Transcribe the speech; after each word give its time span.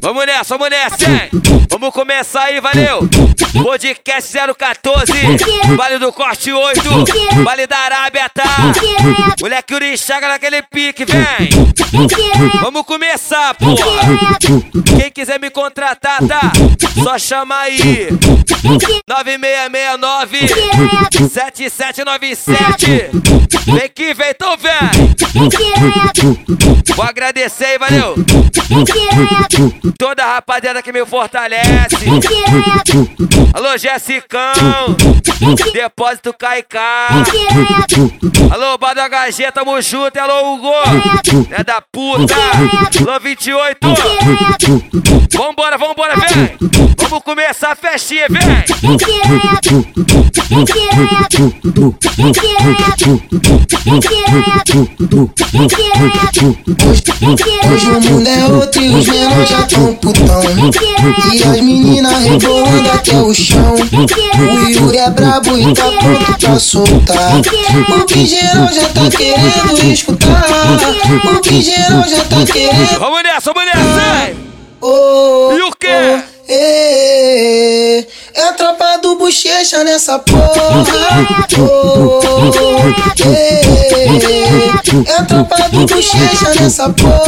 Vamos 0.00 0.26
nessa, 0.26 0.56
vamos 0.56 0.70
nessa, 0.70 1.10
hein? 1.10 1.28
Vamos 1.70 1.92
começar 1.94 2.44
aí, 2.44 2.60
valeu! 2.60 3.08
Podcast 3.62 4.32
014, 4.58 5.12
Vale 5.76 5.98
do 5.98 6.12
Corte 6.12 6.52
8, 6.52 6.80
Vale 7.44 7.66
da 7.66 7.78
Arábia, 7.78 8.28
tá? 8.28 8.44
Moleque 9.40 9.74
Urichaga 9.74 10.28
naquele 10.28 10.62
pique, 10.62 11.04
vem! 11.04 11.50
Vamos 12.60 12.82
começar, 12.84 13.54
porra! 13.54 14.38
Quem 14.98 15.10
quiser 15.10 15.38
me 15.40 15.50
contratar, 15.50 16.18
tá? 16.26 16.52
Só 17.02 17.18
chama 17.18 17.56
aí! 17.56 18.08
9669 19.08 20.38
7797 21.28 23.10
Vem 23.66 23.88
que 23.94 24.14
vem, 24.14 24.30
então 24.30 24.56
vem! 24.56 25.01
Vou 26.94 27.04
agradecer 27.04 27.78
valeu! 27.78 28.14
Toda 29.98 30.24
a 30.24 30.34
rapaziada 30.34 30.82
que 30.82 30.92
me 30.92 31.04
fortalece. 31.06 31.96
Alô, 33.54 33.76
Jessicão. 33.78 34.52
Depósito 35.72 36.32
Caicá. 36.32 37.08
Alô, 38.50 38.78
Badagagê, 38.78 39.50
tamo 39.50 39.80
junto. 39.82 40.16
Alô, 40.18 40.54
Hugo. 40.54 40.72
É 41.50 41.64
da 41.64 41.80
puta. 41.80 42.34
Alô, 42.34 43.20
28. 43.20 43.78
Vambora, 45.36 45.76
vambora, 45.76 46.14
vem. 46.16 46.56
Vamos 46.96 47.24
começar 47.24 47.72
a 47.72 47.76
festinha, 47.76 48.26
vem. 48.30 48.42
Hoje 57.70 57.90
o 57.90 58.00
mundo 58.00 58.28
é 58.28 58.44
outro 58.46 58.82
e 58.82 58.94
os 58.94 59.06
menores 59.08 59.48
já 59.48 59.62
tão 59.62 59.94
putão 59.94 60.42
E 61.32 61.42
as 61.42 61.60
meninas 61.60 62.22
rebolando 62.22 62.90
até 62.90 63.16
o 63.16 63.32
chão 63.34 63.74
O 63.74 64.68
Yuri 64.70 64.98
é 64.98 65.10
brabo 65.32 65.58
e 65.58 65.74
tá 65.74 65.84
pronto 65.84 66.38
pra 66.38 66.58
soltar 66.58 67.38
O 67.38 68.04
que 68.04 68.26
geral 68.26 68.68
já 68.72 68.88
tá 68.88 69.08
querendo 69.16 69.92
escutar 69.92 70.44
O 71.24 71.40
que 71.40 71.62
geral 71.62 72.04
já 72.08 72.24
tá 72.24 72.52
querendo 72.52 72.98
Vamos 72.98 73.22
nessa, 73.22 73.52
vamos 73.52 73.70
nessa, 73.72 74.32
oh, 74.80 75.52
E 75.52 75.62
o 75.62 75.72
quê? 75.78 75.88
oh, 75.88 76.32
eh, 76.48 78.06
É 78.34 78.42
a 78.48 78.52
tropa 78.54 78.98
do 78.98 79.16
bochecha 79.16 79.84
nessa 79.84 80.18
porra 80.18 80.52
oh, 81.58 82.20
eh, 83.26 83.62
É 85.06 85.16
a 85.18 85.24
tropa 85.24 85.68
do 85.68 85.86
bochecha 85.86 86.54
nessa 86.60 86.88
porra 86.90 87.22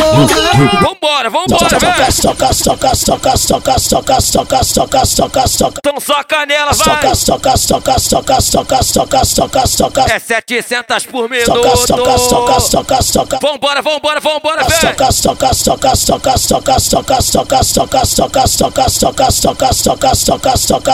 Vambora, 0.83 1.31
vambora, 1.31 1.79
vem. 1.79 2.11
Soca, 2.11 2.53
soca, 2.53 2.95
soca, 2.95 3.37
soca, 3.37 3.79
soca, 3.79 4.21
soca, 4.21 4.65
soca, 4.65 5.05
soca, 5.05 5.47
soca. 5.47 5.79
Então 5.79 6.01
soca 6.01 6.47
nela, 6.47 6.73
vai. 6.73 6.77
Soca, 6.77 7.15
soca, 7.15 7.57
soca, 7.57 8.01
soca, 8.01 8.43
soca, 8.43 8.83
soca, 8.83 9.25
soca, 9.25 9.67
soca. 9.67 10.05
É 10.13 10.19
700 10.19 11.07
por 11.07 11.29
Soca, 11.45 11.77
soca, 11.77 12.19
soca, 12.19 12.51
minuto. 12.53 12.61
soca, 12.71 13.03
soca. 13.03 13.39
Vambora, 13.41 13.83
vambora, 13.83 14.21
vambora, 14.21 14.65
vem. 14.65 14.81
Soca, 14.81 15.13
soca, 15.13 15.55
soca, 15.55 15.95
soca, 15.95 16.37
soca, 16.39 16.79
soca, 16.79 17.23
soca, 17.23 17.63
soca, 17.63 18.07
soca, 18.07 18.49
soca, 18.49 18.89
soca, 18.89 19.31
soca, 19.31 19.73
soca, 19.73 20.15
soca, 20.15 20.57
soca, 20.57 20.94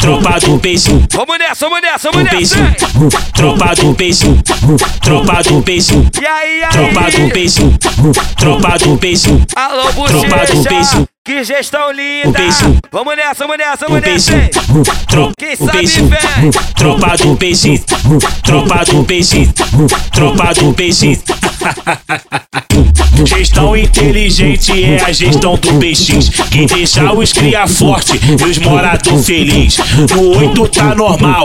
tropa 0.00 0.38
do 0.40 0.56
beijo, 0.58 1.02
Vamos 1.12 1.38
nessa, 1.38 1.68
vamos 1.68 1.82
nessa, 1.82 2.10
vamos 2.10 2.32
nessa! 2.32 2.56
tropa 3.34 3.74
do 3.74 3.92
beijo, 3.92 4.36
tropa 5.02 5.42
do 5.42 5.60
beijo, 5.60 6.06
E 6.20 6.26
aí, 6.26 6.64
aí? 6.64 6.70
tropa 6.70 7.10
do 7.10 7.28
beijo, 7.28 7.72
tropa 8.38 8.78
do 8.78 8.96
beijo, 8.96 9.42
Alô, 9.54 9.82
Tropa 9.92 10.46
do 10.46 10.62
beijo. 10.62 11.08
Que 11.30 11.44
gestão 11.44 11.92
linda! 11.92 12.40
Vamos 12.90 13.14
nessa, 13.14 13.46
vamos 13.46 13.56
nessa, 13.56 13.86
vamos 13.86 14.02
nessa! 14.02 14.32
Quem 15.38 15.54
sabe 15.54 15.86
vem! 15.86 16.50
tropa 16.74 17.16
do 17.18 17.36
beijo, 17.36 17.78
tropa 18.42 18.84
do 18.84 19.04
beijo, 19.04 19.46
tropa 20.10 20.52
do 20.54 20.72
beijo. 20.72 21.06
Gestão 23.24 23.76
inteligente 23.76 24.82
é 24.82 25.04
a 25.04 25.12
gestão 25.12 25.54
do 25.54 25.74
PX 25.74 26.30
Que 26.50 26.64
deixa 26.64 27.12
os 27.12 27.34
cria 27.34 27.66
forte 27.66 28.18
e 28.18 28.44
os 28.44 28.58
morador 28.58 29.22
feliz. 29.22 29.76
No 30.10 30.38
8 30.38 30.68
tá 30.68 30.94
normal, 30.94 31.44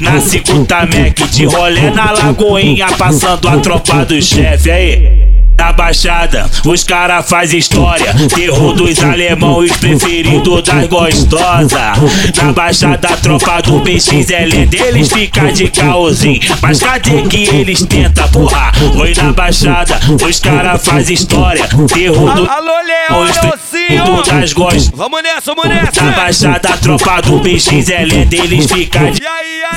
na 0.00 0.20
5 0.20 0.64
tá 0.64 0.80
Mac 0.80 1.16
De 1.30 1.44
rolê 1.44 1.90
na 1.90 2.10
lagoinha, 2.10 2.88
passando 2.98 3.48
a 3.48 3.56
tropa 3.58 4.04
do 4.04 4.20
chefe. 4.20 4.70
Aí 4.70 5.21
na 5.62 5.72
baixada, 5.72 6.50
os 6.64 6.82
cara 6.82 7.22
faz 7.22 7.54
história 7.54 8.12
Terror 8.34 8.72
dos 8.72 9.00
alemão, 9.00 9.58
os 9.58 9.70
preferidos 9.70 10.60
das 10.64 10.88
gostosa 10.88 11.92
Na 12.36 12.52
baixada, 12.52 13.08
a 13.08 13.16
tropa 13.16 13.62
do 13.62 13.80
PXL 13.80 14.66
deles 14.66 15.08
fica 15.12 15.52
de 15.52 15.68
caosinho 15.68 16.40
Mas 16.60 16.80
cadê 16.80 17.22
que 17.22 17.44
eles 17.54 17.82
tentam, 17.82 18.28
porra? 18.30 18.72
Foi 18.92 19.14
na 19.14 19.32
baixada, 19.32 20.00
os 20.28 20.40
cara 20.40 20.76
faz 20.76 21.08
história 21.08 21.68
Terror 21.94 22.34
do 22.34 22.50
Alô, 22.50 22.72
Leão, 22.82 23.24
das 24.26 24.52
gostas 24.52 24.90
Vamos 24.94 25.22
nessa, 25.22 25.54
vamos 25.54 25.68
nessa! 25.68 26.02
Na 26.02 26.12
baixada, 26.12 26.68
a 26.70 26.76
tropa 26.76 27.20
do 27.22 27.38
PXL 27.38 28.24
deles 28.26 28.66
fica 28.66 29.12
de? 29.12 29.22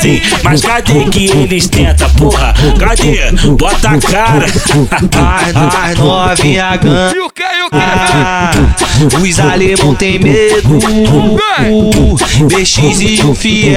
Sim, 0.01 0.21
mas 0.43 0.61
cadê 0.61 1.05
que 1.05 1.25
eles 1.31 1.67
tentam, 1.67 2.09
porra? 2.11 2.53
Cadê? 2.77 3.31
Bota 3.57 3.89
a 3.89 3.99
cara. 3.99 4.45
As, 5.75 5.97
novinha 5.99 6.77
ganha. 6.77 7.11
E 7.13 7.19
o 7.19 7.29
que, 7.29 7.43
e 7.43 7.63
o 7.63 7.69
que? 7.69 7.77
Os 9.17 9.39
alemão 9.39 9.93
tem 9.93 10.17
medo. 10.17 10.79
BX 12.47 12.77
e 13.01 13.21
o 13.25 13.35
fiel. 13.35 13.75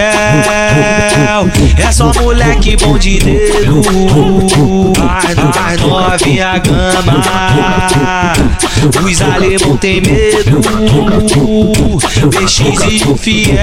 É 1.77 1.93
só 1.93 2.13
moleque 2.15 2.77
bom 2.77 2.97
de 2.97 3.19
dedo. 3.19 3.83
As, 5.11 5.81
novinha 5.81 6.59
gama. 6.59 8.33
Os 9.05 9.23
alemão 9.23 9.77
tem 9.77 10.01
medo. 10.01 10.61
BX 12.29 12.61
e 12.61 13.03
o 13.09 13.17
fiel. 13.17 13.59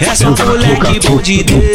É 0.00 0.14
só 0.14 0.30
moleque 0.30 1.00
bom 1.08 1.16
de 1.16 1.42
dedo. 1.42 1.72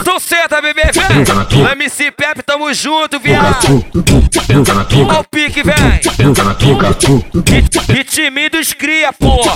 Então 0.00 0.18
senta, 0.18 0.61
vem! 0.62 1.72
MC 1.72 2.10
Pepe, 2.12 2.42
tamo 2.42 2.72
junto, 2.72 3.18
viado! 3.18 3.84
Ó 5.10 5.20
o 5.20 5.24
pique, 5.24 5.62
vem! 5.62 6.00
Ritmidos 7.88 8.72
cria, 8.72 9.12
porra! 9.12 9.54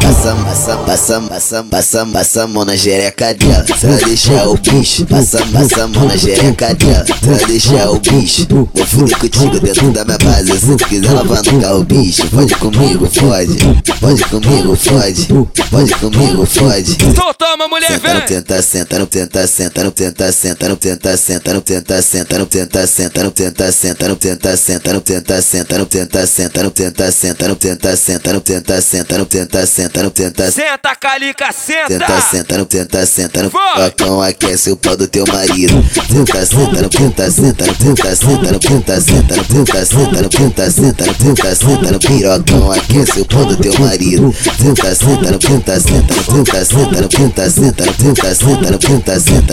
Passa, 0.00 0.34
passa, 0.36 0.76
passa, 0.78 1.20
passa, 1.20 1.64
passa, 1.64 2.06
passa 2.06 2.42
a 2.44 2.46
mão 2.46 2.64
na 2.64 2.76
jereca 2.76 3.34
dela. 3.34 3.64
Deixar 4.10 4.48
o 4.48 4.56
bicho, 4.56 5.06
passa, 5.06 5.38
passa 5.52 5.84
a 5.84 5.86
mão 5.86 6.04
na 6.04 6.18
xereca 6.18 6.74
dela, 6.74 7.04
vai 7.22 7.44
deixar 7.44 7.88
o 7.90 8.00
bicho. 8.00 8.44
Vou 8.50 8.66
fuder 8.84 9.16
contigo 9.16 9.60
dentro 9.60 9.92
da 9.92 10.04
minha 10.04 10.18
base. 10.18 10.58
Se 10.58 10.76
tu 10.76 10.84
quiser 10.88 11.12
lavar 11.12 11.40
no 11.44 11.60
carro, 11.60 11.84
bicho, 11.84 12.26
pode 12.26 12.52
comigo, 12.56 13.08
fode. 13.08 13.56
Pode 14.00 14.24
comigo, 14.24 14.74
fode. 14.74 15.28
Pode 15.70 15.94
comigo, 15.94 16.44
fode. 16.44 16.96
Então 17.04 17.32
toma, 17.38 17.68
mulher, 17.68 17.86
Senta, 17.86 18.14
vem. 18.14 18.20
tenta, 18.26 18.62
senta, 18.62 18.98
não 18.98 19.06
tenta, 19.06 19.46
senta, 19.46 19.84
não 19.84 19.90
tenta, 19.92 20.32
senta, 20.32 20.68
não 20.68 20.76
tenta, 20.76 21.16
senta, 21.16 21.54
não 21.54 21.60
tenta, 21.60 22.02
senta, 22.02 22.38
não 22.38 22.46
tenta, 22.50 22.86
senta, 22.86 23.22
não 23.22 23.30
tenta, 23.30 23.72
senta, 23.72 24.08
não 24.08 24.16
tenta, 24.16 24.56
senta, 24.56 24.92
não 24.92 25.00
tenta, 25.00 25.36
senta, 25.46 25.78
não 25.78 25.86
tenta, 25.86 26.26
senta, 26.26 26.58
não 26.58 26.70
tenta, 26.70 27.06
senta, 27.06 27.48
não 27.48 27.54
tenta, 27.60 27.96
senta, 27.96 28.32
não 28.32 28.40
tenta, 28.40 28.80
senta, 28.82 29.18
não 29.18 29.24
tenta, 29.24 29.66
senta, 29.66 30.02
não 30.02 30.10
tenta, 30.10 30.50
Senta, 30.50 30.96
calica, 30.96 31.52
senta. 31.52 31.86
Tenta, 31.86 32.20
senta, 32.20 32.58
não 32.58 32.64
tenta, 32.64 33.06
senta, 33.06 33.42
não 33.44 33.50
Vai. 33.50 33.99
Facão 34.00 34.22
aquece 34.22 34.70
o 34.70 34.76
pau 34.76 34.96
do 34.96 35.06
teu 35.06 35.24
marido. 35.26 35.84
Senta, 36.10 36.46
senta, 36.46 36.88
senta, 36.90 37.30
senta, 37.30 37.66
não 37.66 37.74
tenta, 37.74 38.10
senta, 38.16 38.52
não 38.52 38.58
tenta, 38.58 39.00
senta, 40.70 41.04
não 41.06 41.14
tenta, 41.14 41.54
senta, 41.54 41.92
no 41.92 41.98
pirocão 41.98 42.72
aquece 42.72 43.20
o 43.20 43.24
pau 43.26 43.44
do 43.44 43.56
teu 43.56 43.78
marido. 43.78 44.34
Senta, 44.58 44.94
senta, 44.94 45.38
senta, 45.46 45.80
senta, 45.80 46.14
não 46.14 46.44
tenta, 46.44 46.64
senta, 46.64 47.00
não 47.00 47.08
tenta, 47.08 47.50
senta, 47.50 47.84
não 47.90 48.78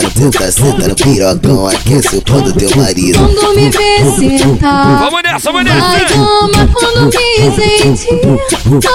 tenta, 0.09 0.51
senta, 0.51 0.87
no 0.87 0.95
pirocão 0.95 1.67
aquece 1.67 2.15
o 2.15 2.21
pau 2.21 2.41
do 2.41 2.53
teu 2.53 2.69
marido. 2.77 3.19
Quando 3.19 3.55
me 3.55 3.69
vê 3.69 3.97
sentar 4.39 4.99
Vamos 4.99 5.21
nessa, 5.23 5.51
vamos 5.51 5.71
Ai, 5.71 6.01
nessa. 6.01 6.15
ama 6.15 6.69
quando 6.73 7.05
me 7.07 7.55
sentir 7.55 8.21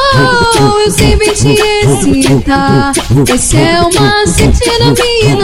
Oh, 0.04 0.78
eu 0.80 0.90
sempre 0.90 1.30
te 1.32 1.52
excitar 1.52 2.92
Esse 3.34 3.56
é 3.56 3.80
o 3.80 3.90
macete 3.94 4.78
da 4.78 4.86
mina 4.86 5.41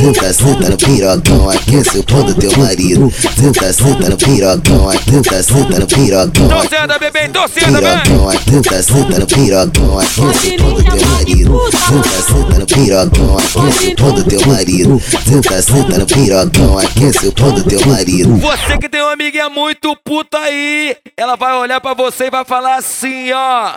Tenta, 0.00 0.32
senta 0.32 0.70
no 0.70 0.76
pirocão, 0.76 1.50
aquece 1.50 1.98
o 1.98 2.04
pau 2.04 2.22
do 2.22 2.34
teu 2.34 2.50
marido. 2.56 3.12
Tenta, 3.36 3.72
senta 3.72 4.08
no 4.08 4.16
pirocão, 4.16 4.88
tenta, 5.04 5.42
senta 5.42 5.78
no 5.78 5.86
pirocão. 5.86 6.48
Senta, 6.62 6.98
bebê, 6.98 7.30
senta, 7.48 7.80
vem. 7.80 7.98
Pirocão, 8.40 8.82
senta 8.82 9.18
no 9.18 9.26
pirocão, 9.26 9.98
aquece 9.98 10.48
o 10.48 10.58
pau 10.58 10.72
do 10.72 10.82
teu 10.84 11.06
marido. 11.08 11.70
Tenta, 11.70 12.22
senta 12.22 12.58
no 12.58 12.66
pirocão, 12.66 13.38
aquece 13.38 13.88
o 13.88 13.96
pau 13.96 14.12
do 14.12 14.24
teu 14.24 14.46
marido. 14.46 15.02
Tenta, 15.24 15.62
senta 15.62 15.98
no 15.98 16.06
pirocão, 16.06 16.78
aquece 16.78 17.28
o 17.28 17.32
pau 17.32 17.52
do 17.52 17.62
teu 17.62 17.86
marido. 17.86 18.36
Você 18.36 18.78
que 18.78 18.88
tem 18.88 19.02
uma 19.02 19.12
amiguinha 19.12 19.48
muito 19.48 19.96
puta 20.04 20.38
aí, 20.38 20.96
ela 21.16 21.36
vai 21.36 21.54
olhar 21.56 21.80
pra 21.80 21.94
você 21.94 22.24
e 22.24 22.30
vai 22.30 22.44
falar 22.44 22.76
assim, 22.76 23.30
ó. 23.32 23.74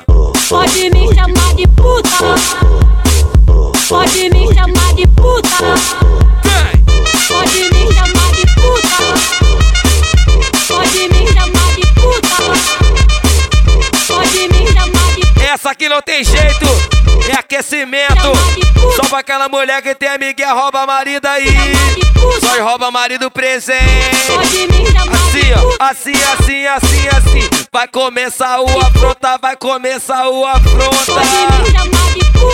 Pode 0.49 0.89
me 0.89 1.13
chamar 1.13 1.55
de 1.55 1.67
puta 1.67 2.35
Pode 3.93 4.27
me 4.31 4.51
chamar 4.55 4.95
de 4.95 5.05
puta. 5.09 5.75
Pode 7.27 7.69
me 7.69 7.93
chamar 7.93 8.31
de 8.33 8.45
puta 8.55 8.97
Pode 10.67 11.07
me 11.09 11.27
chamar 11.31 11.75
de 11.75 11.85
puta 11.93 12.37
Pode 14.07 14.47
me 14.47 14.65
chamar 14.73 15.09
de 15.13 15.43
Essa 15.43 15.69
aqui 15.69 15.87
não 15.87 16.01
tem 16.01 16.23
jeito, 16.23 16.65
é 17.29 17.37
aquecimento. 17.37 18.32
Pra 19.13 19.19
aquela 19.19 19.47
mulher 19.47 19.79
que 19.83 19.93
tem 19.93 20.09
amiguinha 20.09 20.53
rouba 20.53 20.87
marido 20.87 21.27
aí. 21.27 21.45
Só 22.41 22.63
rouba 22.63 22.89
marido 22.89 23.29
presente. 23.29 23.77
Assim, 25.13 25.53
ó, 25.53 25.85
assim, 25.85 26.13
assim, 26.13 26.65
assim, 26.65 27.07
assim. 27.09 27.49
Vai 27.71 27.87
começar 27.87 28.59
o 28.59 28.79
afronta, 28.79 29.37
vai 29.39 29.55
começar 29.55 30.27
o 30.27 30.43
afronta. 30.43 31.21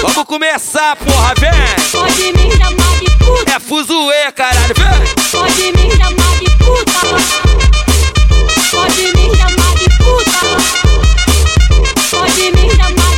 Vamos 0.01 0.25
começar, 0.25 0.97
porra, 0.97 1.33
vem. 1.39 1.49
É 3.55 3.59
fuzuê, 3.61 4.29
caralho, 4.35 4.75
vem. 4.75 5.31
Pode 5.31 5.71
me 5.71 5.91
chamar 5.95 6.39
de 6.39 6.49
puta 6.57 6.99
Pode 8.69 9.13
me 9.13 9.37
chamar 9.37 9.75
de 9.75 9.89
puta 9.97 10.39
Pode 12.11 12.51
me 12.51 12.69
chamar 12.75 13.08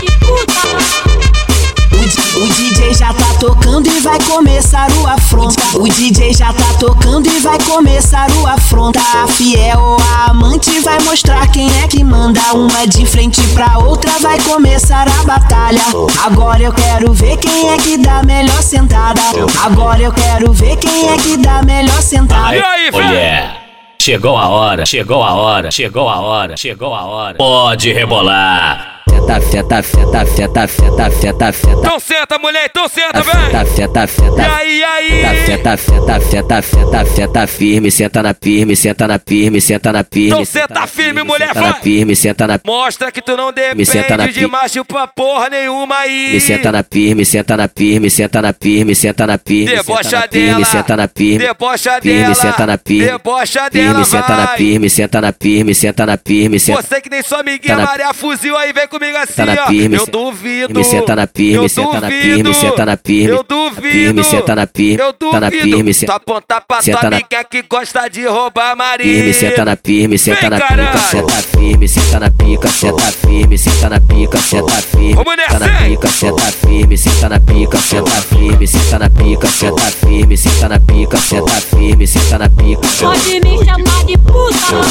O, 2.42 2.48
DJ 2.48 2.96
já 2.96 3.14
tá 3.14 3.36
tocando 3.40 3.88
e 3.88 4.00
vai 4.00 4.20
começar 4.22 4.92
o 4.94 5.06
afronta. 5.06 5.78
O 5.78 5.88
DJ 5.88 6.34
já 6.34 6.52
tá 6.52 6.74
tocando 6.80 7.28
e 7.28 7.40
vai 7.40 7.60
começar 7.60 8.32
o 8.32 8.48
afronta. 8.48 9.00
A 9.00 9.28
fiel 9.28 9.80
ou 9.80 9.98
a 10.02 10.32
amante 10.32 10.80
vai 10.80 11.00
mostrar 11.02 11.48
quem 11.52 11.70
é 11.84 11.88
que 11.88 12.04
manda. 12.04 12.42
Uma 12.56 12.88
de 12.88 13.06
frente 13.06 13.40
pra 13.50 13.78
outra 13.78 14.12
vai 14.20 14.40
começar 14.40 15.08
a 15.08 15.24
batalha. 15.24 15.84
Agora 16.26 16.64
eu 16.64 16.74
quero 16.74 17.14
ver 17.14 17.38
quem 17.38 17.70
é 17.70 17.78
que 17.78 18.00
dá 18.00 18.24
melhor 18.24 18.64
sentada. 18.64 19.22
Agora 19.64 20.02
eu 20.02 20.12
quero 20.12 20.52
ver 20.52 20.78
quem 20.78 21.10
é 21.10 21.18
que 21.18 21.38
dá 21.38 21.62
melhor 21.62 22.02
sentada. 22.02 22.56
E 22.56 22.60
aí. 22.60 22.92
Mulher, 22.92 23.62
chegou 24.02 24.36
a 24.36 24.50
hora, 24.50 24.84
chegou 24.84 25.22
a 25.24 25.36
hora, 25.36 25.70
chegou 25.70 26.10
a 26.10 26.20
hora, 26.20 26.58
chegou 26.58 26.96
a 26.96 27.06
hora. 27.06 27.38
Pode 27.38 27.94
rebolar. 27.94 29.01
Feta, 29.12 29.42
feta, 29.42 29.84
feta, 29.84 30.26
feta, 30.26 30.68
feta, 30.68 31.12
feta, 31.12 31.52
feta. 31.52 31.72
Então 31.80 32.00
senta, 32.00 32.38
mulher, 32.40 32.66
então 32.70 32.88
senta, 32.88 33.24
Feta, 33.24 33.64
vem. 33.64 33.74
feta, 33.76 34.04
E 34.04 34.08
feta. 34.08 34.56
aí, 34.56 34.82
e 34.82 34.82
Feta, 34.82 35.30
aí? 35.30 35.46
feta, 35.46 35.78
feta, 35.78 36.20
feta, 36.22 36.62
feta, 36.62 37.06
feta 37.06 37.48
firme, 37.48 37.92
senta 37.92 38.24
na 38.24 38.34
firme, 38.34 38.76
senta 38.76 39.08
na 39.08 39.20
firme, 39.20 39.62
senta 39.62 39.92
na 39.94 40.04
firme. 40.04 40.28
Então 40.30 40.46
senta 40.46 40.88
firme, 40.88 41.24
mulher, 41.24 41.48
senta 41.50 41.62
na 41.62 41.72
vai. 41.72 41.82
firme, 41.82 42.16
senta 42.16 42.48
na 42.48 42.60
Mostra 42.66 43.12
que 43.12 43.22
tu 43.22 43.36
não 43.38 43.48
senta 43.86 44.18
depende 44.18 44.40
de 44.40 44.48
macho 44.48 44.86
pra 44.86 45.08
porra 45.08 45.50
nenhuma 45.50 45.98
aí. 45.98 46.30
Me 46.34 46.40
senta 46.42 46.72
na 46.72 46.84
firme, 46.84 47.26
senta 47.26 47.58
na 47.58 47.68
firme, 47.68 48.10
senta 48.10 48.42
na 48.42 48.54
firme, 48.54 48.96
senta 48.96 49.28
na 49.28 49.38
firme, 49.38 49.76
Debocha 49.76 50.04
senta 50.04 50.28
firme, 50.32 50.48
dela. 50.54 50.66
senta 50.66 50.98
na 50.98 51.08
firme. 51.08 51.38
Debocha 51.40 52.02
firme, 52.02 52.22
dela. 52.22 52.36
senta 52.36 52.66
na 52.68 52.78
firme. 52.78 53.06
Debocha 53.06 53.70
firme, 53.72 53.88
dela, 53.94 54.06
senta 54.06 54.36
na 54.36 54.46
vai. 54.46 54.58
firme, 54.58 54.90
senta 54.90 55.22
na 55.22 55.34
firme, 55.34 55.76
senta 55.76 56.06
na 56.06 56.18
firme, 56.18 56.60
senta 56.60 56.82
Você 56.82 57.02
que 57.02 57.10
nem 57.10 57.22
sua 57.22 57.40
amiguinha 57.42 57.76
Tá 57.78 57.84
Maria 57.86 58.14
Fuzil 58.14 58.56
aí, 58.58 58.72
vem 58.74 58.88
comigo 58.88 59.01
assim, 59.10 59.34
Tá 59.36 59.46
na 59.46 59.64
ó. 59.64 59.68
firme, 59.68 59.96
eu 59.98 60.06
duvido. 60.06 60.68
firme, 60.68 60.84
senta 60.84 61.16
na 61.16 61.28
firme, 61.28 61.56
eu 61.56 61.70
senta 61.70 62.00
na 62.02 62.10
duvido. 62.10 62.22
firme, 62.22 62.54
senta 62.54 62.86
na 62.86 62.98
firme. 62.98 63.30
Eu 63.38 63.44
duvido. 63.44 63.82
Firme, 63.92 64.24
senta 64.24 64.56
na 64.56 64.68
firme, 64.68 65.04
Eu 65.04 65.14
duvido. 65.14 65.32
tá 65.32 65.40
na 65.40 65.52
firme, 65.52 65.94
Tu 65.94 66.12
apontar 66.12 66.62
pra 66.68 66.82
senta 66.82 67.00
tua 67.00 67.10
na- 67.10 67.16
amiga 67.18 67.44
que 67.44 67.62
gosta 67.64 68.08
de 68.10 68.26
roubar 68.26 68.76
marido. 68.76 69.10
Firme, 69.10 69.34
senta 69.34 69.66
na 69.66 69.76
firme, 69.76 70.18
senta 70.18 70.42
Vem, 70.42 70.50
na 70.50 70.60
pica, 70.68 70.98
senta 71.00 71.34
firme, 71.58 71.88
senta 71.88 72.20
na 72.20 72.32
pica, 72.32 72.68
senta 72.70 73.12
firme, 73.12 73.58
senta 73.58 73.90
na 73.90 74.00
pica, 74.00 74.38
senta 74.42 74.72
firme. 74.82 75.16
Senta 75.16 75.60
na 75.60 75.70
pica, 75.80 76.08
senta 76.12 76.52
firme, 76.52 76.98
senta 76.98 77.30
na 77.30 77.40
pica, 77.40 77.78
senta 77.80 78.12
firme, 78.22 78.68
senta 78.68 79.00
na 79.00 79.10
pica, 79.10 79.48
senta 79.48 79.82
firme, 79.92 80.38
senta 80.38 80.70
na 80.70 80.80
pica, 80.80 81.18
senta 81.18 81.62
firme, 81.62 82.08
senta 82.08 82.38
na 82.38 82.50
pica. 82.50 82.88
Pode 83.02 83.40
me 83.42 83.66
chamar 83.66 84.06
de 84.06 84.18
puta 84.18 84.82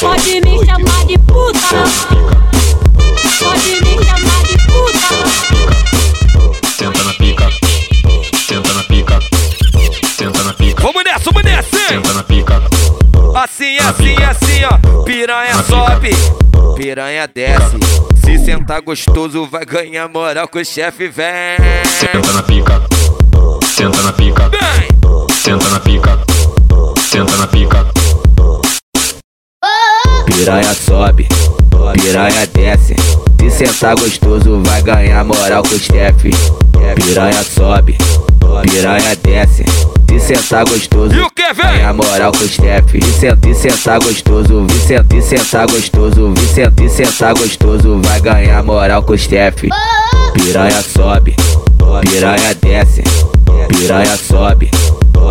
Pode 0.00 0.40
me 0.40 0.64
chamar 0.66 1.06
de 1.06 1.18
puta 1.18 2.41
Pode 3.42 3.80
me 3.82 4.04
chamar 4.04 4.42
de 4.44 4.56
puta 4.66 5.12
Senta 6.76 7.04
na 7.04 7.14
pica, 7.14 7.48
senta 8.46 8.72
na 8.74 8.82
pica, 8.84 9.18
senta 10.16 10.42
na 10.44 10.52
pica, 10.54 10.82
Vamos 10.82 11.04
nessa, 11.04 11.24
vamos 11.30 11.42
nessa. 11.42 11.88
senta 11.88 12.12
na 12.12 12.22
pica, 12.22 12.62
Assim, 13.34 13.78
assim, 13.78 14.14
assim, 14.22 14.64
ó. 14.64 15.02
Piranha 15.04 15.62
sobe, 15.64 16.10
piranha 16.76 17.26
desce. 17.26 17.76
Se 18.24 18.38
sentar 18.44 18.80
gostoso, 18.82 19.46
vai 19.46 19.64
ganhar 19.64 20.06
moral 20.08 20.46
que 20.48 20.58
o 20.58 20.64
chefe 20.64 21.08
vem. 21.08 21.56
senta 21.98 22.32
na 22.32 22.42
pica, 22.42 22.82
senta 23.74 24.02
na 24.02 24.12
pica, 24.12 24.48
Vem. 24.50 25.30
senta 25.34 25.68
na 25.70 25.80
pica, 25.80 26.18
senta 27.10 27.36
na 27.36 27.46
pica, 27.46 27.86
Piranha 30.26 30.74
sobe, 30.74 31.26
piranha 31.94 32.46
desce. 32.46 32.94
Se 33.50 33.66
sentar 33.66 33.94
gostoso, 33.96 34.62
vai 34.64 34.82
ganhar 34.82 35.24
moral 35.24 35.62
com 35.62 35.74
o 35.74 35.78
chefe. 35.78 36.30
Piranha 36.94 37.42
sobe, 37.42 37.96
piranha 38.62 39.16
desce. 39.22 39.64
Se 40.08 40.20
sentar 40.20 40.64
gostoso, 40.64 41.14
E 41.14 41.20
o 41.20 41.30
que, 41.30 41.52
vem? 41.54 41.66
ganhar 41.72 41.92
moral 41.94 42.32
com 42.32 42.44
o 42.44 42.48
chefe. 42.48 42.98
E 42.98 43.04
senta- 43.20 43.48
e 43.48 43.54
sentar 43.54 43.98
gostoso, 43.98 44.66
e 44.68 44.86
senta- 44.86 45.16
e 45.16 45.22
sentar 45.22 45.66
gostoso, 45.66 46.32
e 46.36 46.54
senta- 46.54 46.82
e 46.84 46.88
sentar 46.88 47.34
gostoso, 47.34 48.00
vai 48.04 48.20
ganhar 48.20 48.62
moral 48.62 49.02
com 49.02 49.14
o 49.14 49.18
chefe. 49.18 49.68
Piranha 50.34 50.82
sobe, 50.82 51.34
piranha 52.02 52.54
desce. 52.60 53.02
Piranha 53.68 54.16
sobe, 54.16 54.70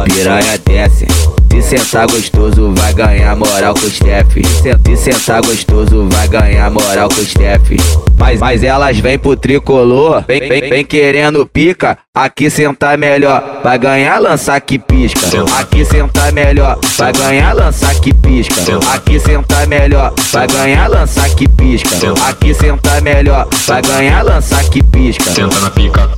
piranha 0.05 0.57
desce. 0.65 1.05
Se 1.51 1.61
sentar 1.61 2.07
gostoso, 2.07 2.73
vai 2.75 2.93
ganhar 2.93 3.35
moral 3.35 3.73
com 3.73 3.85
o 3.85 3.89
chefe. 3.89 4.41
Se 4.45 4.97
sentar 4.97 5.41
gostoso, 5.41 6.07
vai 6.11 6.27
ganhar 6.27 6.69
moral 6.71 7.09
com 7.09 7.21
o 7.21 7.25
chefe. 7.25 7.77
Mas, 8.17 8.39
mas 8.39 8.63
elas 8.63 8.99
vêm 8.99 9.17
pro 9.17 9.35
tricolor, 9.35 10.23
vem, 10.27 10.39
vem, 10.47 10.69
vem 10.69 10.85
querendo 10.85 11.45
pica. 11.45 11.97
Aqui 12.13 12.49
sentar 12.49 12.97
melhor, 12.97 13.61
vai 13.63 13.77
ganhar 13.79 14.19
lançar 14.19 14.59
que 14.61 14.77
pisca. 14.77 15.19
Aqui 15.59 15.83
sentar 15.85 16.31
melhor, 16.31 16.77
vai 16.97 17.11
ganhar 17.13 17.53
lançar 17.53 17.95
que 17.95 18.13
pisca. 18.13 18.55
Aqui 18.93 19.19
sentar 19.19 19.65
melhor, 19.67 20.13
vai 20.31 20.47
ganhar 20.47 20.87
lançar 20.87 21.29
que 21.29 21.47
pisca. 21.47 21.89
Aqui 22.27 22.53
sentar 22.53 23.01
melhor, 23.01 23.47
vai 23.65 23.81
ganhar 23.81 24.21
lançar 24.23 24.63
que 24.65 24.83
pisca. 24.83 25.31
senta 25.31 25.59
na 25.59 25.69
pica, 25.71 26.09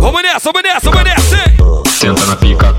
Vamos 0.00 0.22
nessa, 0.22 0.50
vamos 0.52 0.62
nessa, 0.62 0.90
vamos 0.90 1.04
nessa. 1.04 1.36
hein? 1.36 1.82
senta 2.00 2.24
na 2.26 2.34
pica, 2.36 2.74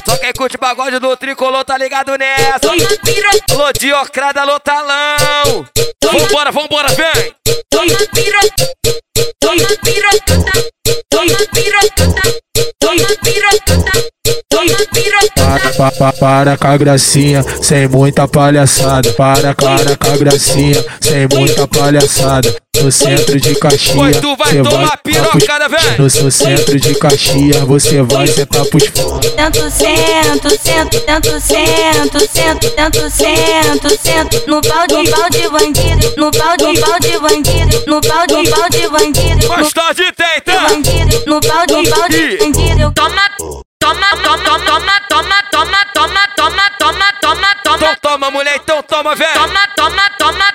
Só 0.06 0.18
quem 0.18 0.34
curte 0.34 0.58
pagode 0.58 1.00
do 1.00 1.16
tricolor 1.16 1.64
tá 1.64 1.78
ligado 1.78 2.16
nessa! 2.18 2.70
Alô, 3.52 3.72
Diocrada, 3.74 4.42
alô, 4.42 4.60
talão! 4.60 5.66
Vambora, 6.04 6.52
vambora, 6.52 6.90
vem! 6.90 7.36
Para, 15.36 15.74
pa, 15.74 15.92
pa, 15.92 16.14
para 16.14 16.58
com 16.58 16.68
a 16.68 16.78
gracinha, 16.78 17.44
sem 17.62 17.88
muita 17.88 18.28
palhaçada. 18.28 19.12
Para, 19.14 19.54
para 19.54 19.98
com 19.98 20.12
a 20.12 20.18
gracinha, 20.18 20.84
sem 21.00 21.28
muita 21.34 21.68
palhaçada. 21.68 22.56
No 22.82 22.92
centro 22.92 23.40
de 23.40 23.54
Pois 23.54 23.60
Caxias, 23.60 24.18
tu 24.22 24.36
vai 24.38 24.62
tomar 24.64 24.98
pirocada, 25.04 25.68
véi! 25.68 25.98
No 26.00 26.10
seu 26.10 26.32
centro 26.32 26.80
de 26.80 26.96
Caxias, 26.96 27.58
você 27.58 28.02
vai 28.02 28.26
sentar 28.26 28.66
pros 28.66 28.88
fora. 28.88 29.30
Tanto 29.32 29.70
sento, 29.70 30.50
sento, 30.50 31.00
tanto 31.02 31.40
sento, 31.42 32.20
sento, 32.28 32.70
tanto 32.72 33.10
sento, 33.10 33.90
sento 34.02 34.44
no 34.48 34.62
pau 34.62 34.88
de 34.88 35.12
pau 35.12 35.30
de 35.30 35.50
bandido, 35.50 36.14
no 36.18 36.32
pau 36.32 36.58
de 36.58 36.80
pau 36.80 37.00
de 37.00 37.20
bandido, 37.20 37.84
no 37.88 38.02
pau 38.02 38.26
de 38.26 38.50
pau 38.50 38.70
de 38.70 38.88
bandido, 38.88 39.48
no 39.48 39.50
Mais 39.50 39.74
tarde 39.74 40.04
tem, 40.14 40.42
tá? 40.44 40.68
no 41.28 41.42
pau 41.42 41.68
de 41.68 41.90
pau 41.90 42.10
de 42.10 42.38
bandido. 42.38 42.92
Toma, 42.94 43.61
toma, 43.92 44.18
toma, 44.24 44.60
toma, 44.60 44.94
toma, 45.10 45.44
toma, 45.52 45.86
toma, 45.94 46.20
toma, 46.36 46.64
toma, 46.80 47.06
toma, 47.22 47.56
toma. 47.64 47.78
Então 47.78 47.96
toma, 48.02 48.32
mulher, 48.32 48.56
então 48.56 48.84
toma, 48.84 49.16
velho. 49.16 49.34
Toma, 49.34 49.68
toma, 49.76 50.02
toma, 50.18 50.46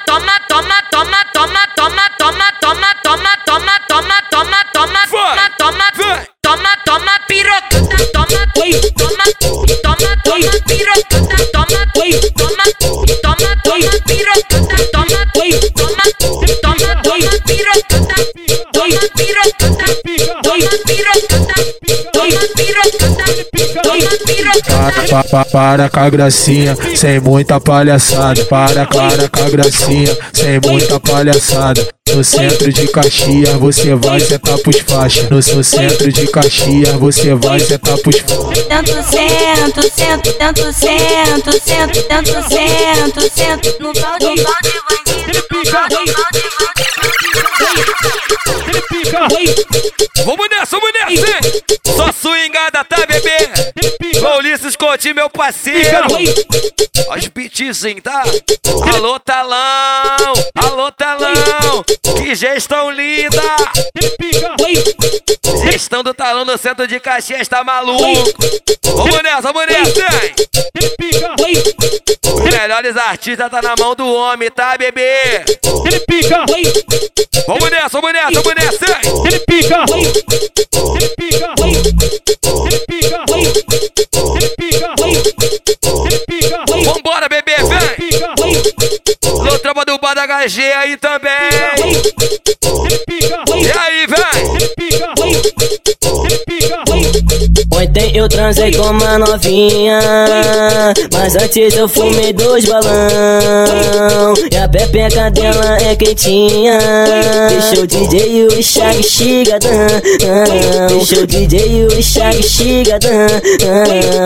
pa, 25.08 25.25
pa, 25.25 25.44
para 25.44 25.88
com 25.88 26.00
a 26.00 26.10
gracinha, 26.10 26.76
sem 26.94 27.20
muita 27.20 27.60
palhaçada. 27.60 28.44
Para, 28.46 28.86
para 28.86 29.28
com 29.28 29.42
a 29.44 29.50
gracinha, 29.50 30.16
sem 30.32 30.60
muita 30.64 30.98
palhaçada. 31.00 31.86
No 32.14 32.22
centro 32.22 32.72
de 32.72 32.86
Caxias, 32.88 33.54
você 33.54 33.94
vai 33.94 34.20
sentar 34.20 34.58
pros 34.58 34.78
faixas. 34.80 35.28
No 35.28 35.42
seu 35.42 35.62
centro 35.62 36.10
de 36.10 36.26
Caxias, 36.28 36.94
você 36.94 37.34
vai 37.34 37.60
sentar 37.60 37.98
pros 37.98 38.18
faixas. 38.20 38.64
Tanto 38.66 38.92
sento, 38.92 39.82
sento, 39.94 40.32
tanto 40.34 40.72
sento, 40.72 41.52
sento, 41.52 42.02
tanto 42.04 42.32
sento, 42.48 43.20
sento 43.34 43.82
no 43.82 43.92
pau 43.92 44.18
de 44.18 44.42
pau 44.42 44.54
de 44.62 44.72
bandido, 44.88 45.46
no 45.52 45.70
pau 45.70 45.88
de 45.88 46.12
pau 46.12 46.26
de 46.32 46.46
Vamos 50.25 50.48
nessa, 50.50 50.78
vamos 50.78 50.92
nessa! 50.92 51.26
hein? 51.26 51.62
Só 51.96 52.12
swingada, 52.12 52.84
tá, 52.84 53.06
bebê? 53.06 53.36
Com 54.37 54.40
Ulisses 54.40 54.76
Coutinho, 54.76 55.14
meu 55.14 55.31
parceiro! 55.31 56.09
Olha 57.09 57.19
os 57.23 57.28
beatzinhos, 57.28 58.02
tá? 58.02 58.23
Alô, 58.95 59.19
talão! 59.19 60.35
Alô, 60.55 60.93
talão! 60.93 61.83
Que 62.19 62.35
gestão 62.35 62.90
linda! 62.90 63.40
Gestão 65.64 66.02
do 66.02 66.12
talão 66.12 66.45
no 66.45 66.59
centro 66.59 66.87
de 66.87 67.00
Caxias, 67.00 67.49
tá 67.49 67.64
maluco? 67.64 68.05
Vamos 68.85 69.23
nessa, 69.23 69.40
vamos 69.40 69.66
nessa! 69.73 70.00
hein? 70.26 70.35
Os 72.35 72.43
melhores 72.43 72.95
artistas 72.95 73.50
tá 73.50 73.62
na 73.62 73.75
mão 73.78 73.95
do 73.95 74.07
homem, 74.07 74.50
tá, 74.50 74.76
bebê? 74.76 75.47
Vamos 77.47 77.71
nessa, 77.71 77.88
vamos 77.88 78.12
nessa, 78.12 78.43
vamos 78.43 78.55
nessa! 78.55 78.85
hein? 78.85 79.00
Ele 79.28 79.38
pica, 79.40 79.85
ele 80.95 81.09
pica, 81.09 81.55
ele 81.64 82.78
pica, 82.81 82.86
Vambora, 86.85 87.28
bebê, 87.28 87.57
vem! 87.57 88.11
Alô, 89.40 89.59
tropa 89.59 89.85
do 89.85 89.99
Bar 89.99 90.16
HG 90.16 90.62
aí 90.73 90.97
também! 90.97 91.33
E 93.57 93.71
aí, 93.78 94.07
vem! 94.07 94.55
Ontem 97.76 98.16
eu 98.16 98.26
transei 98.26 98.73
com 98.73 98.85
uma 98.85 99.18
novinha 99.18 100.00
Mas 101.12 101.37
antes 101.37 101.75
eu 101.75 101.87
fumei 101.87 102.33
dois 102.33 102.64
balão 102.64 104.35
E 104.50 104.56
a 104.56 104.66
pepeca 104.66 105.30
dela 105.30 105.76
é 105.83 105.95
quentinha 105.95 106.78
Deixou 107.50 107.85
o 107.85 107.87
DJ 107.87 108.33
e 108.33 108.47
o 108.47 108.62
Chag 108.62 109.02
Chigadão 109.02 109.88
Deixou 110.88 111.25
o 111.25 111.26
DJ 111.26 111.61
e 111.61 111.85
o 111.85 112.02
Chag 112.02 112.42
Chigadão 112.42 113.26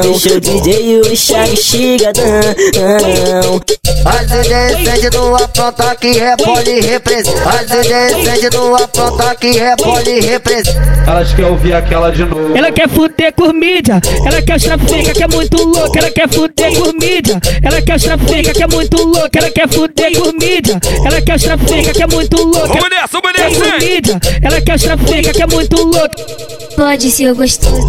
Deixou 0.02 0.36
o 0.36 0.40
DJ 0.40 0.82
e 0.82 1.00
o 1.00 1.16
Chag 1.16 1.56
Chigadão 1.56 2.40
As 4.04 4.30
indecentes 4.30 5.10
do 5.10 5.34
apronta 5.36 5.94
que 5.96 6.12
repole 6.12 6.80
representa. 6.80 7.48
As 7.48 7.62
indecentes 7.64 8.50
do 8.50 8.74
apronta 8.74 9.34
que 9.34 9.50
repole 9.52 10.20
representa. 10.20 10.80
Elas 11.06 11.32
querem 11.32 11.50
ouvir 11.50 11.74
aquela 11.74 12.10
de 12.10 12.24
novo. 12.24 12.56
Ela 12.56 12.72
quer 12.72 12.88
fuder 12.88 13.32
com 13.40 13.52
mídia, 13.54 13.98
ela 14.26 14.42
quer 14.42 14.60
trafica 14.60 15.14
que 15.14 15.22
é 15.22 15.28
muito 15.28 15.64
louca, 15.64 15.98
ela 15.98 16.10
quer 16.10 16.28
fuder 16.28 16.78
com 16.78 16.92
mídia, 16.92 17.40
ela 17.62 17.80
quer 17.80 17.98
trafica 17.98 18.52
que 18.52 18.62
é 18.62 18.66
muito 18.66 19.02
louca, 19.02 19.38
ela 19.38 19.50
quer 19.50 19.66
fuder 19.66 20.12
com 20.12 20.30
mídia, 20.32 20.78
ela 21.06 21.22
quer 21.22 21.40
trafica 21.40 21.90
que 21.90 22.02
é 22.02 22.06
muito 22.06 22.36
louca. 22.36 22.68
Vamos 22.68 22.90
nessa, 22.90 23.18
vamos 23.18 23.32
Quer 23.32 23.50
nessa! 23.50 23.70
ela 24.42 24.60
quer 24.60 24.78
trafica 24.78 25.32
que 25.32 25.42
é 25.42 25.46
muito 25.46 25.82
louca. 25.82 26.10
Pode 26.76 27.10
ser 27.10 27.32
gostoso, 27.32 27.88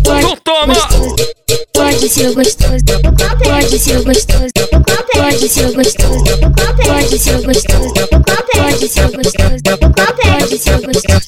Então 0.00 0.36
toma! 0.42 0.74
pode 1.72 2.08
ser 2.08 2.32
gostoso, 2.32 2.84
pode 3.44 3.78
ser 3.78 4.02
gostoso, 4.02 4.50
pode 5.14 5.48
ser 5.48 5.70
gostoso, 5.72 6.20
pode 6.82 7.18
ser 7.18 7.40
gostoso, 7.40 7.94
pode 7.94 8.88
ser 8.88 9.06
gostoso, 9.06 9.52
pode 10.26 10.58
ser 10.58 10.82
gostoso. 10.82 11.18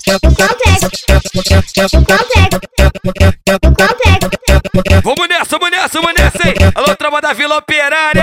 Vamos 5.02 5.28
nessa, 5.28 5.58
vamos 5.58 5.70
nessa, 5.70 6.00
vamos 6.00 6.14
nessa, 6.16 6.48
hein? 6.48 6.54
Alô, 6.72 6.94
tropa 6.94 7.20
da 7.20 7.32
Vila 7.32 7.56
Operária! 7.56 8.22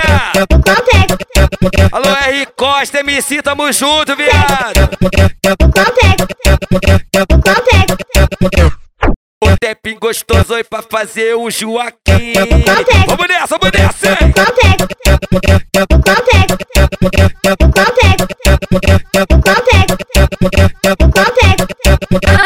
Alô, 1.92 2.08
R. 2.08 2.46
Costa, 2.56 3.00
MC, 3.00 3.42
tamo 3.42 3.70
junto, 3.70 4.16
viado! 4.16 4.88
O 9.44 9.56
tempinho 9.60 10.00
gostoso 10.00 10.54
aí 10.54 10.64
pra 10.64 10.80
fazer 10.82 11.34
o 11.34 11.50
Joaquim! 11.50 12.32
Vamos 13.06 13.28
nessa, 13.28 13.58
vamos 13.58 13.78
nessa, 13.78 14.08
hein? 14.08 14.32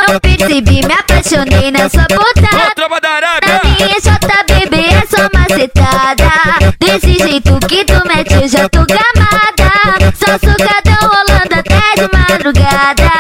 Eu 0.09 0.21
percebi, 0.21 0.87
me 0.87 0.93
apaixonei 0.93 1.71
nessa 1.71 2.07
Alô, 2.53 2.72
Desse 6.93 7.15
jeito 7.15 7.59
que 7.67 7.85
tu 7.87 7.95
mete, 8.07 8.35
eu 8.35 8.49
já 8.49 8.69
tô 8.69 8.81
gamada. 8.85 10.13
Só 10.15 10.33
sucadão 10.35 11.09
rolando 11.09 11.55
até 11.55 11.95
de 11.97 12.17
madrugada. 12.17 13.11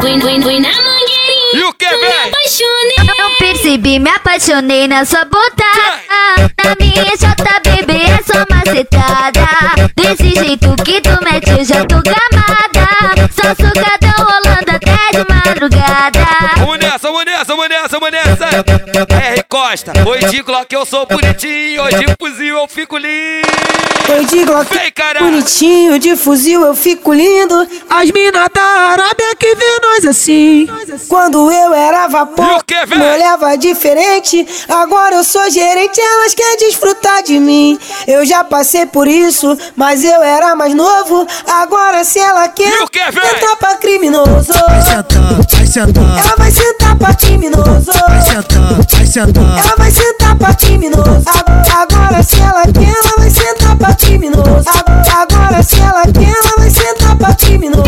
Fui, 0.00 0.20
fui, 0.20 0.40
fui 0.40 0.60
na 0.60 0.68
mangueirinha, 0.68 1.54
E 1.54 1.62
o 1.64 1.72
que, 1.74 1.88
vem? 1.88 2.28
apaixonei. 2.28 3.18
Eu 3.18 3.30
percebi, 3.38 3.98
me 3.98 4.10
apaixonei 4.10 4.86
nessa 4.86 5.24
botada. 5.24 6.52
Na 6.64 6.76
minha 6.78 7.04
JBB 7.16 7.92
é 7.94 8.22
só 8.22 8.44
macetada. 8.48 9.48
Desse 9.96 10.30
jeito 10.34 10.74
que 10.84 11.00
tu 11.00 11.10
mete, 11.24 11.50
eu 11.50 11.64
já 11.64 11.84
tô 11.84 11.96
gamada. 12.02 13.28
Só 13.32 13.48
sucadão 13.50 14.24
rolando 14.24 14.70
até 14.70 15.18
de 15.18 15.34
madrugada. 15.34 16.26
Vamos 16.58 16.78
nessa, 16.78 17.08
vamos 17.10 17.24
nessa! 17.24 17.39
R. 18.56 19.44
Costa, 19.48 19.92
Dico, 20.30 20.64
que 20.64 20.76
eu 20.76 20.84
sou 20.84 21.06
bonitinho, 21.06 21.82
hoje 21.82 22.04
fuzil 22.18 22.56
eu 22.56 22.68
fico 22.68 22.96
lindo! 22.96 23.49
Eu 24.08 24.24
de 24.24 24.44
Glock 24.44 24.68
bonitinho, 25.20 25.98
de 25.98 26.16
fuzil 26.16 26.62
eu 26.62 26.74
fico 26.74 27.12
lindo. 27.12 27.66
As 27.88 28.10
mina 28.10 28.48
da 28.52 28.62
Arábia 28.62 29.36
que 29.38 29.54
vê 29.54 29.80
nós 29.82 30.04
assim. 30.06 30.68
Quando 31.08 31.50
eu 31.50 31.72
era 31.72 32.08
vapor, 32.08 32.62
me 32.88 33.04
olhava 33.04 33.56
diferente. 33.56 34.46
Agora 34.68 35.16
eu 35.16 35.24
sou 35.24 35.48
gerente, 35.50 36.00
elas 36.00 36.34
querem 36.34 36.58
desfrutar 36.58 37.22
de 37.22 37.38
mim. 37.38 37.78
Eu 38.06 38.24
já 38.26 38.42
passei 38.42 38.86
por 38.86 39.06
isso, 39.06 39.56
mas 39.76 40.04
eu 40.04 40.22
era 40.22 40.54
mais 40.54 40.74
novo. 40.74 41.26
Agora 41.46 42.02
se 42.04 42.18
ela 42.18 42.48
quer, 42.48 42.72
sentar 42.78 43.56
pra 43.56 43.76
criminoso. 43.76 44.52
Vai 44.68 44.82
sentar, 44.82 45.34
vai 45.50 45.66
sentar, 45.66 46.18
Ela 46.18 46.36
vai 46.36 46.50
sentar 46.50 46.96
pra 46.96 47.14
criminoso. 47.14 47.92
vai 48.08 48.20
sentar, 48.22 48.74
vai 48.90 49.06
sentar. 49.06 49.58
Ela 49.64 49.76
vai 49.76 49.90
sentar 49.90 50.36
pra 50.36 50.54
criminoso. 50.54 51.22
Agora 51.72 52.22
se 52.22 52.40
ela 52.40 52.62
quer, 52.64 52.88
ela 52.88 53.14
vai 53.18 53.30
sentar 53.30 53.59
pra 53.76 53.94
criminoso. 53.94 54.64
Agora 55.12 55.62
se 55.62 55.80
ela 55.80 56.02
quer, 56.02 56.28
ela 56.28 56.54
vai 56.58 56.70
sentar 56.70 57.16
pra 57.16 57.34
criminoso. 57.34 57.84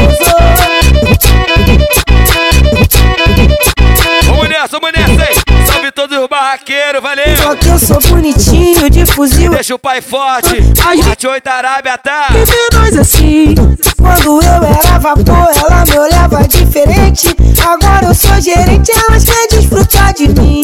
Vamos 4.26 4.48
nessa, 4.48 4.78
vamos 4.78 4.92
nessa 4.92 5.22
aí. 5.22 5.66
Salve 5.66 5.92
todos 5.92 6.18
os 6.18 6.28
barraqueiros, 6.28 7.02
valeu. 7.02 7.36
Só 7.36 7.54
que 7.56 7.68
eu 7.68 7.78
sou 7.78 8.00
bonitinho, 8.00 8.90
de 8.90 9.06
fuzil. 9.06 9.52
Deixa 9.52 9.74
o 9.74 9.78
pai 9.78 10.00
forte. 10.00 10.62
Parte 10.82 11.26
8 11.26 11.46
Arábia, 11.48 11.98
tá? 11.98 12.28
Vê 12.30 12.76
nós 12.76 12.96
assim. 12.96 13.54
Quando 14.00 14.42
eu 14.42 14.64
era 14.64 14.98
vapor, 14.98 15.50
ela 15.56 15.84
me 15.84 15.98
olhava 15.98 16.48
diferente. 16.48 17.34
Agora 17.64 18.06
eu 18.06 18.14
sou 18.14 18.40
gerente, 18.40 18.90
elas 19.08 19.24
querem 19.24 19.48
desfrutar 19.50 20.12
de 20.14 20.28
mim. 20.28 20.62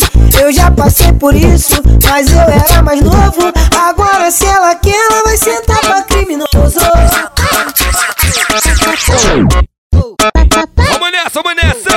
Eu 0.49 0.53
já 0.53 0.71
passei 0.71 1.13
por 1.13 1.35
isso, 1.35 1.75
mas 2.09 2.33
eu 2.33 2.41
era 2.41 2.83
mais 2.83 3.03
novo. 3.03 3.53
Agora 3.87 4.31
se 4.31 4.47
ela 4.47 4.75
quer, 4.77 4.95
ela 4.95 5.23
vai 5.25 5.37
sentar 5.37 5.79
pra 5.79 6.03
criminoso. 6.05 6.49
Vamos 10.75 11.13
nessa, 11.13 11.43
vamos 11.43 11.55
nessa. 11.55 11.91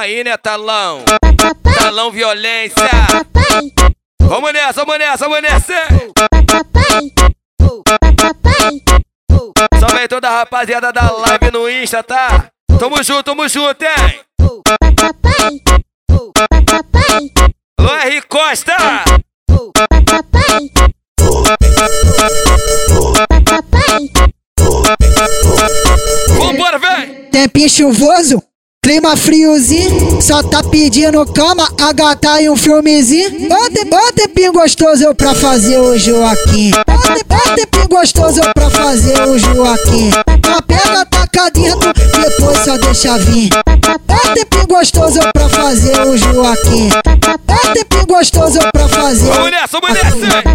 Aí, 0.00 0.24
né, 0.24 0.36
talão? 0.36 1.04
Talão 1.78 2.10
violência. 2.10 2.90
Vamos 4.20 4.52
nessa, 4.52 4.84
vamos 4.84 4.98
nessa, 4.98 5.28
vamos 5.28 5.42
nessa. 5.42 5.74
Salve 9.78 9.98
aí 9.98 10.08
toda 10.08 10.28
a 10.28 10.38
rapaziada 10.38 10.92
da 10.92 11.08
live 11.08 11.52
no 11.52 11.70
Insta, 11.70 12.02
tá? 12.02 12.48
Tamo 12.80 13.00
junto, 13.04 13.22
tamo 13.22 13.48
junto, 13.48 13.84
hein? 13.84 14.26
Costa. 18.28 18.76
Papai. 20.04 20.70
Papai. 23.44 24.10
Vambora, 26.38 26.78
vem! 26.78 27.30
Tempinho 27.30 27.68
chuvoso, 27.68 28.42
clima 28.86 29.16
friozinho, 29.16 30.22
só 30.22 30.44
tá 30.44 30.62
pedindo 30.62 31.26
cama, 31.26 31.68
a 31.80 31.92
gata 31.92 32.40
e 32.40 32.48
um 32.48 32.56
filmezinho. 32.56 33.30
Te- 33.30 33.88
ó 33.92 34.12
tempinho 34.12 34.52
gostoso 34.52 35.02
eu 35.02 35.12
pra 35.12 35.34
fazer 35.34 35.76
o 35.76 35.98
Joaquim. 35.98 36.70
Te- 36.70 37.26
ó 37.28 37.54
tempinho 37.56 37.88
gostoso 37.88 38.38
eu 38.38 38.54
pra 38.54 38.70
fazer 38.70 39.20
o 39.22 39.36
Joaquim. 39.36 40.10
A 40.14 40.62
pega 40.62 41.04
taca 41.06 41.50
dentro, 41.50 41.92
depois 41.92 42.58
só 42.58 42.78
deixa 42.78 43.18
vir. 43.18 43.50
Ó 44.08 44.34
tempinho 44.34 44.66
gostoso 44.68 45.18
eu 45.18 45.32
pra 45.32 45.48
fazer 45.48 46.00
o 46.02 46.16
Joaquim. 46.16 46.88
Ó 47.48 47.72
tempinho 47.72 48.06
gostoso 48.06 48.58
eu 48.58 48.70
pra 48.72 48.86
fazer 48.88 49.26
Vamos 49.32 49.50
nessa, 49.50 49.80
vamos 49.80 49.96
nessa! 49.96 50.46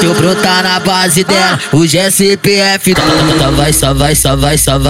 Se 0.00 0.06
eu 0.06 0.14
brotar 0.14 0.62
na 0.62 0.80
base 0.80 1.24
dela, 1.24 1.58
o 1.72 1.86
GSPF 1.86 2.94
Só 3.38 3.50
vai, 3.52 3.72
só 3.72 3.94
vai, 3.94 4.14
só 4.14 4.36
vai, 4.36 4.58
só 4.58 4.78
vai, 4.78 4.89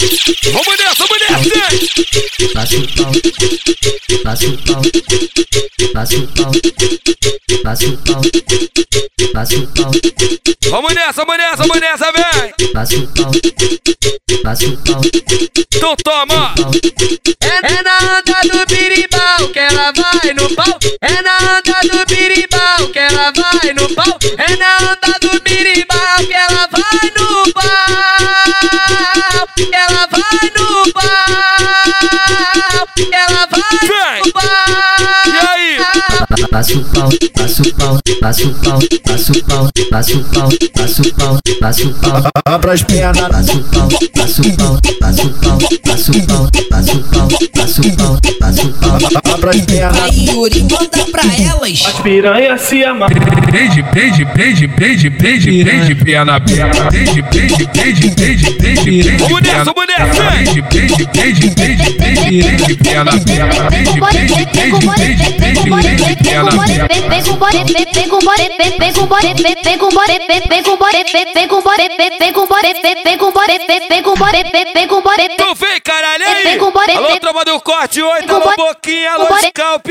Vamos 0.01 0.77
nessa, 0.77 1.05
vamos 1.05 1.19
nessa! 1.21 1.37
Vamos 10.69 10.93
nessa, 10.93 11.23
vamos 11.25 11.37
nessa, 11.37 11.57
vamos 11.57 11.79
nessa, 11.79 12.11
vem! 12.11 12.53
Então 15.75 15.95
toma! 16.03 16.55
É 17.63 17.83
na 17.83 17.97
onda 18.17 18.41
do 18.51 18.65
birimbau 18.65 19.49
que 19.53 19.59
ela 19.59 19.91
vai 19.91 20.33
no 20.33 20.49
pau. 20.55 20.79
É 21.01 21.21
na 21.21 21.37
onda 21.57 21.79
do 21.91 22.05
birimbau 22.07 22.87
que 22.91 22.99
ela 22.99 23.31
vai 23.31 23.73
no 23.73 23.87
pau. 23.93 24.17
É 24.37 24.55
na 24.55 24.77
onda 24.77 25.19
do 25.21 25.39
birimbau 25.41 26.17
que 26.25 26.33
ela 26.33 26.67
vai 26.71 27.11
no 27.17 27.53
pau. 27.53 27.61
Que 29.55 29.75
ela 29.91 30.07
vai 30.07 30.51
no. 30.55 30.83
Que 32.95 33.13
ela 33.13 33.45
vai 33.47 34.19
no 34.25 34.31
pau. 34.31 34.43
E 35.27 35.37
aí? 35.47 36.10
Passa 36.49 36.77
o 36.77 36.83
pau, 36.85 37.09
passa 37.33 37.61
o 37.61 37.73
pau, 37.73 37.99
passa 38.21 38.47
o 38.47 38.53
pau, 38.53 38.79
passa 39.03 39.31
o 39.33 39.43
pau, 39.43 39.69
passa 39.89 40.17
o 40.17 40.23
pau, 40.23 40.49
passa 40.73 41.01
o 41.01 41.13
pau, 41.13 41.39
passa 41.59 41.83
o 41.87 41.93
pau. 41.93 42.23
Abra 42.45 42.71
as 42.71 42.83
pernas. 42.83 43.17
Passa 43.17 43.53
o 43.57 43.63
pau, 43.63 43.89
passa 44.15 44.41
o 44.41 44.51
pau, 44.55 44.77
passa 44.99 45.23
o 45.23 45.29
pau, 45.33 45.57
passa 45.83 46.11
o 46.11 46.21
pau, 46.23 46.47
passa 46.69 46.91
o 46.91 47.03
pau, 47.03 47.27
passa 47.53 47.81
o 47.81 47.91
pau, 47.91 48.17
passa 48.39 48.61
o 48.63 48.73
pau. 48.73 49.33
Abra 49.33 49.51
as 49.51 49.61
pernas. 49.61 50.01
Aí, 50.03 50.25
Yuri, 50.27 50.61
manda 50.61 51.05
pra 51.11 51.23
elas. 51.23 51.83
As 51.85 51.99
piranha 51.99 52.57
se 52.57 52.83
ama. 52.83 53.07
Prende, 53.07 53.83
prende, 53.83 54.25
prende, 54.25 54.67
prende, 54.69 55.09
prende, 55.09 55.63
prende, 55.63 55.95
perna, 55.95 56.39
perna. 56.39 56.85
Prende, 56.85 57.23
prende, 57.23 57.67
prende, 57.67 58.11
prende, 58.11 58.51
prende. 58.51 59.17
Vamos 59.17 59.41
nessa, 59.41 59.63
vamos 59.65 59.85
nessa! 59.87 60.23
Prende, 60.23 60.61
prende, 60.63 61.07
prende, 61.07 61.51
prende, 61.51 61.91
prende, 61.91 62.43
prende, 62.43 62.75
perna, 62.77 63.11
perna. 63.19 63.65
Prende, 63.65 63.99
prende, 63.99 64.45
prende, 64.47 64.87
prende, 65.37 65.69
prende, 65.69 66.20
prende, 66.21 66.49
perna, 66.69 67.09
perna. 67.27 67.35
Então 75.33 75.55
vem, 75.55 75.81
caralho, 75.81 76.23
aí! 76.25 76.57
Alô, 76.97 77.07
trova 77.19 77.45
do 77.45 77.59
corte 77.61 78.01
8, 78.01 78.27
alô, 78.35 78.53
Boquinha, 78.55 79.11
alô, 79.11 79.25
Scalp! 79.49 79.87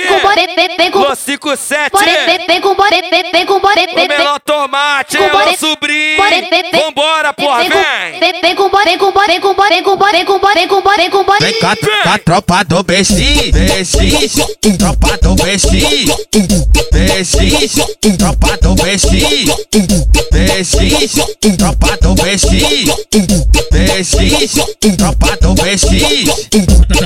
Alô, 0.98 1.16
57! 1.16 1.90
Ô, 3.92 4.08
melhor 4.08 4.40
tomate, 4.40 5.16
alô, 5.16 5.56
sobrinho! 5.56 6.16
Vambora, 6.84 7.32
porra, 7.32 7.62
vem! 8.10 8.20
Vem 8.40 8.54
com 8.54 8.68
bora, 8.68 8.84
vem 8.84 8.98
com 8.98 9.12
bora, 9.12 9.26
vem 9.26 9.40
com 9.40 9.54
bora, 9.54 9.68
vem 9.70 9.82
com 9.82 9.96
bora, 9.96 10.12
vem 10.12 10.24
com 10.24 10.38
bora, 10.38 10.54
vem 10.54 10.68
com 10.68 10.80
bora, 10.82 10.96
vem 10.96 11.10
com 11.10 11.24
bora. 11.24 11.40
Vem 11.40 11.54
com 11.54 11.66
com 12.02 12.08
a 12.08 12.18
tropa 12.18 12.64
do 12.64 12.82
BX, 12.82 13.10
BX, 13.50 14.78
tropa 14.78 15.18
do 15.18 15.34
BX, 15.34 16.19
BX, 16.92 17.37
tropa 18.18 18.56
do 18.61 18.74
BX, 18.74 19.06
BX, 20.30 21.14
tropa 21.56 21.96
do 22.00 22.14
BX, 22.14 22.44
BX, 23.70 24.16
tropa 24.96 25.37
do 25.40 25.54
BX. 25.54 25.80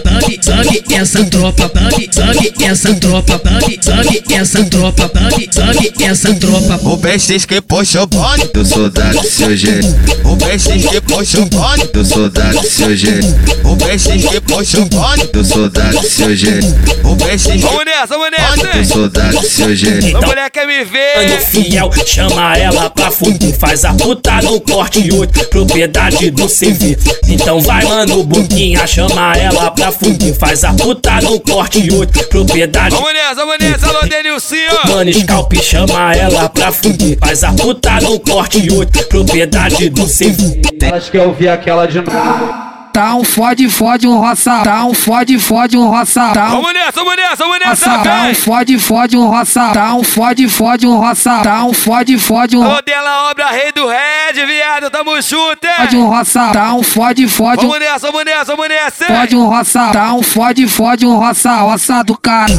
Sabe, 0.05 0.39
sabe 0.43 0.85
essa 0.95 1.25
tropa, 1.25 1.71
sabe, 1.75 2.11
sabe 2.13 2.55
essa 2.65 2.95
tropa, 2.95 3.41
sabe, 3.45 3.79
sabe 3.83 4.25
essa 4.35 4.65
tropa, 4.65 5.11
sabe, 5.13 5.49
sabe 5.53 5.93
essa 6.03 6.35
tropa. 6.35 6.81
O 6.83 6.97
BX 6.97 7.45
que 7.47 7.61
puxa 7.61 8.03
o 8.03 8.07
bonde 8.07 8.49
do 8.53 8.65
soldado 8.65 9.23
seu 9.25 9.57
G. 9.57 9.81
O 10.25 10.37
BX 10.37 10.65
que 10.65 11.01
puxa 11.01 11.25
depois 11.25 11.29
champanhe. 11.29 11.91
Eu 11.95 12.05
sou 12.05 12.29
dado 12.29 12.67
seu 12.67 12.97
jeito. 12.97 13.27
O 13.65 13.77
PX 13.77 14.31
depois 14.31 14.69
champanhe. 14.69 15.31
Eu 15.33 15.45
sou 15.45 15.71
dado 15.71 16.07
seu 16.07 16.35
jeito. 16.35 16.67
O 17.05 17.17
PX 17.17 17.61
Vamos 17.61 17.85
nessa, 17.85 18.07
vamos 18.19 18.31
nessa, 18.31 19.04
Eu 19.05 19.11
sou 19.11 19.11
dado 19.11 19.47
seu 19.47 19.77
jeito. 19.77 20.17
A 20.17 20.21
mulher 20.21 20.51
quer 20.51 20.67
me 20.67 20.83
ver. 20.85 21.17
Mano 21.17 21.41
fiel, 21.41 21.91
chama 22.07 22.57
ela 22.57 22.89
pra 22.89 23.11
fuder. 23.11 23.55
Faz 23.59 23.85
a 23.85 23.93
puta 23.93 24.41
no 24.43 24.61
corte 24.61 25.13
8, 25.13 25.49
propriedade 25.49 26.31
do 26.31 26.47
CV. 26.47 26.97
Então 27.29 27.61
vai, 27.61 27.85
mano, 27.85 28.23
Boquinha, 28.25 28.87
chama 28.87 29.37
ela 29.37 29.71
pra 29.71 29.93
fuder. 29.93 30.35
Faz 30.35 30.65
a 30.65 30.73
puta 30.73 31.21
no 31.21 31.39
corte 31.41 31.93
8, 31.93 32.29
propriedade. 32.29 32.95
Vamos 32.95 33.13
nessa, 33.13 33.35
vamos 33.35 33.59
nessa, 33.59 33.87
alô 33.89 34.07
Denilcinho. 34.09 34.89
Mano, 34.89 35.13
Scalp, 35.13 35.53
chama 35.57 36.15
ela 36.15 36.49
pra 36.49 36.73
fuder. 36.73 37.19
Faz 37.19 37.45
a 37.45 37.53
puta 37.53 38.01
no 38.01 38.19
corte 38.21 38.73
8, 38.73 39.07
propriedade 39.07 39.91
do 39.91 40.07
CV. 40.07 40.63
Acho 40.95 41.11
que 41.11 41.19
eu 41.19 41.29
ouvi 41.29 41.49
aquela 41.49 41.87
de 41.87 42.01
novo. 42.01 42.74
Tá 42.95 43.17
um 43.17 43.25
fode, 43.25 43.69
fode 43.69 44.07
um 44.07 44.19
roça. 44.19 44.63
Tá 44.63 44.85
um 44.85 44.95
fode, 44.95 45.37
fode 45.37 45.77
um 45.77 45.89
roça. 45.89 46.31
Tá 46.33 46.47
um 46.47 46.51
Vamos 46.51 46.73
nessa, 46.75 46.93
vamos 46.93 47.17
nessa, 47.17 47.37
vamos 47.39 47.59
nessa. 47.59 47.99
Tá 47.99 48.23
um 48.23 48.35
fode, 48.37 48.79
fode 48.79 49.17
um 49.17 49.27
roça. 49.27 49.73
Tá 49.73 49.95
um 49.97 50.05
fode, 50.05 50.49
fode 50.49 50.87
um 50.87 50.97
roça. 50.97 51.43
Tá 51.43 51.65
um 51.65 51.73
fode, 51.73 52.17
fode 52.17 52.57
um 52.57 52.63
Alô 52.63 52.81
dela, 52.83 53.31
obra 53.31 53.49
rei 53.49 53.73
do 53.73 53.89
Red, 53.89 54.47
viado, 54.47 54.91
tamo 54.91 55.21
junto, 55.21 55.67
fode 55.77 55.97
um 55.97 56.07
roça. 56.07 56.53
Tá 56.53 56.73
um 56.73 56.85
fode, 56.85 57.27
fode 57.27 57.67
um 57.67 57.69
Vamos 57.69 57.81
nessa, 57.81 58.13
vamos 58.13 58.25
nessa, 58.27 58.55
vamos 58.55 58.69
nessa, 58.69 59.05
hein? 59.11 59.17
fode 59.19 59.37
um 59.37 59.47
roça. 59.47 59.91
Tá 59.93 60.15
um 60.15 60.23
fode, 60.23 60.69
fode 60.69 61.05
um 61.05 61.17
roça. 61.17 61.53
Roça 61.53 62.05
do 62.05 62.17
cara. 62.17 62.53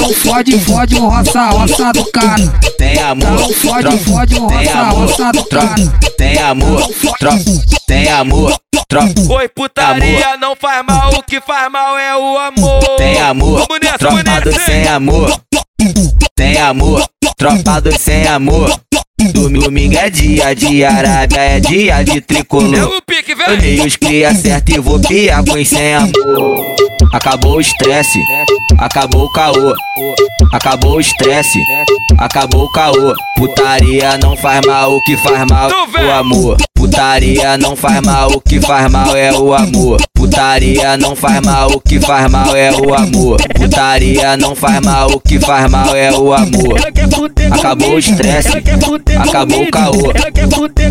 Um 0.00 0.12
fode, 0.12 0.58
fode 0.60 0.94
um 0.96 1.08
roça. 1.08 1.46
Roça 1.50 1.92
do 1.92 2.04
cara. 2.10 2.48
Tem 2.78 2.98
amor, 2.98 3.52
fode, 3.54 3.82
troca. 3.82 3.98
fode 3.98 4.34
Tem 4.34 4.40
roça. 4.66 4.78
amor, 4.78 5.00
Roça 5.00 5.32
do 5.32 5.42
troca. 5.44 5.66
cara. 5.68 5.92
Tem 6.16 6.38
amor, 6.38 6.88
troca. 7.18 7.38
Tem 7.86 8.08
amor, 8.08 8.60
troca. 8.88 9.12
Oi, 9.30 9.48
putaria, 9.48 10.36
não 10.38 10.54
faz 10.56 10.84
mal, 10.86 11.14
o 11.14 11.22
que 11.22 11.40
faz 11.40 11.70
mal 11.70 11.96
é 11.98 12.16
o 12.16 12.38
amor. 12.38 12.80
Tem 12.96 13.20
amor, 13.20 13.66
Vamos 13.66 13.78
nessa, 13.82 13.98
vamos 14.08 14.22
tropa 14.22 14.40
do 14.40 14.50
nessa, 14.50 14.64
sem 14.66 14.88
amor. 14.88 15.40
Tem 16.36 16.58
amor, 16.58 17.04
tropa 17.36 17.80
do 17.80 17.98
sem 17.98 18.26
amor. 18.26 18.80
Domingo, 19.32 19.96
é 19.96 20.10
dia 20.10 20.54
de 20.54 20.84
Arábia, 20.84 21.38
é 21.40 21.60
dia 21.60 22.02
de 22.04 22.20
tricolor. 22.20 22.96
o 22.96 23.02
pique, 23.02 23.32
Eu 23.32 23.56
dei 23.56 23.80
os 23.80 23.96
cria 23.96 24.34
certo 24.34 24.70
e 24.70 24.78
vou 24.78 24.98
piar 25.00 25.42
com 25.44 25.64
sem 25.64 25.94
amor. 25.94 26.74
Acabou 27.12 27.56
o 27.56 27.60
estresse, 27.60 28.18
acabou 28.78 29.24
o 29.24 29.32
caô. 29.32 29.74
Acabou 30.52 30.96
o 30.96 31.00
estresse, 31.00 31.58
acabou 32.18 32.64
o 32.64 32.72
caô. 32.72 33.14
Putaria 33.36 34.18
não 34.18 34.36
faz 34.36 34.64
mal, 34.66 34.92
o 34.94 35.00
que 35.02 35.16
faz 35.16 35.44
mal 35.50 35.70
é 35.70 36.04
o 36.04 36.12
amor. 36.12 36.56
Putaria 36.74 37.56
não 37.58 37.74
faz 37.76 38.00
mal, 38.02 38.30
o 38.30 38.40
que 38.40 38.60
faz 38.60 38.90
mal 38.90 39.16
é 39.16 39.32
o 39.32 39.54
amor. 39.54 39.98
Putaria 40.34 40.96
não 40.96 41.14
faz 41.14 41.40
mal, 41.42 41.70
o 41.70 41.80
que 41.80 42.00
faz 42.00 42.28
mal 42.28 42.56
é 42.56 42.72
o 42.72 42.92
amor. 42.92 43.36
Putaria 43.54 44.36
não 44.36 44.52
faz 44.56 44.80
mal, 44.80 45.08
o 45.12 45.20
que 45.20 45.38
faz 45.38 45.70
mal 45.70 45.94
é 45.94 46.10
o 46.12 46.32
amor. 46.32 46.76
Acabou 47.52 47.94
o 47.94 47.98
estresse, 48.00 48.48
acabou 49.16 49.62
o 49.62 49.70
caô. 49.70 50.10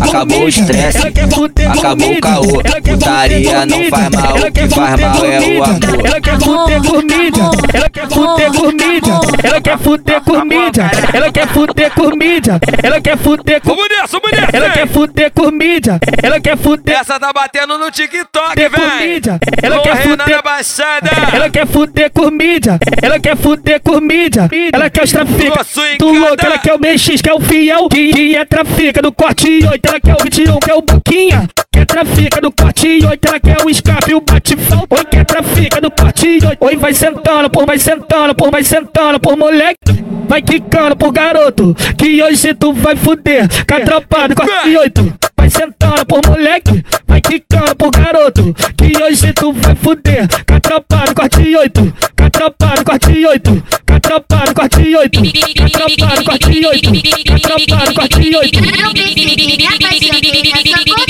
Acabou 0.00 0.44
o 0.44 0.48
estresse, 0.48 0.98
acabou 1.06 2.12
o 2.12 2.20
caô. 2.22 2.62
Putaria 2.82 3.66
não 3.66 3.84
faz 3.90 4.08
mal, 4.08 4.34
o 4.34 4.50
que 4.50 4.68
faz 4.74 5.00
mal 5.00 5.24
é 5.26 5.58
o 5.58 5.62
amor. 5.62 6.06
Ela 6.06 6.20
quer 6.20 6.40
fuder 6.40 6.82
com 6.82 7.02
mídia, 7.02 7.50
ela 7.74 7.90
quer 7.90 8.08
fuder 8.08 8.50
com 8.50 8.70
mídia, 8.72 9.20
ela 9.42 9.60
quer 9.60 9.78
fuder 9.78 10.20
com 10.22 10.44
mídia, 10.44 10.90
ela 11.12 11.32
quer 11.32 11.48
fuder 11.48 11.90
com 11.90 12.16
mídia, 12.16 12.60
ela 12.82 13.00
quer 13.02 13.18
fuder 13.18 13.60
com 13.60 13.74
Vamos 13.74 13.88
nessa, 13.90 14.18
vamos 14.18 14.30
nessa, 14.30 14.56
ela 14.56 14.70
quer 14.70 14.88
fuder 14.88 15.32
com 15.32 15.50
mídia, 15.50 16.00
ela 16.22 16.40
quer 16.40 16.56
fuder 16.56 16.96
Essa 16.96 17.20
tá 17.20 17.30
batendo 17.32 17.76
no 17.76 17.90
TikTok, 17.90 18.54
vem. 18.56 19.33
Mídia, 19.34 19.60
ela 19.62 19.80
quer 19.80 19.96
fuder 20.02 20.42
baixada. 20.42 21.10
ela 21.32 21.50
quer 21.50 21.66
fuder 21.66 22.10
com 22.10 22.30
mídia, 22.30 22.78
ela 23.02 23.20
quer 23.20 23.36
fuder 23.36 23.80
com 23.80 24.00
mídia, 24.00 24.48
ela 24.72 24.90
quer 24.90 25.04
os 25.04 25.10
trafica, 25.12 25.60
Ô, 25.60 25.64
swingada. 25.64 25.98
tu 25.98 26.12
louco, 26.12 26.46
ela 26.46 26.58
quer 26.58 26.74
o 26.74 26.78
MX, 26.78 27.22
quer 27.22 27.32
o 27.32 27.40
fiel, 27.40 27.88
que, 27.88 28.12
que 28.12 28.36
é 28.36 28.44
trafica 28.44 29.02
do 29.02 29.12
corte 29.12 29.64
8, 29.64 29.88
ela 29.88 30.00
quer 30.00 30.14
o 30.14 30.22
21, 30.22 30.58
quer 30.58 30.74
o 30.74 30.82
Boquinha, 30.82 31.48
quer 31.72 31.86
trafica 31.86 32.40
do 32.40 32.52
corte 32.52 33.04
8, 33.04 33.28
ela 33.28 33.40
quer 33.40 33.64
o 33.64 33.70
escape, 33.70 34.14
o 34.14 34.20
batifão, 34.20 34.86
oi 34.90 35.04
quer 35.04 35.24
trafica 35.24 35.80
do 35.80 35.90
corte 35.90 36.38
8, 36.44 36.56
oi 36.60 36.76
vai 36.76 36.94
sentando, 36.94 37.50
por 37.50 37.66
vai 37.66 37.78
sentando, 37.78 38.34
por 38.34 38.50
vai 38.50 38.64
sentando, 38.64 39.20
por 39.20 39.36
moleque, 39.36 40.04
vai 40.28 40.42
quicando 40.42 40.96
por 40.96 41.12
garoto, 41.12 41.74
que 41.96 42.22
hoje 42.22 42.54
tu 42.54 42.72
vai 42.72 42.96
fuder, 42.96 43.48
com 43.66 43.74
a 43.74 43.80
tropa 43.80 44.28
do 44.28 44.34
corte 44.34 44.76
8, 44.76 45.14
Vai 45.44 45.50
sentando 45.50 46.06
por 46.06 46.26
moleque, 46.26 46.82
vai 47.06 47.20
quicando 47.20 47.76
por 47.76 47.90
garoto. 47.90 48.54
Que 48.78 48.96
hoje 49.02 49.30
tu 49.34 49.52
vai 49.52 49.74
fuder. 49.74 50.26
Catropado, 50.46 51.14
corte 51.14 51.54
8. 51.54 51.94
Catropado, 52.16 52.82
corte 52.82 53.26
8. 53.26 53.62
Catropado, 53.84 54.54
corte 54.54 54.96
8. 54.96 55.20
Catropado, 55.54 56.24
corte 56.24 56.66
8. 56.66 56.92
Catropado, 57.30 57.94
corte 57.94 58.34
8. 58.34 58.58
Eu 58.58 58.94
pensei 58.94 59.36
que 59.36 59.56
me 59.58 59.66
apaixonei 59.66 60.42
nessa 60.44 60.78
boca. 60.86 61.04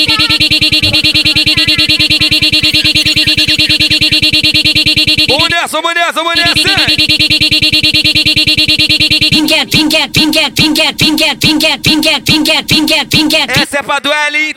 Vamos 5.29 5.49
nessa, 5.49 5.81
vamos 5.81 5.95
nessa, 5.95 6.13
vamos 6.13 6.35
nessa. 6.35 6.74
pingue. 12.45 12.95
É, 12.95 13.05
é, 13.05 13.37
é, 13.37 13.63
Essa 13.63 13.79
é 13.79 13.83
pra 13.83 13.99
duelinho 13.99 14.54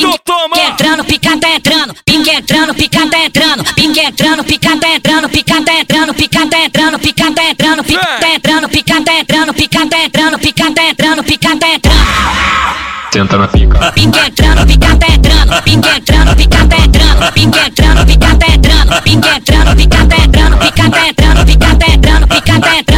Tu 0.00 0.18
toma. 0.24 0.56
Entrando, 0.70 1.04
picada 1.04 1.48
entrando, 1.48 1.94
pinga 2.04 2.32
entrando, 2.32 2.74
picada 2.74 3.18
entrando, 3.24 3.64
pinga 3.74 4.02
entrando, 4.02 4.44
picada 4.44 4.88
entrando, 4.94 5.28
picada 5.28 5.72
entrando, 5.72 6.14
picada 6.14 6.58
entrando, 6.58 6.98
picada 6.98 7.42
entrando, 7.42 7.84
picada 7.84 8.34
entrando, 8.34 8.68
picada 8.68 9.12
entrando, 9.12 9.54
picada 9.54 9.89
tá 9.90 9.98
entrando, 10.04 10.38
pica 10.38 10.72
tá 10.72 10.84
entrando, 10.84 11.24
pica 11.24 11.56
tá 11.56 11.68
entrando. 11.68 11.96
Senta 13.12 13.36
na 13.36 13.48
pica. 13.48 13.92
Pica 13.92 14.26
entrando, 14.26 14.66
pica 14.66 14.96
tá 14.96 15.06
entrando, 15.12 15.62
pica 15.62 15.96
entrando, 15.96 16.36
pica 16.36 16.66
tá 16.66 16.76
entrando, 16.76 17.32
pica 17.32 17.66
entrando, 17.66 18.06
pica 18.06 18.36
tá 18.36 18.46
entrando, 18.46 19.02
pica 19.02 19.36
entrando, 19.36 19.76
pica 19.76 20.06
tá 20.06 20.16
entrando, 20.16 20.58
pica 20.58 20.90
tá 20.90 21.06
entrando, 21.08 21.44
pica 21.44 21.74
tá 21.74 21.86
entrando, 21.88 22.28
pica 22.28 22.52
entrando. 22.52 22.90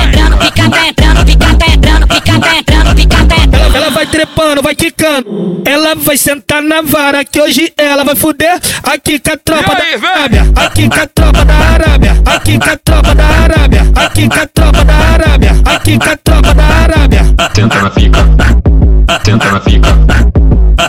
Entrando, 0.00 0.38
pica 0.38 0.62
entrando, 0.88 1.24
pica 1.26 1.46
entrando, 1.50 2.06
pica 2.06 2.32
entrando, 2.56 2.94
pica 2.94 3.16
entrando. 3.42 3.76
Ela 3.76 3.90
vai 3.90 4.06
trepando, 4.06 4.62
vai 4.62 4.74
quicando. 4.74 5.62
Ela 5.66 5.94
vai 5.96 6.16
sentar 6.16 6.62
na 6.62 6.80
vara 6.82 7.24
que 7.24 7.40
hoje 7.40 7.72
ela 7.76 8.04
vai 8.04 8.14
fuder 8.14 8.60
aqui 8.84 9.18
com 9.18 9.32
a 9.32 9.36
tropa 9.36 9.74
da 9.74 10.08
Arábia, 10.08 10.52
aqui 10.56 10.88
com 10.88 11.00
a 11.00 11.06
tropa 11.06 11.44
da 11.44 11.54
Arábia, 11.54 12.22
aqui 12.26 12.58
com 12.58 12.70
a 12.70 12.76
tropa 12.76 13.14
da 13.14 13.26
Arábia, 13.26 13.92
aqui 13.96 14.28
com 14.28 14.40
a 14.40 14.46
tropa 14.46 14.84
da 14.84 14.99
Arábia. 15.80 15.96
Aqui 15.96 15.98
com 15.98 16.10
a 16.10 16.16
tropa 16.16 16.54
da 16.54 16.64
Arábia. 16.64 17.24
Senta 17.54 17.82
na 17.82 17.90
pica. 17.90 18.18
Senta 19.24 19.52
na 19.52 19.60
pica. 19.60 19.88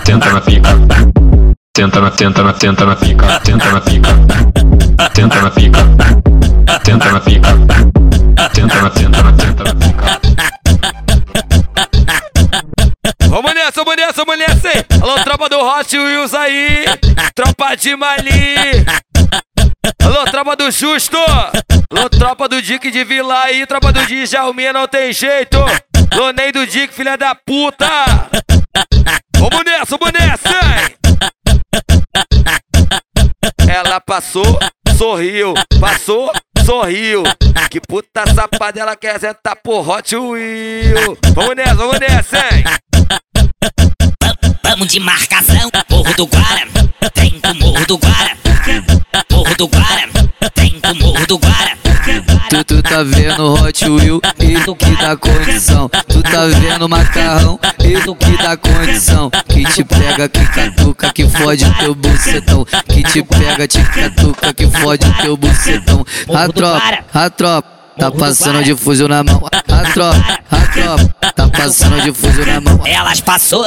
Senta 0.05 0.33
na 0.33 0.41
pica. 0.41 0.69
Senta 1.75 2.01
na, 2.01 2.11
senta 2.11 2.43
na, 2.43 2.53
senta 2.59 2.85
na 2.85 2.95
pica. 2.95 3.41
Senta 3.45 3.71
na 3.71 3.81
pica. 3.81 4.09
Senta 5.15 5.41
na 5.41 5.51
pica. 5.51 5.79
Senta 6.83 7.11
na 7.11 7.19
pica. 7.21 7.49
Senta 8.53 8.81
na, 8.81 8.91
senta 8.91 9.23
na, 9.23 9.39
senta 9.39 9.63
na 9.63 9.75
pica. 9.75 10.19
Vamos 13.29 13.53
nessa, 13.53 13.83
vamos 13.83 13.95
nessa, 13.95 14.25
vamos 14.25 14.39
nessa, 14.39 14.67
hein? 14.77 14.85
Alô, 15.01 15.15
tropa 15.23 15.47
do 15.49 15.59
Hot 15.59 15.97
Wheels 15.97 16.33
aí. 16.33 16.85
Tropa 17.33 17.75
de 17.75 17.95
Mali. 17.95 18.55
Alô, 20.03 20.25
tropa 20.25 20.55
do 20.55 20.71
Justo. 20.71 21.17
Alô, 21.17 22.09
tropa 22.09 22.47
do 22.47 22.61
Dick 22.61 22.89
de 22.89 23.03
Vila 23.03 23.43
aí. 23.43 23.65
Tropa 23.65 23.91
do 23.91 24.05
Djalminha, 24.05 24.73
não 24.73 24.87
tem 24.87 25.13
jeito. 25.13 25.57
Alô, 25.57 26.33
do 26.53 26.67
Dick, 26.67 26.93
filha 26.93 27.17
da 27.17 27.35
puta. 27.35 27.87
Vamos 29.37 29.65
nessa, 29.65 29.97
vamos 29.97 30.13
nessa, 30.13 30.49
hein? 30.49 30.95
Ela 33.67 33.99
passou, 34.01 34.59
sorriu, 34.97 35.53
passou, 35.79 36.31
sorriu. 36.65 37.23
Que 37.69 37.79
puta 37.79 38.23
safada 38.33 38.79
ela 38.79 38.95
quer 38.95 39.19
sentar 39.19 39.55
por 39.63 39.87
Hot 39.87 40.15
Wheel. 40.15 41.17
Vamos 41.33 41.55
nessa, 41.55 41.75
vamos 41.75 41.99
nessa, 41.99 42.37
hein? 42.37 42.63
Vamos 44.63 44.87
de 44.87 44.99
marcação, 44.99 45.69
Morro 45.89 46.13
do 46.15 46.25
Guara, 46.27 46.67
tem 47.13 47.39
com 47.39 47.53
Morro 47.55 47.85
do 47.85 47.97
Guara. 47.97 48.40
Morro 49.31 49.55
do 49.57 49.67
Guara, 49.67 50.09
tem 50.53 50.79
com 50.79 50.93
Morro 50.95 51.27
do 51.27 51.37
Guara. 51.37 51.77
Tu, 52.49 52.63
tu 52.63 52.81
tá 52.81 53.03
vendo 53.03 53.53
Hot 53.53 53.89
Wheel, 53.89 54.21
isso 54.39 54.75
que 54.75 54.95
dá 54.95 55.15
condição. 55.15 55.89
Tu 56.07 56.23
tá 56.23 56.45
vendo 56.47 56.89
macarrão, 56.89 57.59
isso 57.79 58.15
que 58.15 58.37
dá 58.37 58.57
condição. 58.57 59.29
Que 59.47 59.63
te 59.65 59.83
pega, 59.83 60.27
que 60.27 60.45
catuca, 60.47 61.13
que 61.13 61.27
fode 61.27 61.65
o 61.65 61.73
teu 61.75 61.95
bucetão. 61.95 62.65
Que 62.87 63.03
te 63.03 63.23
pega, 63.23 63.67
te 63.67 63.83
catuca, 63.83 64.53
que 64.53 64.67
fode 64.67 65.07
o 65.07 65.13
teu 65.21 65.37
bucetão. 65.37 66.05
A 66.33 66.47
tropa, 66.47 67.03
a 67.13 67.29
tropa. 67.29 67.81
Tá 67.97 68.09
passando 68.09 68.63
de 68.63 68.75
fuzil 68.75 69.07
na 69.07 69.23
mão, 69.23 69.43
a 69.51 69.91
tropa, 69.91 70.39
a 70.49 70.67
tropa, 70.67 71.33
tá 71.35 71.47
passando 71.49 72.01
de 72.01 72.11
fuzil 72.11 72.45
na 72.45 72.59
mão. 72.61 72.79
Elas 72.85 73.19
passou, 73.19 73.63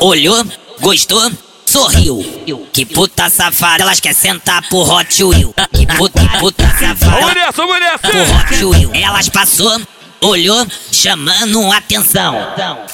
olhou, 0.00 0.44
gostou, 0.80 1.30
sorriu. 1.68 2.24
Que 2.72 2.86
puta 2.86 3.28
safada, 3.28 3.82
elas 3.82 4.00
quer 4.00 4.14
sentar 4.14 4.66
pro 4.68 4.78
Hot 4.78 5.24
Wheel. 5.24 5.54
Que 5.72 5.86
puta, 5.86 6.20
que 6.20 6.38
puta 6.38 6.64
safada. 6.66 7.20
Vamos 7.20 7.34
nessa, 7.34 7.52
vamos 7.52 7.80
nessa. 7.80 7.98
Pro 7.98 8.20
Hot 8.20 8.64
Wheel. 8.64 8.90
Elas 8.94 9.28
passou, 9.28 9.80
olhou, 10.20 10.66
chamando 10.92 11.72
atenção. 11.72 12.34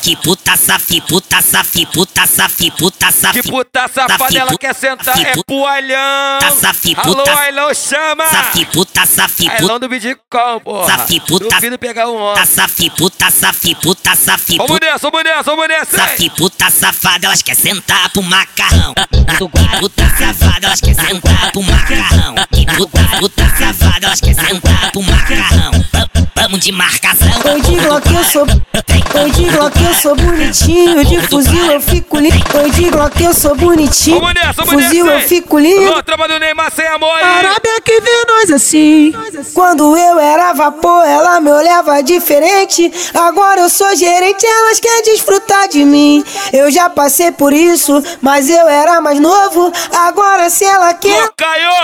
Que 0.03 0.17
puta 0.17 0.57
safi, 0.57 1.01
puta 1.01 1.41
safi, 1.41 1.87
puta 1.87 2.27
safi, 2.27 2.71
puta 2.71 3.11
safi. 3.11 3.43
Que 3.43 3.51
puta 3.51 3.89
safada, 3.89 4.39
ela 4.39 4.59
quer 4.59 4.75
sentar, 4.75 5.19
é 5.19 5.33
pro 5.33 5.67
Ailão. 5.67 6.39
Puta 6.41 6.51
safi, 6.53 6.95
Alô, 6.97 7.17
puta 7.17 7.39
Ailão, 7.39 7.75
chama. 7.75 8.27
Safi, 8.27 8.67
puta 8.67 9.07
safi, 9.07 9.49
Ailão 9.49 9.61
puta 9.61 9.79
do 9.81 9.89
Bidicom, 9.89 10.61
porra. 10.63 10.87
Safi, 10.87 11.21
puta 11.21 11.55
Duvido 11.57 11.79
pegar 11.79 12.09
um 12.09 12.17
homem. 12.17 12.35
Puta 12.35 12.47
safi, 12.47 12.91
puta 12.91 13.31
safi, 13.31 13.75
puta 13.75 14.15
safi, 14.15 14.57
Vamos 14.57 14.73
puta 14.73 14.87
nessa, 14.87 15.11
vamos 15.11 15.25
nessa, 15.25 15.43
vamos 15.43 15.69
nessa. 15.69 15.97
Safi, 15.97 16.31
puta 16.31 16.71
safada, 16.71 17.27
elas 17.27 17.43
quer 17.43 17.57
sentar 17.57 18.11
pro 18.11 18.23
macarrão. 18.23 18.95
Que 18.95 19.79
puta 19.81 20.05
safada, 20.19 20.67
elas 20.67 20.81
quer 20.81 20.95
sentar 20.95 21.53
pro 21.53 21.63
macarrão. 21.63 22.35
Que 22.53 22.67
puta, 22.67 23.03
puta 23.19 23.45
safada, 23.57 24.07
elas 24.07 24.21
quer 24.21 24.35
sentar 24.35 24.93
pro 24.93 25.03
macarrão. 25.03 26.24
Va- 26.37 26.43
Vamos 26.45 26.61
de 26.61 26.73
marcação. 26.73 27.29
Oi 27.53 27.61
de 27.63 27.77
Glock 27.77 28.13
eu 28.15 28.25
sou 28.25 28.43
Oi 28.43 29.31
de 29.31 29.45
Glock 29.51 29.83
eu 29.83 29.95
sou 29.95 30.15
bonitinho 30.17 31.05
De 31.05 31.21
fuzil 31.29 31.71
eu 31.73 31.81
fico 31.81 32.19
lindo 32.19 32.37
Oi 32.63 32.71
de 32.71 32.91
Glock 32.91 33.23
eu 33.23 33.33
sou 33.33 33.55
bonitinho. 33.55 34.21
Vamos 34.21 34.35
nessa, 34.35 34.53
vamos 34.65 34.85
Fuzil 34.85 35.07
nessa. 35.07 35.23
eu 35.23 35.29
fico 35.29 35.59
lindo. 35.59 36.03
Tropa 36.03 36.29
do 36.29 36.39
Neymar 36.39 36.71
sem 36.75 36.87
amor 36.87 37.11
aí. 37.17 37.25
Arábia 37.25 37.81
que 37.83 38.01
vê 38.01 38.25
nós 38.29 38.51
assim. 38.51 39.15
Quando 39.55 39.97
eu 39.97 40.19
era 40.19 40.53
vapor 40.53 41.05
Ela 41.07 41.41
me 41.41 41.51
olhava 41.51 42.03
diferente. 42.03 42.93
Agora 43.15 43.61
eu 43.63 43.69
sou 43.71 43.95
gerente 43.97 44.45
Elas 44.45 44.81
querem 44.81 45.03
desfrutar 45.05 45.69
de 45.69 45.85
mim. 45.85 46.23
Eu 46.53 46.71
já 46.71 46.91
passei 46.91 47.33
por 47.33 47.53
isso 47.53 48.03
Mas 48.21 48.51
eu 48.51 48.69
era 48.69 49.01
mais 49.01 49.19
novo. 49.19 49.73
Agora 49.93 50.51
se 50.51 50.65
ela 50.65 50.93
quer 50.95 51.29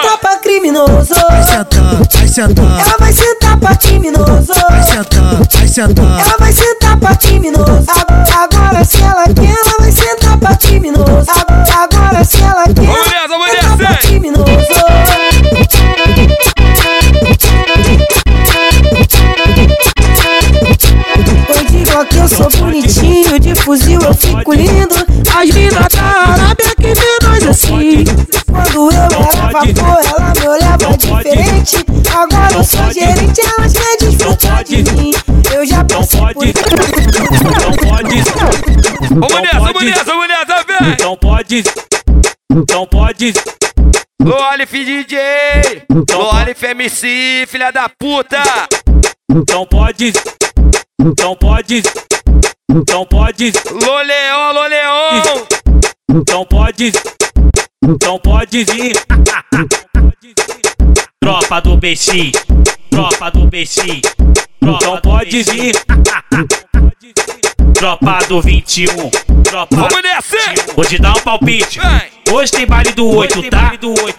Tropa 0.03 0.37
criminoso. 0.43 1.15
Vai 1.29 1.43
sentar, 1.43 1.95
vai 1.95 2.29
sentar. 2.29 2.81
Ela 2.87 2.97
vai 2.99 3.13
sentar 3.13 3.57
pra 3.59 3.75
criminoso 3.77 4.40
Vai 4.47 4.83
sentar, 4.83 5.41
vai 5.53 5.69
sentar. 5.69 6.21
ela 6.21 6.37
vai 6.39 6.53
sentar 6.53 6.97
pra 6.99 7.15
criminoso. 7.17 7.85
A- 7.89 8.45
Agora 8.45 8.85
se 8.85 9.01
ela 9.03 9.25
quer, 9.25 9.51
ela 9.51 9.75
vai 9.81 9.93
sentar 9.93 10.39
pra 10.39 10.57
criminoso. 10.57 11.27
A- 11.31 11.83
Agora 11.85 12.25
se 12.25 12.41
ela 12.41 12.65
quer, 12.65 12.81
nessa, 12.81 13.29
vamos 13.29 13.51
sentar 13.51 13.77
pra 13.77 13.97
de 21.71 21.85
Glock 21.85 22.17
eu 22.17 22.29
sou 22.29 22.49
bonitinho, 22.59 23.39
de 23.39 23.55
fuzil 23.55 24.01
eu 24.01 24.15
fico 24.15 24.53
lindo. 24.55 24.95
As 25.39 25.51
minas 25.51 25.87
da 25.95 26.03
Arábia 26.03 26.70
Quando 28.47 28.93
eu 28.93 29.21
era 29.21 29.51
vapor, 29.51 30.01
ela 30.07 30.33
me 30.35 30.49
olhava 30.49 30.97
diferente. 30.97 31.77
Agora 32.15 32.53
eu 32.53 32.65
sou 32.65 32.93
gerente, 32.93 33.41
elas 33.41 33.73
querem 33.73 33.97
desfrutar 34.11 34.65
de 34.65 34.83
mim. 34.93 35.13
Eu 35.53 35.67
já 35.67 35.85
passei 35.85 36.21
por 36.35 36.45
Vamos 39.11 39.43
nessa, 39.43 39.59
vamos 39.61 39.85
nessa, 39.85 40.05
vamos 40.05 40.29
nessa, 40.29 40.65
vem. 40.65 40.93
Então 40.93 41.17
pode. 41.17 41.65
Então 42.53 42.87
pode. 42.87 43.35
Loalif 44.23 44.73
DJ. 44.73 45.19
Loalif 46.13 46.63
MC, 46.63 47.47
filha 47.49 47.71
da 47.71 47.89
puta. 47.89 48.43
Então 49.31 49.67
pode. 49.67 50.13
Então 51.01 51.35
pode. 51.37 51.83
Então 52.71 53.07
pode. 53.07 53.53
Loleon, 53.71 54.53
Loleon. 54.53 55.23
Então 56.11 56.45
pode. 56.45 56.93
Então 57.91 58.21
pode 58.21 58.63
vir. 58.63 58.93
Tropa 61.21 61.61
do 61.61 61.77
BX. 61.77 62.31
Tropa 62.89 63.31
do 63.33 63.47
BX. 63.47 63.79
Então 64.63 65.01
pode 65.01 65.43
vir. 65.43 65.75
Tropa 67.75 68.19
do 68.29 68.41
21. 68.41 69.11
Tropa 69.43 69.75
Vamos 69.75 70.03
nessa. 70.05 70.37
Vou 70.77 70.85
te 70.85 70.99
dar 70.99 71.17
um 71.17 71.21
palpite. 71.21 71.81
Hoje 72.33 72.53
tem 72.53 72.65
baile 72.67 72.93
do 72.93 73.09
8, 73.09 73.43
tá? 73.51 73.73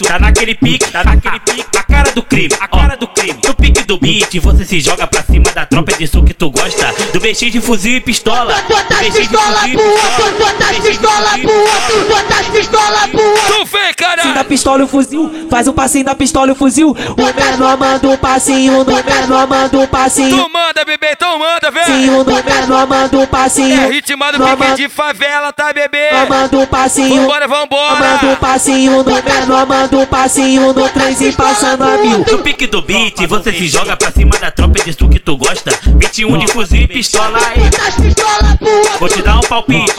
Tá 0.06 0.20
naquele 0.20 0.54
pique, 0.54 0.92
tá 0.92 1.02
naquele 1.04 1.40
pique. 1.40 1.78
A 1.78 1.84
cara 1.84 2.12
do 2.12 2.22
crime, 2.22 2.50
a 2.60 2.68
cara 2.68 2.98
do 2.98 3.08
crime. 3.08 3.40
No 3.48 3.54
pique 3.54 3.84
do 3.84 3.98
beat, 3.98 4.38
você 4.40 4.66
se 4.66 4.80
joga 4.82 5.08
pra 5.08 5.24
cima 5.24 5.46
da 5.54 5.66
tropa 5.66 5.94
é 5.94 5.98
disso 5.98 6.22
que 6.24 6.34
tu 6.34 6.50
gosta. 6.52 6.94
Do 7.14 7.20
BX 7.22 7.40
de 7.52 7.62
fuzil 7.62 7.98
e 7.98 8.02
pistola. 8.02 8.54
Do 8.68 8.76
BX 8.76 9.30
de 9.30 9.38
fuzil 9.38 9.78
e 10.72 10.82
pistola. 10.82 11.30
Tu 13.48 13.66
vem, 13.66 13.94
cara. 13.96 14.34
da 14.34 14.44
pistola 14.44 14.82
e 14.82 14.84
o 14.84 14.88
fuzil, 14.88 15.48
faz 15.50 15.68
um 15.68 15.74
passinho 15.74 16.06
da 16.06 16.16
pistola 16.16 16.50
e 16.50 16.52
o 16.52 16.56
fuzil. 16.56 16.90
O 16.92 17.52
menor 17.52 17.78
manda 17.78 18.10
um 18.10 18.18
passinho, 18.18 18.84
do 18.84 18.92
menor 18.92 19.48
manda 19.48 19.78
um 19.78 19.88
passinho. 19.88 20.38
Tu 20.38 20.50
manda, 20.50 20.84
bebê, 20.86 21.12
então 21.14 21.40
manda, 21.40 21.72
vem. 21.72 21.84
Passinho 21.84 22.24
do 22.24 22.32
menor 22.32 22.88
manda 22.88 23.18
um 23.18 23.26
passinho. 23.28 23.82
É 23.82 23.88
ritmado 23.88 24.38
pique 24.38 24.76
de 24.76 24.90
favela, 24.90 25.54
tá, 25.54 25.72
bebê? 25.72 26.10
manda 26.28 26.58
um 26.58 26.66
passinho. 26.66 27.22
Vambora, 27.22 27.48
vambora. 27.48 28.01
Manda 28.02 28.34
um 28.34 28.36
passinho 28.36 29.04
do 29.04 29.12
menor, 29.12 29.68
manda 29.68 29.96
um 29.96 30.06
passinho 30.08 30.74
do 30.74 30.90
trenzinho 30.90 31.34
passando 31.34 31.84
a 31.84 31.98
mil. 32.00 32.26
No 32.32 32.40
pique 32.40 32.66
do 32.66 32.82
beat, 32.82 33.28
você 33.28 33.54
se 33.54 33.68
joga 33.68 33.96
pra 33.96 34.12
cima 34.12 34.32
da 34.40 34.50
tropa 34.50 34.80
é 34.80 34.86
disso 34.86 35.08
que 35.08 35.20
tu 35.20 35.38
gosta. 35.38 35.72
21 35.86 36.40
de 36.40 36.48
fuzil 36.48 36.82
e 36.82 36.88
pistola 36.88 37.38
aí. 37.38 37.62
Vou 39.00 39.08
te 39.08 39.22
dar 39.22 39.38
um 39.38 39.42
palpite. 39.42 39.94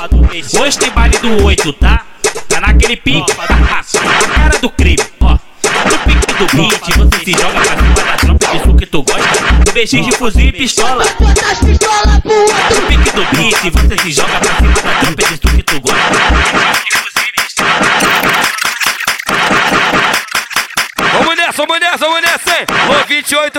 Hoje 0.61 0.79
tem 0.79 0.91
baile 0.91 1.17
do 1.19 1.45
8, 1.45 1.73
tá? 1.75 2.05
Tá 2.49 2.61
naquele 2.61 2.97
pique. 2.97 3.33
A 3.39 4.27
cara 4.35 4.59
do 4.61 4.69
crime, 4.69 4.99
ó. 5.21 5.39
No 5.85 5.99
pique 5.99 6.33
do 6.35 6.47
beat, 6.57 6.97
você 6.97 7.25
se 7.25 7.33
joga 7.41 7.61
pra 7.61 7.77
cima 7.77 7.95
da 7.95 8.17
tropa 8.17 8.47
é 8.47 8.59
disso 8.59 8.77
que 8.77 8.87
tu 8.87 9.03
gosta. 9.05 9.41
No 9.65 9.73
BX 9.73 9.91
de 9.91 10.13
fuzil 10.13 10.47
e 10.47 10.53
pistola. 10.53 11.05
No 11.05 12.83
pique 12.89 13.11
do 13.13 13.25
beat, 13.37 13.71
você 13.71 14.03
se 14.03 14.13
joga 14.13 14.41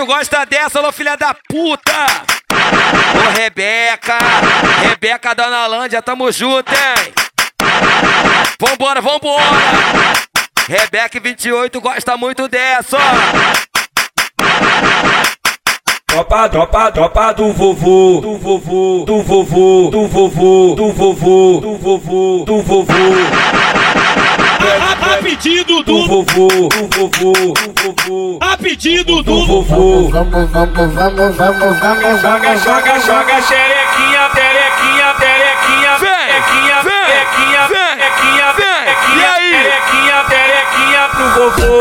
28 0.04 0.06
gosta 0.06 0.44
dessa, 0.44 0.80
ô 0.80 0.92
filha 0.92 1.16
da 1.16 1.34
puta! 1.48 2.06
Ô 2.50 3.30
Rebeca! 3.36 4.18
Rebeca 4.82 5.34
Dona 5.34 5.66
Lândia, 5.66 6.02
tamo 6.02 6.30
junto, 6.30 6.70
hein? 6.72 7.12
Vambora, 8.60 9.00
vambora! 9.00 9.42
Rebeca 10.68 11.18
28 11.20 11.80
gosta 11.80 12.16
muito 12.16 12.46
dessa, 12.48 12.96
ó! 12.96 13.00
Tropa, 16.06 16.48
tropa, 16.48 16.92
tropa 16.92 17.32
do 17.32 17.52
vovô, 17.52 18.20
do 18.20 18.38
vovô, 18.38 19.04
do 19.04 19.22
vovô, 19.22 19.90
do 19.90 20.06
vovô, 20.06 20.74
do 20.76 20.92
vovô, 20.92 21.60
do 21.60 21.78
vovô, 21.78 22.44
do 22.44 22.62
vovô. 22.62 23.83
A 24.66 25.18
pedido 25.22 25.82
do 25.82 26.06
vovô, 26.06 26.48
do 26.48 26.88
vovô, 26.96 27.32
do 27.32 27.94
vovô. 28.06 28.38
A 28.40 28.56
pedido 28.56 29.22
do 29.22 29.46
vovô. 29.46 30.08
Vamos, 30.08 30.50
vamos, 30.50 30.94
vamos, 30.94 31.36
vamos, 31.36 31.78
vamos, 31.80 32.20
Joga, 32.22 32.56
joga, 32.56 33.00
joga, 33.00 33.42
xerequinha, 33.42 34.30
perequinha, 34.32 35.14
perequinha, 35.18 35.98
perequinha, 36.00 36.76
perequinha, 36.82 37.68
perequinha, 37.68 38.54
perequinha, 38.56 39.28
perequinha, 39.36 40.18
perequinha 40.30 41.02
pro 41.10 41.26
vovô. 41.34 41.72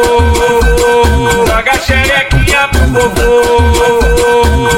Joga 1.48 1.76
xerequinha 1.80 2.68
pro 2.68 2.84
vovô. 2.90 3.30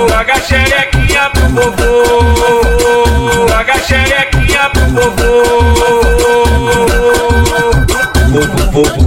Joga 0.09 0.37
xerequinha 0.39 1.29
pro 1.31 1.47
vovô. 1.49 1.89
Joga 3.49 3.77
xerequinha 3.79 4.69
pro 4.69 4.85
vovô. 4.91 6.04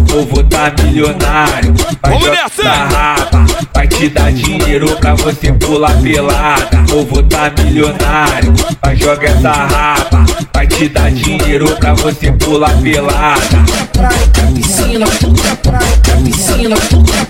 Vovô, 0.08 0.24
vovô 0.24 0.42
tá 0.44 0.72
milionário. 0.82 1.74
Vai 2.02 2.12
Vamos 2.12 2.24
jogar 2.24 2.42
nessa! 2.42 2.70
rapa, 2.70 3.46
vai 3.74 3.86
te 3.86 4.08
dar 4.08 4.32
dinheiro 4.32 4.96
pra 4.96 5.14
você 5.14 5.52
pular 5.52 6.00
pelada. 6.00 6.82
Vovô 6.86 7.22
tá 7.22 7.52
milionário. 7.58 8.54
Vai 8.82 8.96
jogar 8.96 9.28
essa 9.28 9.52
rapa, 9.52 10.24
vai 10.54 10.66
te 10.66 10.88
dar 10.88 11.10
dinheiro 11.10 11.76
pra 11.76 11.94
você 11.94 12.32
pular 12.32 12.76
pelada. 12.82 13.58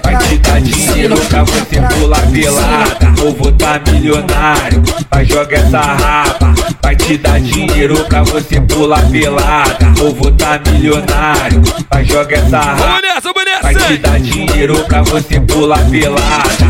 Vai 0.02 0.16
te 0.18 0.38
dar 0.38 0.60
dinheiro 0.60 1.16
pra 1.28 1.42
você 1.44 1.80
pular 1.80 2.26
pelada, 2.30 3.22
ou 3.24 3.34
vou 3.34 3.52
tá 3.52 3.80
milionário. 3.90 4.82
Vai 5.10 5.24
jogar 5.24 5.58
essa 5.58 5.80
raba, 5.80 6.54
vai 6.82 6.96
te 6.96 7.16
dar 7.16 7.40
dinheiro 7.40 8.04
pra 8.04 8.22
você 8.22 8.60
pular 8.60 9.02
pelada, 9.10 9.92
ou 10.00 10.14
vou 10.14 10.30
tá 10.32 10.60
milionário. 10.70 11.62
Vai 11.90 12.04
jogar 12.04 12.38
essa 12.38 12.60
Vamos 12.76 13.02
nessa, 13.02 13.32
vamos 13.32 13.44
nessa. 13.44 13.62
Vai 13.62 13.74
te 13.74 13.96
dar 13.98 14.20
dinheiro 14.20 14.84
pra 14.84 15.02
você 15.02 15.40
pular 15.40 15.78
pelada. 15.90 16.68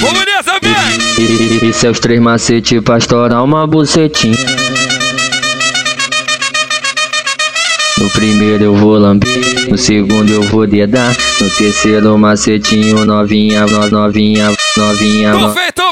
Vamos 0.00 0.24
nessa, 0.26 0.58
vem! 0.62 1.68
Esse 1.68 1.86
é 1.86 1.90
os 1.90 1.98
três 1.98 2.20
macetes 2.20 2.82
pra 2.82 2.98
estourar 2.98 3.42
uma 3.42 3.66
bucetinha. 3.66 4.59
No 8.12 8.14
primeiro 8.26 8.64
eu 8.64 8.74
vou 8.74 8.98
lamber, 8.98 9.70
no 9.70 9.78
segundo 9.78 10.28
eu 10.32 10.42
vou 10.42 10.66
dedar, 10.66 11.16
no 11.40 11.48
terceiro 11.50 12.18
macetinho 12.18 13.04
novinha, 13.04 13.64
no- 13.66 13.88
novinha, 13.88 14.52
novinha, 14.76 15.32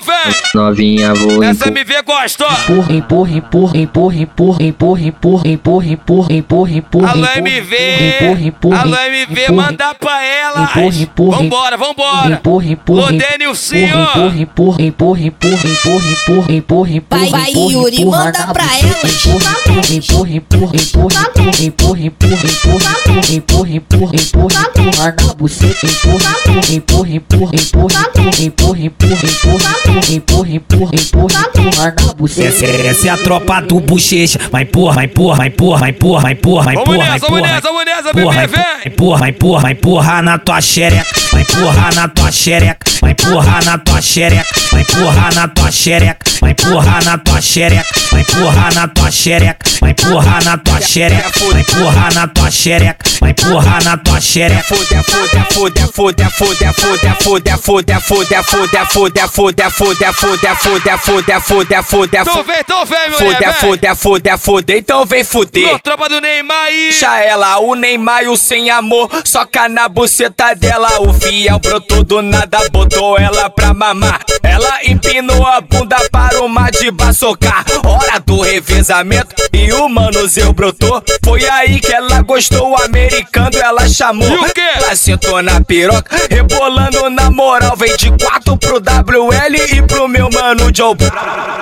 vem! 0.00 0.34
novinha 0.54 1.14
vou 1.14 1.42
Essa. 1.42 1.68
MV 1.68 2.02
gosta! 2.04 2.44
Empurra, 2.44 2.92
empurra, 2.92 3.30
empurra, 3.36 3.78
empurra, 3.78 4.16
empurra, 4.16 4.62
empurra, 4.62 5.06
empurra, 5.06 5.48
empurra, 5.48 5.88
empurra, 5.92 6.32
empurra, 6.32 6.72
empurra. 6.72 7.10
Alô, 7.10 7.26
MV! 7.26 7.74
empurra, 7.74 8.40
empurra, 8.40 8.80
Alô, 8.80 8.96
MV, 8.96 9.30
empurra, 9.30 9.52
manda 9.52 9.94
pra 9.94 10.24
elas! 10.24 10.70
empurra, 10.70 11.02
empurra, 11.02 11.36
Vambora, 11.38 11.76
vambora! 11.76 12.34
Empurra, 12.34 12.66
empurra, 12.66 13.08
Sim, 13.54 13.84
empurra, 13.84 14.12
ó! 14.14 14.28
empurra, 14.28 14.82
empurra, 14.82 15.22
empurra, 15.22 15.22
empurra, 15.22 16.08
empurra, 16.08 16.52
empurra, 16.52 16.92
empurra, 16.92 17.20
Vai, 17.20 17.30
vai, 17.30 17.50
empurra, 17.50 17.72
Yuri, 17.72 18.02
empurra 18.02 18.24
manda 18.24 18.46
pra 18.52 18.64
elas. 18.78 19.24
Empurra, 19.24 20.30
empurra, 20.30 20.30
empurra, 20.36 20.76
empurra, 20.76 21.18
empurra, 21.60 22.00
empurra, 22.00 22.00
empurra, 22.00 22.46
empurra, 22.48 22.88
empurra, 23.32 23.68
empurra, 23.68 24.16
empurra, 24.16 24.16
empurra 24.16 24.68
na 24.98 25.34
buceta, 25.34 25.86
empurra, 25.86 26.30
empurra, 26.70 27.14
empurra, 27.14 27.54
empurra, 27.54 27.98
empurra, 28.40 28.78
empurra, 28.78 29.26
empurra, 29.26 29.87
empurra, 29.88 30.48
empurra, 30.48 30.50
empurra, 30.50 30.90
empurra, 30.94 31.94
na 32.06 32.14
buceta. 32.14 32.64
Essa, 32.88 33.08
é 33.08 33.10
a 33.10 33.16
tropa 33.16 33.60
do 33.60 33.80
bochecha. 33.80 34.38
Vai 34.50 34.62
empurra, 34.62 34.94
vai 34.94 35.04
empurra, 35.06 35.36
vai 35.36 35.48
empurra, 35.48 35.80
vai 35.80 35.90
empurra, 35.90 36.20
vai 36.20 36.32
empurra, 36.32 36.64
vai 36.64 36.74
empurra, 36.76 37.06
vai 37.06 37.16
empurra. 37.16 37.40
nessa, 37.40 38.08
Empurra, 38.08 38.34
vai 38.34 38.44
empurra, 38.86 39.18
vai 39.18 39.30
empurra, 39.30 39.62
vai 39.62 39.72
empurrar 39.72 40.22
na 40.22 40.38
tua 40.38 40.60
xereca. 40.60 41.20
Vai 41.32 41.42
empurrar 41.42 41.94
na 41.94 42.08
tua 42.08 42.30
xereca. 42.32 42.90
Vai 43.00 43.10
empurrar 43.12 43.64
na 43.64 43.78
tua 43.78 44.00
xereca. 44.00 44.60
Vai 44.72 44.82
empurrar 44.82 45.34
na 45.34 45.48
tua 45.48 45.70
xereca. 45.70 46.27
Vai 46.48 46.52
empurrar 46.52 47.04
na 47.04 47.18
tua 47.18 47.42
xereca. 47.42 48.00
Vai 48.10 48.22
empurrar 48.22 48.74
na 48.74 48.88
tua 48.88 49.10
xereca. 49.10 49.58
Vai 49.80 49.90
empurrar 49.90 50.44
na 50.44 50.56
tua 50.56 50.80
xereca. 50.80 51.30
Vai 51.50 51.60
empurrar 51.60 52.14
na 52.14 52.26
tua 52.26 52.50
xereca. 52.50 53.10
Vai 53.20 53.30
empurrar 53.32 53.84
na 53.84 53.96
tua 53.98 54.20
xereca. 54.20 54.62
Foda, 54.62 55.04
foda, 55.04 55.44
foda, 55.52 55.88
foda, 55.92 56.30
foda, 56.30 56.74
foda, 56.80 57.16
foda, 57.20 58.00
foda, 58.00 58.00
foda, 58.00 58.82
foda, 58.82 58.86
foda, 58.86 59.28
foda, 59.28 59.72
foda, 59.74 60.12
foda, 60.14 60.54
foda, 60.56 60.98
foda, 60.98 61.42
foda, 61.42 61.82
foda, 61.82 62.18
Então 62.22 62.44
vem, 62.44 62.60
então 62.60 62.86
vem, 62.86 63.10
meu 63.10 63.18
Foda, 63.18 63.52
foda, 63.52 63.94
foda, 63.94 64.38
foda, 64.38 64.76
então 64.78 65.04
vem 65.04 65.22
fuder. 65.22 65.78
Tropa 65.80 66.08
do 66.08 66.18
Neymar 66.18 66.64
aí! 66.64 66.88
Deixa 66.88 67.22
ela, 67.22 67.58
o 67.58 67.74
Neymar 67.74 68.22
e 68.22 68.28
o 68.28 68.36
sem 68.38 68.70
amor. 68.70 69.10
Soca 69.22 69.68
na 69.68 69.86
buceta 69.86 70.54
dela. 70.54 70.88
O 71.00 71.12
fiel 71.12 71.58
brotou 71.58 72.02
do 72.02 72.22
nada, 72.22 72.58
botou 72.72 73.18
ela 73.18 73.50
pra 73.50 73.74
mamar. 73.74 74.20
Ela 74.42 74.84
empinou 74.84 75.46
a 75.46 75.60
bunda 75.60 75.96
para 76.10 76.40
o 76.42 76.48
mar 76.48 76.70
de 76.70 76.88
socar. 77.14 77.64
Hora 77.84 78.20
do 78.20 78.40
revezamento 78.40 79.34
e 79.52 79.72
o 79.72 79.88
manuzeu 79.88 80.52
brotou. 80.52 81.02
Foi 81.24 81.48
aí 81.48 81.80
que 81.80 81.92
ela 81.92 82.22
gostou, 82.22 82.70
o 82.70 82.82
americano 82.82 83.58
ela 83.58 83.88
chamou. 83.88 84.28
E 84.28 84.36
o 84.36 84.52
quê? 84.52 84.60
Ela 84.76 84.94
sentou 84.94 85.42
na 85.42 85.60
piroca, 85.60 86.16
rebolando 86.30 87.10
na 87.10 87.30
moral. 87.30 87.76
Vem 87.76 87.96
de 87.96 88.10
quatro 88.16 88.56
pro 88.56 88.76
WL 88.76 89.56
e 89.72 89.82
pro 89.82 90.08
meu 90.08 90.28
mano 90.30 90.70
Joe. 90.74 90.96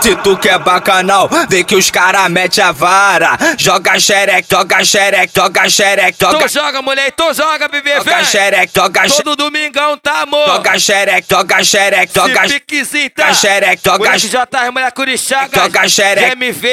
Se 0.01 0.15
tu 0.17 0.37
quer 0.37 0.59
bacanal, 0.59 1.29
vê 1.49 1.65
que 1.65 1.75
os 1.75 1.91
cara 1.91 2.29
mete 2.29 2.61
a 2.61 2.73
vara. 2.73 3.37
Joga 3.59 3.99
xereque, 3.99 4.49
joga 4.51 4.85
xereque, 4.85 5.33
joga 5.35 5.69
xereque, 5.69 6.19
joga 6.21 6.37
Então 6.37 6.49
joga, 6.49 6.83
mulher, 6.83 7.09
então 7.09 7.35
joga, 7.35 7.69
bebê, 7.69 7.97
Joga 7.97 8.17
vem! 8.17 8.25
xereque, 8.25 8.73
joga 8.75 9.01
xereque. 9.03 9.23
Todo 9.25 9.37
domingão 9.37 9.97
tá, 9.99 10.23
amor! 10.23 10.47
Joga 10.47 10.79
xereque, 10.79 11.27
joga 11.31 11.65
xereque, 11.65 12.12
joga 12.15 12.49
Se 12.49 12.61
piquezinho? 12.66 13.11
Joga 13.16 13.35
xereque, 13.35 13.83
joga 13.85 13.98
Moleque 13.98 14.29
já 14.29 14.46
tá, 14.46 14.70
mulher 14.72 14.92
Curixaga. 14.92 15.62
Joga 15.62 15.88
xereque. 15.88 16.35
GMV. 16.37 16.68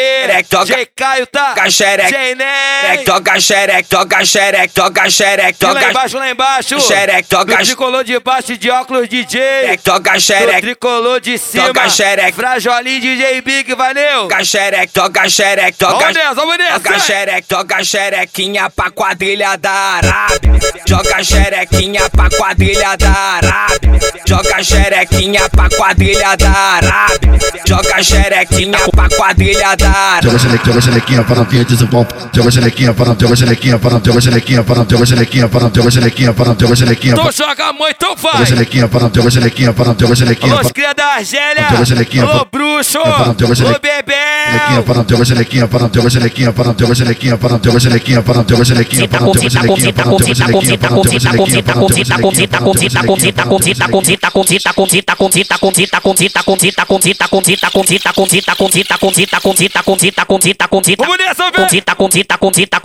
J. 0.65 0.85
Caio, 0.95 1.27
tá? 1.27 1.49
Joga 1.49 1.69
xereque. 1.71 2.09
J. 2.09 2.35
Ney. 2.35 3.05
Joga 3.05 3.39
xereque, 3.39 3.87
joga 3.91 4.25
xereque, 4.25 4.73
joga 4.75 5.09
xereque, 5.09 5.63
E 5.63 5.65
lá 5.67 5.89
embaixo, 5.89 6.17
lá 6.17 6.29
embaixo. 6.31 6.79
Xereque, 6.81 7.27
No 7.35 7.45
tricolor 7.45 8.03
de 8.03 8.19
baixo 8.19 8.57
de 8.57 8.69
óculos 8.71 9.07
DJ. 9.07 9.39
No 9.85 10.19
xereque, 10.19 10.61
tricolor 10.61 11.21
de 11.21 11.37
cima. 11.37 11.67
Joga 11.67 11.89
xereque. 11.89 12.33
Frajolinho 12.33 13.01
DJ 13.01 13.41
Big, 13.41 13.75
valeu. 13.75 14.23
joga 14.23 14.43
xereque, 14.43 14.91
joga 14.95 15.29
xereque, 15.29 15.77
joga 15.79 15.93
Vamos 15.99 16.15
nessa, 16.15 16.33
vamos 16.33 16.57
nessa. 16.57 16.79
Joga 16.79 16.99
xereque, 16.99 17.47
joga 17.49 17.83
xerequinha 17.83 18.69
pra 18.69 18.89
quadrilha 18.91 19.55
da 19.57 19.71
Arábia. 19.71 20.53
Joga 20.87 21.23
xerequinha 21.23 22.09
pra 22.09 22.29
quadrilha 22.29 22.95
da 22.97 23.11
Arábia. 23.11 24.12
Joga 24.27 24.61
xerequinha 24.63 25.49
pra 25.49 25.67
quadrilha 25.69 26.35
da 26.37 26.49
Arábia. 26.51 27.39
Joga 27.67 28.03
xerequinha 28.03 28.77
pra 28.91 29.09
quadrilha 29.09 29.75
da 29.75 29.89
Arábia. 29.89 30.29
Joga 30.31 30.39
xerequinha, 30.39 30.65
joga 30.73 30.81
xerequinha 30.81 31.23
para 31.23 31.35
novinha 31.39 31.65
de 31.65 31.75
Zubom. 31.75 32.05
Joga 32.33 32.51
xerequinha 32.51 32.93
para 32.93 33.15
joga 33.19 33.35
xerequinha 33.35 33.79
para 33.79 33.99
joga 34.05 34.21
xerequinha 34.21 34.63
para 34.63 34.85
joga 34.89 35.05
xerequinha 35.05 35.47
para 35.49 35.69
joga 35.69 35.91
xerequinha 35.91 36.33
para 36.33 36.55
joga 36.59 36.75
xerequinha 36.75 37.13
Então 37.13 37.23
para 37.23 37.33
joga 37.33 37.63
a 37.69 37.73
mãe, 37.73 37.91
então 37.95 38.09
joga 38.15 38.31
faz. 38.31 38.49
xerequinha 38.49 38.87
para 38.87 39.09
joga 39.13 39.31
xerequinha 39.31 39.73
para 39.73 39.95
joga 39.99 40.15
xerequinha 40.15 40.53
Alô, 40.53 40.57
para 40.61 40.65
os 40.67 40.71
cria 40.71 40.93
da 40.93 41.05
Argélia. 41.15 41.67
Joga 41.71 41.85
xerequinha, 41.85 42.23
Alô, 42.23 42.45
pa- 42.45 42.47
bruxo. 42.51 42.99
para, 43.01 43.25
joga 43.39 43.51
Ô, 43.51 43.55
xerequinha. 43.55 43.79
bebê. 43.81 44.13
xerequinha 44.51 44.81
para 44.83 45.05
joga 45.09 45.25
xerequinha 45.25 45.67
para 45.67 45.89
joga 45.93 46.09
xerequinha 46.09 46.53
para 46.53 46.75
joga 46.79 46.95
xerequinha 46.95 47.37
para 47.37 47.53
joga 47.63 47.79
xerequinha 47.79 48.21
para 48.21 48.43
joga 48.47 48.65
xerequinha 48.65 49.07
para 49.07 49.25
joga 49.25 49.49
xerequinha 49.49 49.93
para 49.93 50.09
joga 50.11 50.23
xerequinha 50.23 50.73
para 50.73 50.89
joga 50.93 51.13
xerequinha 51.19 51.63
para 51.63 51.79
joga 51.79 51.93
xerequinha 51.93 52.47
para 52.47 52.59
joga 52.59 52.79
xerequinha 52.79 54.02
Vamos 61.05 61.17
nessa, 61.17 61.49
velho. 61.51 61.69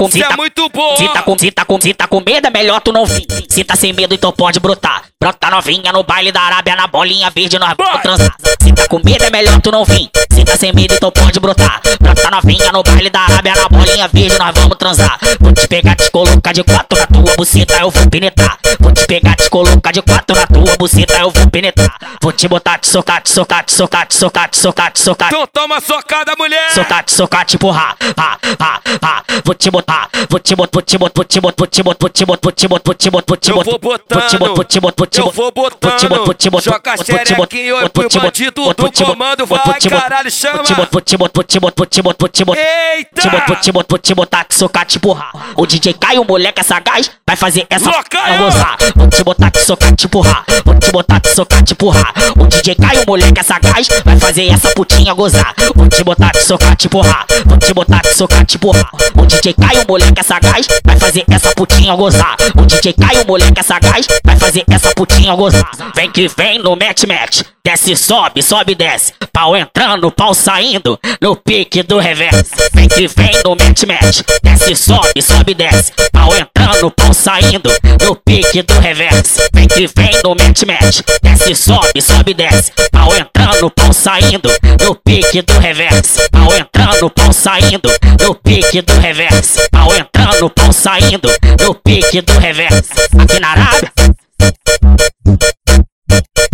Isso 0.09 0.33
é 0.33 0.37
muito 0.37 0.69
bom. 0.71 0.97
Cita 0.97 1.23
com 1.23 1.39
cita 1.39 1.65
com 1.65 1.81
cita 1.81 2.07
com 2.09 2.21
medo 2.21 2.47
é 2.47 2.51
melhor 2.51 2.81
tu 2.81 2.93
não 2.93 3.05
vir. 3.07 3.27
Se 3.49 3.65
tá 3.65 3.77
sem 3.77 3.93
medo 3.93 4.15
então 4.15 4.33
pode 4.33 4.61
brotar. 4.61 5.03
Brota 5.21 5.51
novinha 5.51 5.93
no 5.93 6.05
baile 6.05 6.31
da 6.31 6.41
Arábia 6.43 6.77
na 6.77 6.87
bolinha 6.87 7.29
verde 7.31 7.59
nós 7.59 7.75
vamos 7.77 8.01
transar. 8.03 8.35
Se 8.63 8.73
tá 8.73 8.87
com 8.89 9.01
medo 9.05 9.25
é 9.25 9.31
melhor 9.31 9.61
tu 9.61 9.71
não 9.73 9.85
vir. 9.85 10.09
Se 10.33 10.45
tá 10.45 10.57
sem 10.57 10.73
medo 10.73 10.95
então 10.95 11.11
pode 11.11 11.41
brotar. 11.41 11.81
Brota 12.01 12.31
novinha 12.31 12.71
no 12.73 12.83
baile 12.83 13.11
da 13.11 13.21
Arábia 13.21 13.55
na 13.57 13.69
bolinha 13.69 14.09
verde 14.09 14.39
nós 14.39 14.55
vamos 14.55 14.77
transar. 14.79 15.19
Vou 15.41 15.53
te 15.53 15.67
pegar, 15.67 15.97
te 15.97 16.11
colocar 16.11 16.53
de 16.53 16.63
quatro 16.63 16.99
na 16.99 17.07
tua 17.07 17.37
buceta 17.37 17.75
eu 17.81 17.91
vou 17.91 18.09
penetrar. 18.09 18.59
Vou 18.79 18.93
te 18.93 19.05
pegar, 19.07 19.35
te 19.35 19.51
colocar 19.51 19.93
de 19.93 20.03
quatro 20.03 20.37
na 20.37 20.47
tua 20.47 20.77
buceta 20.79 21.08
eu 21.19 21.31
vou 21.31 21.51
penetrar. 21.51 21.99
Vou 22.23 22.33
te 22.33 22.49
botar, 22.49 22.79
te 22.79 22.89
socar, 22.89 23.21
te 23.23 23.31
socar, 23.31 23.65
te 23.65 23.73
socar, 23.73 24.07
te 24.07 24.15
socar, 24.15 24.49
te 24.49 24.59
socar, 24.59 24.91
te 24.93 25.01
socar. 25.01 25.29
Então 25.29 25.47
toma 25.53 25.81
socada, 25.81 26.35
mulher. 26.39 26.71
Socar, 26.73 27.03
te 27.05 27.13
socar, 27.13 27.45
te 27.45 27.57
empurrar. 27.57 27.97
Pá, 28.15 28.39
pá, 28.57 28.81
pá. 29.01 29.23
Vou 29.45 29.55
te 29.55 29.71
botar, 29.71 30.09
vou 30.29 30.41
te 30.41 30.55
botar, 30.55 30.73
vou 30.73 30.83
te 30.83 30.97
botar, 30.99 31.13
vou 31.17 31.25
te 31.25 31.41
botar, 31.41 31.55
vou 31.59 31.67
te 31.67 31.83
botar, 31.83 31.99
vou 32.01 32.11
te 32.11 32.25
botar, 32.25 32.41
vou 32.43 32.53
te 32.53 32.69
botar, 32.69 32.85
vou 32.85 32.95
te 32.95 33.11
botar, 33.11 33.25
vou 33.29 33.37
te 33.37 33.51
Eu 33.51 33.55
botar. 33.57 33.71
vou 33.71 33.79
botando. 33.79 34.21
Vou 34.21 34.29
te 34.29 34.39
botar, 34.39 34.55
vou 34.55 34.65
te 34.65 34.81
botar, 34.81 34.95
vou 34.99 35.07
te 35.07 35.21
botar. 35.21 35.33
vou. 35.35 35.49
Vou 35.81 35.97
te 35.97 36.09
botar, 36.09 36.25
vou 36.25 36.35
te 36.35 36.51
botar. 36.51 36.65
Joga 36.65 36.97
vou 36.97 37.05
te 37.05 37.13
botar, 37.13 37.37
vou 37.37 37.47
te 37.47 37.91
pro 37.93 38.03
botar, 38.03 38.21
bandido 38.21 38.63
vou 38.65 38.75
do 38.75 38.89
te 38.91 39.05
botar, 39.05 39.13
comando. 39.13 39.47
vou 39.47 39.59
Vai, 39.59 39.79
te 39.79 39.89
botar, 39.89 40.03
caralho, 40.03 40.31
chama. 40.31 40.57
Vou 40.57 40.65
te 40.65 40.75
botar, 40.75 40.91
vou 40.93 41.01
te 41.01 41.17
botar, 41.17 41.33
vou 41.35 41.45
te 41.45 41.61
botar, 41.61 41.75
vou 41.79 41.87
te 41.87 42.03
botar, 42.03 42.17
vou 42.19 42.29
te 42.29 42.45
botar. 42.45 42.61
Eita! 42.61 43.21
Te 43.23 43.29
botar, 43.29 43.47
vou 43.47 43.57
te 43.57 43.73
botar, 43.73 43.87
vou 43.89 43.99
te 43.99 44.15
botar, 44.15 44.45
te 44.45 44.55
socar, 44.55 44.87
te 44.87 44.97
empurrar. 44.99 45.33
O 45.57 45.67
DJ 45.67 45.95
Caio, 45.95 46.25
moleque 46.25 46.61
é 46.61 46.65
sagaz, 46.65 47.11
vai 47.27 47.37
fazer 47.37 47.67
essa 47.71 47.91
Lô, 47.91 47.97
Caio! 48.09 48.25
pra 48.25 48.37
gozar. 48.37 48.77
Vou 48.97 49.09
te 49.09 49.25
botar, 49.25 49.51
te 49.51 49.61
socar, 49.61 49.95
te 49.95 50.07
empurrar. 50.07 50.45
Vou 50.65 50.79
te 50.79 50.91
botar, 50.91 50.98
te 51.03 51.21
te 51.21 51.35
socar, 51.35 51.63
te 51.63 51.73
empurrar. 51.73 52.13
O 52.39 52.47
DJ 52.47 52.75
Caio, 52.75 53.05
moleque 53.07 53.41
é 53.41 53.43
sagaz, 53.43 53.89
vai 54.05 54.19
fazer 54.19 54.49
essa 54.49 54.71
putinha 54.71 55.13
gozar. 55.15 55.55
Vou 55.75 55.89
te 55.89 56.03
botar, 56.03 56.31
te 56.31 56.43
socar, 56.43 56.77
te 56.77 56.87
empurrar. 56.87 57.27
Vou 57.47 57.59
te 57.59 57.75
botar, 57.75 58.01
te 58.01 58.15
socar, 58.15 58.45
te 58.45 58.57
empurrar. 58.57 58.91
O 59.15 59.27
DJ 59.27 59.55
Caio, 59.55 59.85
moleque 59.89 60.21
é 60.21 60.23
sagaz, 60.23 60.67
vai 60.85 60.99
fazer 60.99 61.25
essa 61.31 61.53
putinha 61.55 61.95
gozar. 61.95 62.37
O 62.57 62.65
DJ 62.65 62.93
Caio, 62.95 63.27
moleque 63.27 63.61
é 63.61 63.63
sagaz, 63.63 64.07
vai 64.25 64.37
fazer 64.37 64.65
essa 64.71 64.95
putinha 64.95 65.35
gozar. 65.35 65.71
Vem 65.95 66.11
que 66.11 66.29
vem 66.29 66.59
no 66.59 66.77
match 66.77 67.05
match. 67.05 67.43
Desce, 67.65 67.95
sobe, 67.97 68.43
sobe, 68.43 68.75
desce. 68.75 69.13
Pau 69.31 69.55
entrando, 69.55 70.11
pau 70.11 70.33
saindo. 70.33 70.99
No 71.21 71.37
pique 71.37 71.83
do 71.83 71.99
reverso. 71.99 72.55
Vem 72.73 72.89
que 72.89 73.07
vem 73.07 73.33
no 73.45 73.51
match 73.51 73.85
match. 73.85 74.23
Desce, 74.43 74.75
sobe, 74.75 75.21
sobe, 75.21 75.55
desce. 75.55 75.93
Pau 76.11 76.31
entrando, 76.35 76.91
pau 76.91 77.13
saindo. 77.13 77.71
No 78.03 78.17
pique 78.17 78.63
do 78.63 78.73
reverso. 78.81 79.43
Vem 79.53 79.69
que 79.69 79.87
vem 79.87 80.11
no 80.25 80.35
match 80.35 80.63
match. 80.65 80.88
Desce, 81.23 81.55
sobe, 81.55 82.01
sobe, 82.01 82.33
desce. 82.33 82.73
Pau 82.91 83.15
entrando, 83.15 83.71
pau 83.71 83.93
saindo. 83.93 84.49
No 84.83 84.95
pique 84.95 85.43
do 85.43 85.59
reverso. 85.59 86.21
Pau 86.31 86.55
entrando, 86.55 87.11
pau 87.11 87.33
saindo. 87.33 87.91
No 88.23 88.35
pique 88.35 88.81
do 88.81 88.95
reverso. 88.95 89.61
Pau 89.71 89.95
entrando, 89.95 90.51
pau 90.51 90.73
saindo. 90.73 91.29
No 91.61 91.75
pique 91.75 92.23
do 92.23 92.33
reverso. 92.39 92.93
Aqui 93.19 93.39
na 93.39 93.51
Arábia. 93.51 93.93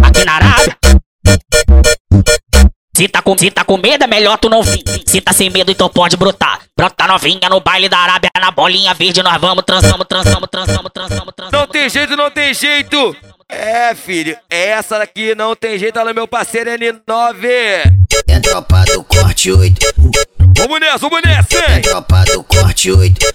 Aqui 0.03 0.25
na 0.25 0.33
Arábia. 0.33 0.77
Se 2.97 3.09
tá, 3.09 3.21
com, 3.23 3.37
se 3.37 3.51
tá 3.51 3.65
com 3.65 3.77
medo, 3.77 4.05
é 4.05 4.07
melhor 4.07 4.39
tu 4.39 4.49
não 4.49 4.63
vir. 4.63 4.85
Se 5.05 5.21
tá 5.21 5.33
sem 5.33 5.51
medo, 5.51 5.71
então 5.71 5.89
pode 5.89 6.17
brotar. 6.17 6.61
Brota 6.77 7.07
novinha 7.09 7.49
no 7.51 7.61
baile 7.61 7.89
da 7.89 7.99
Arábia, 7.99 8.31
na 8.41 8.53
bolinha 8.53 8.95
verde, 8.95 9.21
nós 9.21 9.41
vamos, 9.41 9.65
transamos, 9.65 10.07
transamos, 10.09 10.49
transamos, 10.49 10.91
transamos, 10.93 11.33
transamos. 11.35 11.53
Não 11.53 11.67
tem 11.67 11.91
jeito, 11.91 12.17
não 12.17 12.31
tem 12.31 12.55
jeito. 12.55 13.17
É, 13.49 13.95
filho, 13.95 14.37
essa 14.49 14.99
daqui 14.99 15.35
não 15.35 15.55
tem 15.55 15.79
jeito, 15.79 15.99
ela 15.99 16.11
é 16.11 16.15
meu 16.15 16.27
parceiro 16.27 16.71
N9. 16.71 17.45
É 18.27 18.41
tropa 18.41 18.85
do 18.85 19.05
corte 19.05 19.53
8. 19.53 19.87
Vamos 20.57 20.81
nessa, 20.81 20.99
vamos 20.99 21.21
nessa, 21.25 21.59
É 21.71 21.77
hein? 21.77 21.83
tropa 21.83 22.25
do 22.25 22.43
corte 22.43 22.91
8. 22.91 23.35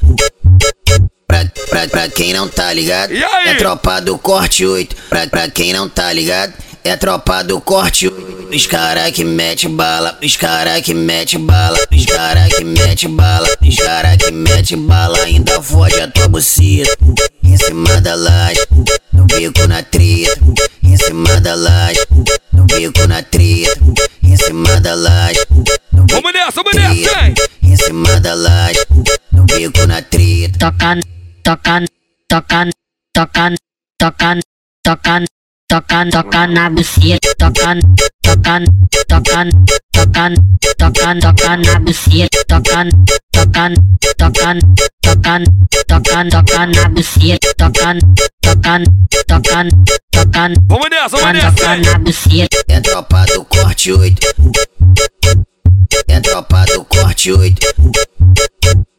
Pra, 1.28 1.46
pra, 1.70 1.88
pra 1.88 2.10
quem 2.10 2.34
não 2.34 2.48
tá 2.48 2.74
ligado, 2.74 3.14
E 3.14 3.24
aí? 3.24 3.50
é 3.50 3.56
tropa 3.56 4.02
do 4.02 4.18
corte 4.18 4.66
8. 4.66 4.96
Pra, 5.10 5.28
pra 5.28 5.50
quem 5.50 5.74
não 5.74 5.88
tá 5.88 6.12
ligado, 6.12 6.54
é 6.90 6.98
tropa 6.98 7.44
do 7.44 7.62
corte 7.62 8.08
8. 8.08 8.50
Os 8.52 8.66
cara 8.66 9.12
que 9.12 9.24
mete 9.24 9.68
bala, 9.68 10.18
os 10.24 10.36
cara 10.36 10.82
que 10.82 10.92
mete 10.92 11.38
bala, 11.38 11.78
os 11.94 12.06
cara 12.08 12.50
que 12.50 12.64
mete 12.64 13.08
bala, 13.08 13.48
os 13.62 13.76
cara 13.76 14.18
que 14.18 14.32
mete 14.32 14.76
bala, 14.76 15.20
ainda 15.20 15.62
fode 15.62 16.02
a 16.02 16.08
tua 16.08 16.28
buceta. 16.28 16.98
Em 17.44 17.56
cima 17.56 18.02
da 18.02 18.16
laje, 18.16 18.66
no 19.14 19.26
bico 19.26 19.68
na 19.68 19.84
treta. 19.84 20.42
Em 20.84 20.98
cima 20.98 21.40
da 21.42 21.54
laje, 21.54 22.00
no 22.52 22.64
bico 22.64 23.08
na 23.08 23.22
treta. 23.22 23.80
Em 24.24 24.36
cima 24.36 24.82
da 24.82 24.96
laje, 24.96 25.46
no 25.94 26.04
bico 26.06 26.22
Vamos 26.22 26.34
nessa, 26.34 26.64
vamos 26.64 26.74
nessa, 26.74 27.28
hein? 27.28 27.34
em 27.62 27.76
cima 27.76 28.20
da 28.20 28.34
laje, 28.34 28.80
no 29.32 29.44
bico 29.44 29.86
na 29.86 30.02
treta. 30.02 30.58
Tocan, 30.58 31.00
tocan, 31.44 31.86
tocan, 32.28 32.70
tocan, 33.14 33.56
tocan, 34.00 34.40
tocan, 34.84 35.26
tocan, 35.70 36.10
tocan 36.10 36.54
na 36.54 36.70
buceta. 36.70 37.30
Tocan, 37.38 37.80
tocan, 38.24 38.66
tocan, 39.08 39.50
tocan, 39.94 40.34
tocan, 40.78 41.20
tocan 41.22 41.62
na 41.62 41.80
buceta. 41.80 42.44
Tocan, 42.48 42.90
tocan, 43.32 43.74
tocan, 44.18 44.60
tocan, 45.02 45.44
tocan, 45.88 46.30
tocan 46.30 46.72
na 46.72 46.90
buceta. 46.90 47.54
Tocan, 47.58 48.00
tocan, 48.42 48.84
tocan, 49.28 49.70
tocan, 50.12 50.54
Vamos 50.68 50.90
nessa, 50.90 51.18
vamos 51.18 51.42
tocan, 51.42 51.78
nessa, 51.78 51.92
na 51.92 52.00
buceta. 52.00 52.58
É 52.68 52.82
tropa 52.82 53.26
do 53.26 53.46
corte 53.46 53.92
8. 53.94 54.28
É 56.08 56.20
tropa 56.20 56.66
do 56.66 56.84
corte 56.84 57.32
8. 57.32 57.68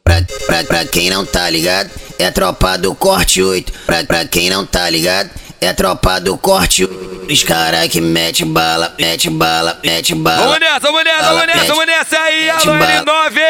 Pra, 0.05 0.23
pra, 0.47 0.65
pra 0.65 0.85
quem 0.85 1.11
não 1.11 1.27
tá 1.27 1.51
ligado, 1.51 1.91
é 2.19 2.31
tropa 2.31 2.79
do 2.79 2.95
corte 2.95 3.43
8. 3.43 3.73
Pra, 3.87 4.05
pra 4.05 4.25
quem 4.25 4.51
não 4.51 4.65
tá 4.67 4.89
ligado, 4.89 5.31
é 5.61 5.73
tropa 5.73 6.21
do 6.21 6.37
corte 6.39 6.85
8. 6.85 7.33
Os 7.33 7.43
cara 7.45 7.89
que 7.89 8.01
mete 8.01 8.45
bala, 8.45 8.95
mete 8.99 9.31
bala, 9.31 9.79
mete 9.85 10.15
bala. 10.15 10.47
Vamos 10.47 10.59
nessa, 10.59 10.81
vamos 10.81 11.05
nessa, 11.05 11.33
vamos 11.33 11.47
nessa, 11.47 11.65
vamos 11.67 11.87
nessa 11.87 12.21
aí, 12.21 12.51
alô 12.51 12.73
N9! 12.73 13.41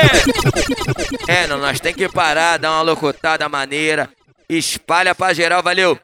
É, 1.28 1.46
não, 1.46 1.58
nós 1.58 1.80
tem 1.80 1.94
que 1.94 2.08
parar, 2.08 2.58
dar 2.58 2.72
uma 2.72 2.82
locutada 2.82 3.48
maneira. 3.48 4.10
Espalha 4.48 5.14
pra 5.14 5.32
geral, 5.32 5.62
valeu? 5.62 5.98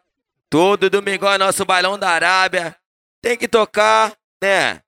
Todo 0.49 0.89
domingão 0.89 1.33
é 1.33 1.39
nosso 1.39 1.65
bailão 1.65 1.99
da 1.99 2.09
Arábia. 2.09 2.77
Tem 3.21 3.37
que 3.37 3.49
tocar, 3.49 4.13
né? 4.43 4.81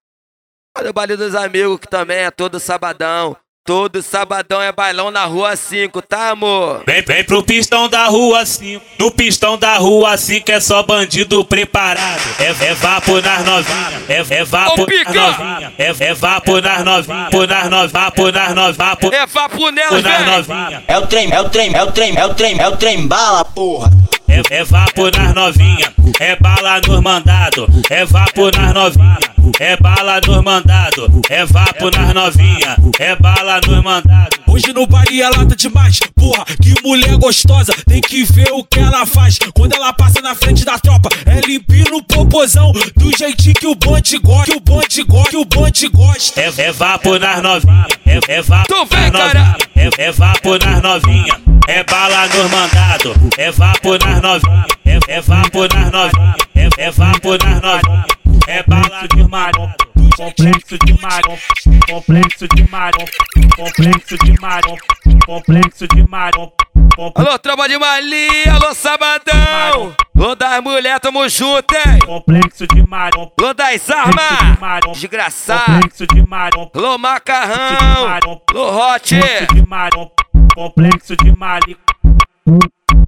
Olha 0.77 0.91
o 0.91 0.93
baile 0.93 1.17
dos 1.17 1.35
amigos 1.35 1.81
que 1.81 1.89
também 1.89 2.19
é 2.19 2.31
todo 2.31 2.61
sabadão. 2.61 3.37
Todo 3.69 4.01
sabadão 4.03 4.63
é 4.63 4.73
bailão 4.73 5.11
na 5.11 5.27
rua 5.27 5.55
5, 5.55 6.01
tá, 6.01 6.31
amor? 6.31 6.85
Vem, 6.87 7.03
vem 7.03 7.23
pro 7.23 7.43
pistão 7.43 7.87
da 7.87 8.07
rua 8.07 8.47
5. 8.47 8.83
No 8.99 9.11
pistão 9.11 9.59
da 9.59 9.77
rua 9.77 10.17
5 10.17 10.51
é 10.51 10.59
só 10.59 10.83
bandido 10.83 11.45
preparado. 11.45 12.23
É, 12.39 12.47
é 12.47 12.75
vapo 12.75 13.21
nas 13.21 13.45
novinhas. 13.45 14.09
É, 14.09 14.37
é 14.37 14.43
vapo 14.43 14.87
nas 14.87 15.15
novinhas. 15.15 15.73
É, 15.77 15.85
é 15.85 16.15
vapo 16.15 16.61
nas 16.63 16.83
novinhas. 16.83 17.29
Por 17.31 17.47
nas 17.47 17.69
novinhas. 17.69 17.93
Vapo 17.93 18.33
nas 18.33 18.55
novinhas. 18.55 19.13
É 19.13 19.27
vapo 19.27 19.71
nela, 19.71 19.89
por 19.91 20.03
nas 20.03 20.47
velho! 20.47 20.83
É 20.89 20.99
o 20.99 21.07
trem, 21.07 21.31
é 21.31 21.41
o 21.43 21.49
trem, 21.51 21.75
é 21.75 21.83
o 21.83 21.93
trem, 21.93 22.17
é 22.17 22.25
o 22.25 22.35
trem, 22.35 22.59
é 22.59 22.69
o 22.69 22.77
trem 22.79 23.07
bala, 23.07 23.45
porra. 23.45 23.91
É, 24.27 24.61
é 24.61 24.65
vapo 24.65 25.11
nas 25.15 25.35
novinhas. 25.35 25.93
É 26.19 26.37
bala 26.37 26.81
nos 26.87 27.03
mandado. 27.03 27.69
É 27.91 28.03
vapo 28.07 28.51
nas 28.51 28.73
novinhas. 28.73 29.38
É 29.61 29.77
bala 29.77 30.21
nos 30.27 30.43
mandado. 30.43 31.23
É 31.29 31.45
vapo 31.45 31.91
nas 31.97 32.15
novinhas. 32.15 32.77
É 32.99 33.17
bala 33.17 33.61
nos 33.67 33.83
mandado. 33.83 34.39
Hoje 34.47 34.73
no 34.73 34.87
baile 34.87 35.21
ela 35.23 35.45
tá 35.47 35.55
demais, 35.55 36.01
porra, 36.15 36.45
que 36.45 36.75
mulher 36.83 37.17
gostosa, 37.17 37.73
tem 37.87 38.01
que 38.01 38.25
ver 38.25 38.51
o 38.53 38.65
que 38.65 38.81
ela 38.81 39.05
faz. 39.07 39.39
Quando 39.55 39.75
ela 39.75 39.93
passa 39.93 40.21
na 40.21 40.35
frente 40.35 40.65
da 40.65 40.79
tropa, 40.79 41.09
é 41.27 41.41
limpinho 41.47 41.85
no 41.91 42.03
popozão, 42.03 42.73
do 42.97 43.17
jeitinho 43.17 43.55
que 43.55 43.67
o 43.67 43.75
bonde 43.75 44.19
gosta, 44.19 44.51
que 44.51 44.57
o 44.57 44.61
bonde 44.61 45.03
gosta, 45.03 45.31
que 45.31 45.37
o 45.37 45.45
bonde 45.45 45.89
gosta. 45.89 46.41
É, 46.41 46.53
é 46.57 46.73
vapo 46.73 47.19
nas 47.19 47.43
novinhas. 47.43 47.87
É, 48.07 48.33
é 48.33 48.43
vapo 48.43 48.69
Tu 48.69 48.87
vem, 48.87 49.11
nas 49.11 49.13
cara. 49.13 49.41
novinhas. 49.41 49.93
É, 49.99 50.03
é 50.05 50.13
vapo 50.13 50.59
nas 50.59 50.83
novinhas. 50.83 51.39
É 51.69 51.85
bala 51.85 52.27
nos 52.29 52.51
mandado. 52.51 53.15
É 53.37 53.51
vapo 53.51 53.99
nas 53.99 54.23
novinhas. 54.23 54.67
É, 54.87 54.99
é 55.09 55.21
vapo 55.21 55.61
nas 55.75 55.93
novinhas. 55.93 56.37
É, 56.55 56.69
é 56.79 56.91
vapo 56.91 57.31
nas 57.31 57.63
novinhas. 57.63 58.18
É 58.51 58.63
bala 58.63 59.07
nos 59.15 59.29
mandado. 59.29 59.75
Complexo 60.17 60.79
de 60.79 60.99
marrom, 61.03 61.37
complexo 61.87 62.49
de 62.49 62.71
marrom, 62.71 63.05
complexo 63.55 64.17
de 64.25 64.41
marrom, 64.41 64.77
complexo 65.27 65.87
de 65.87 66.09
marrom. 66.09 66.51
Alô, 67.15 67.39
tropa 67.39 67.69
de 67.69 67.77
Mali, 67.77 68.49
alô, 68.49 68.75
sabadão! 68.75 69.95
Alô 70.17 70.35
das 70.35 70.63
mulher, 70.63 70.99
tamo 70.99 71.29
junto, 71.29 71.75
hein? 71.75 71.99
Complexo 72.07 72.67
de 72.67 72.89
marrom, 72.89 73.31
Alô 73.39 73.53
das 73.53 73.91
armas! 73.91 74.81
Desgraçado! 74.95 75.65
complexo 75.67 76.07
de 76.07 76.27
marrom, 76.27 76.71
Alô, 76.75 76.97
macarrão! 76.97 78.09
Alô, 78.09 78.95
hot! 78.95 79.15
complexo 79.15 79.55
de 79.55 79.69
marrom, 79.69 80.11
complexo 80.55 81.17
de 81.17 81.37
marrom. 81.37 82.59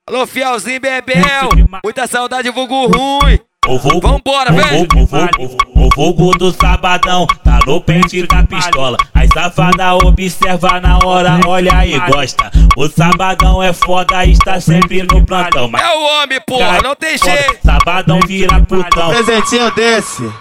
Alô, 0.06 0.26
fielzinho 0.26 0.80
bebel! 0.80 1.48
Muita 1.82 2.06
saudade, 2.06 2.50
vulgo 2.50 2.88
ruim! 2.88 3.40
O 3.68 3.78
vulgo, 3.78 4.00
Vambora, 4.00 4.50
o 4.50 4.56
vem! 4.56 4.86
vulgo, 4.86 5.00
o 5.00 5.06
vulgo, 5.06 5.58
o 5.76 5.88
vulgo 5.94 6.38
do 6.38 6.50
sabadão 6.50 7.26
tá 7.44 7.58
no 7.66 7.78
pente 7.78 8.26
da 8.26 8.42
pistola. 8.42 8.96
As 9.14 9.28
safada 9.28 9.94
observa 9.96 10.80
na 10.80 10.98
hora, 11.04 11.38
olha 11.46 11.86
e 11.86 11.98
gosta. 12.10 12.50
O 12.74 12.88
sabadão 12.88 13.62
é 13.62 13.72
foda, 13.74 14.24
está 14.24 14.58
sempre 14.58 15.02
no 15.02 15.24
plantão. 15.26 15.68
Mas 15.68 15.82
É 15.82 15.94
o 15.94 16.22
homem, 16.22 16.40
porra, 16.46 16.80
não 16.82 16.96
tem 16.96 17.18
jeito! 17.18 17.58
sabadão 17.62 18.18
vira 18.26 18.60
putão. 18.62 19.10
Presentinho 19.10 19.70
desse. 19.74 20.32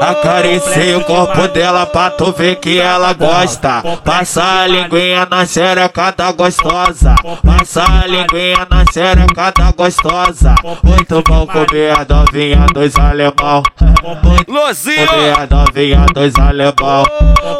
Acariciei 0.00 0.96
o 0.96 1.04
corpo 1.04 1.46
dela 1.48 1.86
pra 1.86 2.10
tu 2.10 2.32
ver 2.32 2.56
que 2.56 2.80
ela 2.80 3.12
gosta. 3.12 3.80
Passa 4.04 4.62
a 4.62 4.66
linguinha 4.66 5.26
na 5.30 5.46
xereca 5.46 6.10
da 6.10 6.32
gostosa. 6.32 7.14
Passa 7.44 7.84
a 7.84 8.06
linguinha 8.06 8.66
na 8.68 8.84
xereca 8.92 9.52
da 9.56 9.70
gostosa. 9.70 10.56
Muito 10.82 11.22
bom 11.22 11.46
comer 11.46 11.92
a 11.92 12.04
novinha 12.08 12.66
dos 12.74 12.96
alemão. 12.96 13.62
Lozinho! 14.48 15.06
comer 15.06 15.38
a 15.38 15.46
novinha 15.46 16.06
dos 16.12 16.34
alemão. 16.34 17.04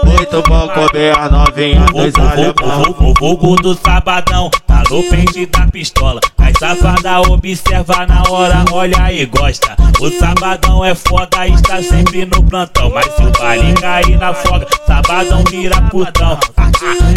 Muito 0.04 0.42
bom 0.48 0.68
comer 0.68 1.16
a 1.16 1.28
novinha 1.28 1.86
dos 1.86 2.14
alemão. 2.16 2.80
o 2.80 2.84
vulgo, 2.84 3.10
o 3.10 3.14
vulgo 3.14 3.56
do 3.56 3.74
sabadão 3.74 4.50
no 4.90 5.02
pente 5.04 5.46
da 5.46 5.66
pistola. 5.66 6.20
As 6.38 6.52
safada 6.58 7.20
observa 7.20 8.06
na 8.06 8.22
hora, 8.28 8.64
olha 8.72 9.12
e 9.12 9.26
gosta. 9.26 9.76
O 10.00 10.10
sabadão 10.10 10.84
é 10.84 10.94
foda, 10.94 11.46
está 11.46 11.82
sempre 11.82 12.24
no 12.24 12.42
plantão. 12.42 12.90
Mas 12.90 13.04
se 13.14 13.22
o 13.22 13.30
baile 13.32 13.74
cair 13.74 14.18
na 14.18 14.32
folga, 14.32 14.66
sabadão 14.86 15.44
vira 15.50 15.80
putão. 15.82 16.38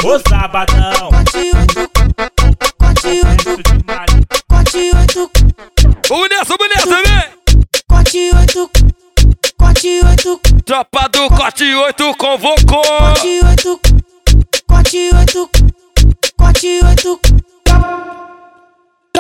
O 0.04 0.30
sabadão. 0.30 1.10
Vamos 6.10 6.30
nessa, 6.30 6.58
vamos 6.58 6.76
nessa, 6.76 7.04
vem! 7.04 7.42
Corte 7.88 8.32
8, 8.36 8.70
Corte 9.58 10.02
8, 10.04 10.42
Tropa 10.66 11.10
do 11.10 11.30
corte 11.30 11.64
8 11.64 12.16
convocou. 12.16 12.84
corte 12.84 13.40
8, 13.44 13.80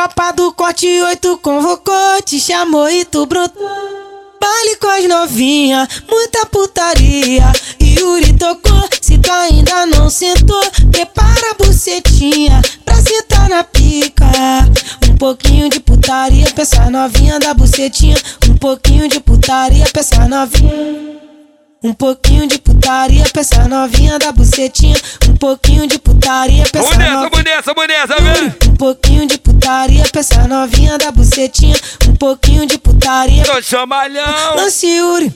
Tropa 0.01 0.33
do 0.33 0.51
corte 0.53 0.87
8 0.87 1.37
convocou, 1.43 2.19
te 2.25 2.39
chamou 2.39 2.89
e 2.89 3.05
tu 3.05 3.27
brotou. 3.27 3.69
Baile 4.41 4.75
com 4.77 4.87
as 4.87 5.07
novinha, 5.07 5.87
muita 6.09 6.43
putaria. 6.47 7.43
Yuri 7.79 8.33
tocou, 8.33 8.89
se 8.99 9.19
tu 9.19 9.31
ainda 9.31 9.85
não 9.85 10.09
sentou, 10.09 10.59
prepara 10.91 11.51
a 11.51 11.63
bucetinha 11.63 12.59
pra 12.83 12.95
sentar 12.95 13.47
na 13.47 13.63
pica. 13.63 14.25
Um 15.07 15.15
pouquinho 15.17 15.69
de 15.69 15.79
putaria, 15.79 16.51
essa 16.57 16.89
novinha 16.89 17.39
da 17.39 17.53
bucetinha. 17.53 18.17
Um 18.49 18.57
pouquinho 18.57 19.07
de 19.07 19.19
putaria, 19.19 19.85
essa 19.95 20.27
novinha. 20.27 21.20
Um 21.83 21.95
pouquinho 21.95 22.45
de 22.45 22.59
putaria 22.59 23.23
pra 23.33 23.41
essa 23.41 23.67
novinha 23.67 24.19
da 24.19 24.31
bucetinha. 24.31 24.95
Um 25.27 25.35
pouquinho 25.35 25.87
de 25.87 25.97
putaria 25.97 26.63
pra 26.71 26.79
essa 26.79 26.91
novinha. 26.91 27.17
vamos 27.17 27.43
nessa, 27.43 27.73
vamos 27.73 27.87
nessa, 27.87 28.15
vem. 28.21 28.55
Um 28.69 28.75
pouquinho 28.75 29.25
de 29.25 29.37
putaria 29.39 30.03
pra 30.11 30.21
essa 30.21 30.47
novinha 30.47 30.99
da 30.99 31.11
bucetinha. 31.11 31.75
Um 32.07 32.15
pouquinho 32.15 32.67
de 32.67 32.77
putaria. 32.77 33.43
Tô 33.45 33.59
chamalhão. 33.63 34.55
Lance 34.55 34.85
Yuri. 34.85 35.33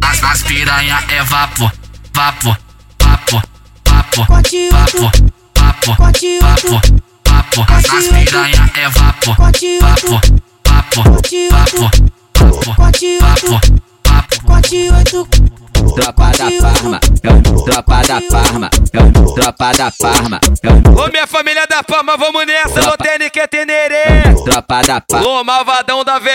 As, 0.00 0.22
as 0.22 0.42
piranha 0.42 1.04
é 1.08 1.24
vapor, 1.24 1.72
vapor, 2.14 2.56
vapor, 3.02 3.42
vapor, 3.84 4.26
Corte 4.28 4.68
vapor, 4.70 5.10
vapor, 5.56 5.96
Corte 5.96 6.38
vapor, 6.38 6.80
vapor. 7.26 7.66
As, 7.68 7.84
as 7.84 8.06
piranha 8.06 8.70
é 8.76 8.88
vapor, 8.88 9.36
Corte 9.36 9.78
vapor, 9.80 10.20
vapor, 10.64 11.04
vapor, 11.50 11.90
vapor, 12.38 12.76
vapor. 13.20 13.87
48 14.30 15.26
Tropa 15.94 16.30
da 16.36 16.50
Parma, 16.60 17.00
eu, 17.22 17.64
tropa 17.64 18.02
da 18.06 18.20
Parma, 18.30 18.70
eu, 18.92 19.34
tropa 19.34 19.72
da 19.72 19.92
Parma, 19.98 20.40
eu, 20.62 21.04
Ô 21.04 21.08
minha 21.08 21.26
família 21.26 21.66
da 21.66 21.82
Palma, 21.82 22.16
vamos 22.16 22.46
nessa, 22.46 22.82
no 22.82 22.96
TNQ 22.96 23.48
Tenerê. 23.48 24.34
tropa 24.44 24.82
da 24.82 25.00
Parma. 25.00 25.26
Ô 25.26 25.44
malvadão 25.44 26.04
da 26.04 26.18
VO. 26.18 26.28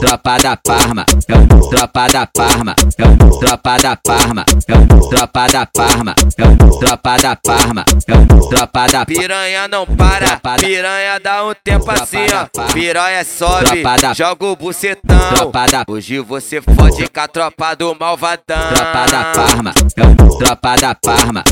Tropa 0.00 0.36
da 0.38 0.56
Parma, 0.56 1.06
eu, 1.28 1.68
tropa 1.70 2.06
da 2.08 2.26
Parma, 2.26 2.74
eu, 2.98 3.38
tropa 3.38 3.76
da 3.78 3.96
Parma, 3.96 4.44
eu, 4.68 5.08
tropa 5.08 5.46
da 5.46 5.66
Parma, 5.66 6.14
eu, 6.38 6.78
tropa 6.78 7.16
da 7.16 7.36
Parma, 7.36 7.84
eu, 8.08 8.48
tropa 8.48 8.86
da 8.86 9.06
Piranha 9.06 9.68
não 9.68 9.86
para, 9.86 10.40
piranha 10.58 11.20
dá 11.20 11.44
um 11.44 11.54
tempo 11.62 11.90
assim, 11.90 12.26
ó. 12.32 12.72
Piranha 12.72 13.24
sobe, 13.24 13.82
joga 14.14 14.46
o 14.46 14.56
bucetão. 14.56 15.52
Hoje 15.88 16.18
você 16.20 16.60
fode 16.60 17.08
com 17.08 17.20
a 17.20 17.28
tropa 17.28 17.74
do 17.74 17.93
malvadão. 17.98 18.68
Tropa 18.74 19.06
da 19.10 19.24
Parma, 19.32 19.72
eu, 19.96 20.38
tropa 20.38 20.76
da 20.76 20.94
Parma, 20.94 21.44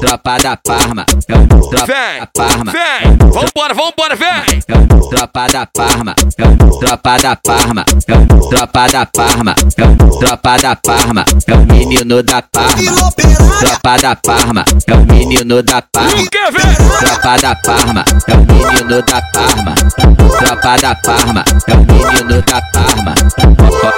tropa 0.00 0.36
da 0.38 0.56
Parma, 0.56 1.06
eu, 1.28 1.46
tropa 1.70 1.86
Vem, 1.86 2.20
da 2.20 2.26
Parma, 2.26 2.72
vem, 2.72 3.16
vambora, 3.18 3.74
vambora, 3.74 4.16
vem. 4.16 4.60
eu, 4.68 5.08
tropa 5.08 5.46
da 5.48 5.66
Parma, 5.66 6.14
eu, 6.38 6.78
tropa 6.78 7.16
da 7.18 7.36
Parma, 7.36 7.84
eu, 8.08 8.48
tropa 8.48 8.86
da 8.88 9.06
Parma, 9.06 9.54
eu, 9.76 10.18
tropa 10.18 10.56
da 10.58 10.76
Parma, 10.76 11.24
é 11.46 11.54
o 11.54 11.66
menino 11.66 12.22
da 12.22 12.42
Parma, 12.42 13.12
tropa 13.60 13.96
da 13.98 14.16
Parma, 14.16 14.64
é 14.86 14.94
o 14.94 15.06
menino 15.06 15.62
da 15.62 15.82
Parma, 15.82 16.24
tropa 17.00 17.36
da 17.38 17.54
Parma, 17.56 18.04
é 18.26 18.34
o 18.34 18.38
menino 18.38 19.02
da 19.02 19.22
Parma, 19.32 19.74
tropa 20.38 20.76
da 20.76 20.94
Parma, 20.94 21.44
é 21.66 21.72
o 21.72 21.78
menino 21.78 22.42
da 22.42 22.60
Parma. 22.72 23.14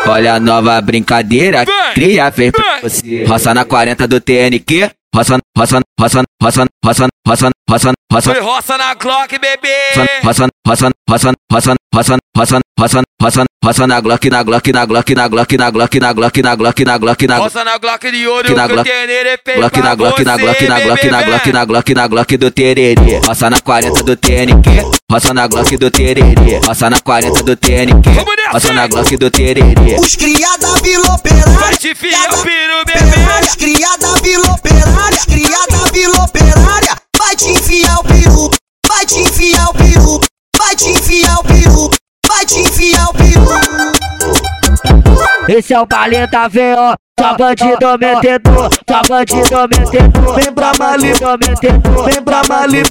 Olha 0.06 0.34
a 0.34 0.40
nova 0.40 0.80
brincadeira, 0.80 1.64
cria 1.94 2.30
fez 2.30 2.50
pra 2.50 2.78
você. 2.82 3.24
Roça 3.24 3.52
na 3.54 3.64
40 3.64 4.06
do 4.08 4.20
TNQ, 4.20 4.90
Hassan, 5.18 5.40
Hassan, 5.58 5.82
Hassan, 5.98 6.24
Hassan, 6.40 6.68
Hassan, 6.86 7.10
Hassan. 7.26 7.57
Roça, 7.68 7.92
Foi 8.22 8.40
roça 8.40 8.78
na 8.78 8.94
Glock, 8.94 9.38
bebê. 9.38 9.68
roça, 10.24 10.46
roça, 10.66 10.90
roça, 11.10 11.32
roça, 11.52 11.74
roça, 11.94 12.16
roça, 12.34 12.60
roça, 12.78 13.02
roça, 13.22 13.44
roça 13.64 13.86
na 13.86 14.00
Glock, 14.00 14.30
na 14.30 14.42
Glock, 14.42 14.72
na 14.72 14.86
Glock, 14.86 15.10
na 15.14 15.28
Glock, 15.28 15.56
na 15.58 15.70
Glock, 15.70 15.98
na 16.00 16.12
Glock, 16.12 16.40
na 16.42 16.54
Glock, 16.54 16.84
na 16.84 16.98
Glock, 16.98 17.26
na 17.26 17.38
Glock. 17.38 17.54
Na 17.64 17.78
Glock 17.78 18.10
de 18.10 18.26
ouro, 18.26 18.48
Que 18.48 18.54
na 18.54 18.66
Glock- 18.66 18.86
fez 18.86 19.56
Glock 19.56 19.72
pra 19.74 19.82
na 19.82 19.94
Glock, 19.96 20.24
na 20.24 20.36
Glock, 20.38 20.62
na 20.62 20.80
Glock, 20.80 21.04
na. 21.10 21.22
Glock, 21.22 21.52
na 21.52 21.64
Glock, 21.66 21.94
na 21.94 22.06
Glock 22.06 22.36
do 22.38 22.50
Tererê. 22.50 23.18
Roça 23.26 23.50
na 23.50 23.60
40 23.60 24.02
do 24.02 24.16
TNQ, 24.16 24.70
roça 25.10 25.34
na 25.34 25.46
Glock 25.46 25.76
do 25.76 25.90
Tererê. 25.90 26.58
Roça 26.64 26.88
na 26.90 27.00
40 27.00 27.42
do 27.42 27.56
TNQ, 27.56 28.10
roça 28.52 28.72
na 28.72 28.86
Glock 28.86 29.16
do 29.16 29.30
Tererê. 29.30 29.96
Os 30.00 30.16
criada 30.16 30.68
Vila 30.82 31.14
Operária. 31.14 31.58
Vai 31.58 31.76
te 31.76 31.94
fiar 31.94 32.32
o 32.32 32.42
peru, 32.42 32.84
bebê. 32.86 33.46
Os 33.46 33.54
criada 33.56 34.08
Vila 34.22 34.52
Operária. 34.52 35.18
Criada 35.26 35.90
Vila 35.92 36.24
Operária. 36.24 36.57
Vai 37.38 37.46
te 37.46 37.52
enfiar 37.52 37.98
o 38.00 38.02
peru. 38.02 38.50
Vai 38.88 39.06
te 39.06 39.20
enfiar 39.20 39.68
o 39.68 39.74
peru. 39.74 40.20
Vai 40.58 40.74
te 40.74 40.88
enfiar 40.88 41.38
o 41.38 41.44
peru. 41.44 41.90
Vai 42.26 42.44
te 42.44 42.58
enfiar 42.58 43.10
o 43.10 43.14
peru. 43.14 43.46
Esse 45.48 45.72
é 45.72 45.80
o 45.80 45.86
baile 45.86 46.26
da 46.26 46.48
VO, 46.48 46.96
só 47.18 47.36
bandido 47.36 47.96
metedor, 47.96 48.68
só 48.90 49.02
bandido 49.08 49.68
metedor. 49.68 50.34
Vem 50.34 50.52
pra 50.52 50.72
Mali, 50.80 51.06
metedor, 51.06 52.04
vem 52.04 52.22
pra 52.24 52.42
Mali. 52.48 52.82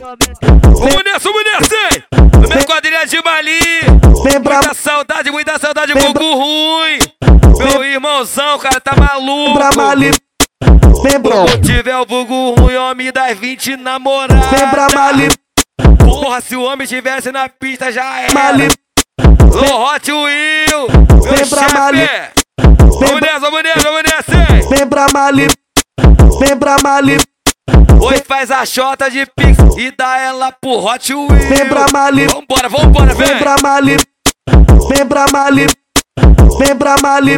Vamos 0.64 1.04
nessa, 1.04 1.30
vamos 1.30 1.44
nessa, 1.44 1.76
hein? 1.76 2.04
No 2.42 2.48
meu 2.48 2.66
quadrilha 2.66 3.06
de 3.06 3.22
Mali. 3.22 3.60
Muita 4.24 4.74
saudade, 4.74 5.30
muita 5.30 5.60
saudade, 5.60 5.92
Gugu 5.92 6.36
ruim. 6.36 7.00
Meu 7.58 7.84
irmãozão, 7.84 8.58
cara, 8.60 8.80
tá 8.80 8.96
maluco. 8.96 9.44
Vem 9.44 9.54
pra 9.56 9.76
Mali. 9.76 10.27
Vem, 11.04 11.20
bro. 11.20 11.48
Se 11.50 11.62
tiver 11.62 11.98
o 11.98 12.06
bugo 12.06 12.56
ruim, 12.56 12.76
homem 12.76 13.12
das 13.12 13.38
20 13.38 13.78
namoradas. 13.78 14.46
Vem 14.48 14.70
pra 14.70 14.88
Mali. 14.94 15.30
Porra, 16.00 16.42
se 16.42 16.56
o 16.56 16.64
homem 16.64 16.84
estivesse 16.84 17.32
na 17.32 17.48
pista, 17.50 17.92
já 17.92 18.22
era. 18.22 18.34
Mali. 18.34 18.68
Lô 19.52 19.94
Hot 19.94 20.12
Will, 20.12 20.88
chefe. 21.24 21.74
Mali. 21.74 22.10
Vamos 22.60 23.22
nessa, 23.22 23.40
vamos 23.40 23.64
nessa, 23.64 23.82
vamos 23.82 24.04
nessa, 24.04 24.88
pra 24.90 25.08
Mali. 25.14 25.48
Vem 26.40 26.58
pra 26.58 26.78
Mali. 26.82 27.18
Oi, 28.00 28.18
faz 28.28 28.52
a 28.52 28.66
chota 28.66 29.10
de 29.10 29.26
pix 29.26 29.58
e 29.78 29.92
dá 29.92 30.20
ela 30.20 30.52
pro 30.52 30.86
Hot 30.86 31.14
Will. 31.14 31.28
Vem 31.28 31.68
pra 31.68 31.88
Mali. 31.92 32.28
Vambora, 32.28 32.70
vambora, 32.70 33.14
vem. 33.14 33.28
Vem 33.28 33.38
pra 33.38 33.56
Mali. 33.62 33.98
Vem 34.90 35.06
pra 35.08 35.26
Mali. 35.32 35.68
Vem 36.60 36.76
pra 36.76 36.96
Mali. 37.02 37.38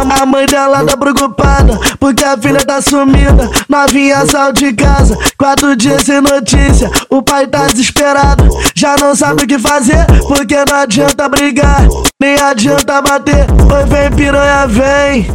A 0.00 0.26
mãe 0.26 0.46
dela 0.46 0.84
tá 0.84 0.96
preocupada 0.96 1.78
porque 1.98 2.24
a 2.24 2.36
filha 2.36 2.64
tá 2.64 2.80
sumida. 2.80 3.50
Novinha 3.68 4.24
saiu 4.26 4.52
de 4.52 4.72
casa, 4.72 5.16
quatro 5.36 5.74
dias 5.76 6.02
sem 6.02 6.20
notícia. 6.20 6.90
O 7.10 7.22
pai 7.22 7.46
tá 7.46 7.66
desesperado, 7.66 8.48
já 8.74 8.96
não 8.96 9.14
sabe 9.14 9.44
o 9.44 9.46
que 9.46 9.58
fazer. 9.58 10.06
Porque 10.26 10.56
não 10.56 10.78
adianta 10.78 11.28
brigar, 11.28 11.82
nem 12.20 12.40
adianta 12.40 13.02
bater. 13.02 13.46
Oi, 13.50 13.84
vem 13.86 14.10
piranha, 14.12 14.66
vem. 14.66 15.26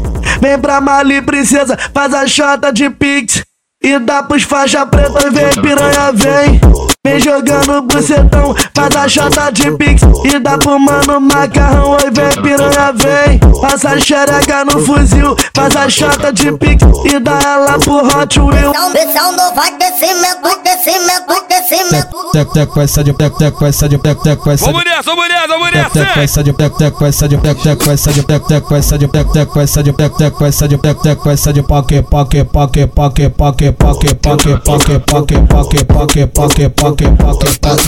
Vem 0.41 0.59
pra 0.59 0.81
Mali, 0.81 1.21
princesa, 1.21 1.77
faz 1.93 2.13
a 2.13 2.27
chota 2.27 2.71
de 2.71 2.89
pix. 2.89 3.43
E 3.83 3.99
dá 3.99 4.23
pros 4.23 4.43
faixa 4.43 4.85
preta, 4.85 5.29
vem 5.29 5.49
piranha, 5.61 6.11
vem. 6.13 6.61
Vem 7.05 7.19
jogando 7.19 7.81
bucetão, 7.81 8.55
faz 8.73 8.95
a 8.95 9.09
chota 9.09 9.51
de 9.51 9.69
pix. 9.71 10.01
E 10.23 10.39
dá 10.39 10.57
pro 10.57 10.79
mano 10.79 11.19
macarrão, 11.19 11.91
oi, 11.91 12.09
vem 12.11 12.41
piranha, 12.41 12.93
vem. 12.93 13.39
Passa 13.59 13.89
a 13.89 13.99
xereca 13.99 14.63
no 14.63 14.79
fuzil, 14.79 15.35
faz 15.53 15.75
a 15.75 15.89
chota 15.89 16.31
de 16.31 16.49
pix. 16.53 16.81
E 17.03 17.19
dá 17.19 17.37
ela 17.43 17.77
pro 17.77 17.97
Hot 17.97 18.39
Wheel. 18.39 18.71
Descendo, 18.93 19.53
vai 19.53 19.75
descimento, 19.77 20.61
descimento, 20.63 21.45
descimento. 21.49 22.31
Tec, 22.31 22.51
tec, 22.53 22.69
com 22.69 22.81
essa 22.81 23.03
de 23.03 23.11
tec, 23.11 23.37
tec, 23.37 23.53
com 23.53 23.65
essa 23.65 23.89
de 23.89 23.97
tec, 23.97 24.21
tec, 24.21 24.39
com 24.39 24.51
essa 24.51 24.65
de 24.65 24.71
Vamos 24.71 24.85
nessa, 24.85 25.03
vamos 25.03 25.27
nessa, 25.27 25.47
vamos 25.47 25.71
tec, 25.71 25.91
tec, 25.91 25.91
com 25.91 25.99
nessa. 25.99 26.21
essa 26.21 26.43
de 26.43 26.53
tec, 26.53 26.77
tec, 26.77 26.93
com 26.93 27.05
essa 27.05 27.27
de 27.27 27.37
tec, 27.37 27.61
tec, 27.61 27.77
com 27.83 27.91
essa 27.91 28.13
de 28.13 28.23
tec, 28.23 28.47
tec, 28.47 28.63
com 28.63 28.75
essa 28.75 28.97
de 28.97 29.07
tec, 29.07 29.29
tec, 29.33 29.49
com 29.51 29.59
essa 29.59 29.83
de 29.83 29.91
tec, 29.93 30.17
tec, 30.17 30.33
com 30.33 30.45
essa 30.45 30.67
de 30.69 30.77
tec, 30.77 31.01
tec, 31.01 31.19
com 31.19 31.29
essa 31.29 31.53
de 31.53 31.61
poque, 31.61 32.01
poque, 32.01 32.43
poque, 32.45 32.87
poque, 32.87 33.29
poque, 33.29 33.72
poque, 33.73 34.13
poque, 34.15 34.57
poque, 34.59 34.99
poque, 34.99 35.39
poque, 35.39 35.85
poque, 35.85 36.27
poque, 36.27 36.69
poque, 36.69 36.69
poque, 36.69 37.59
poque, 37.59 37.83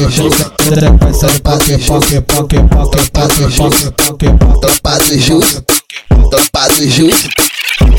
com 1.00 1.08
essa 1.08 1.28
poque, 1.40 1.78
poque, 1.86 2.22
poque, 2.22 2.58
poque, 2.70 3.10
poque, 3.12 3.44
poque, 3.56 3.92
poque, 3.98 4.80
poque. 4.82 5.20
Justo, 5.20 5.64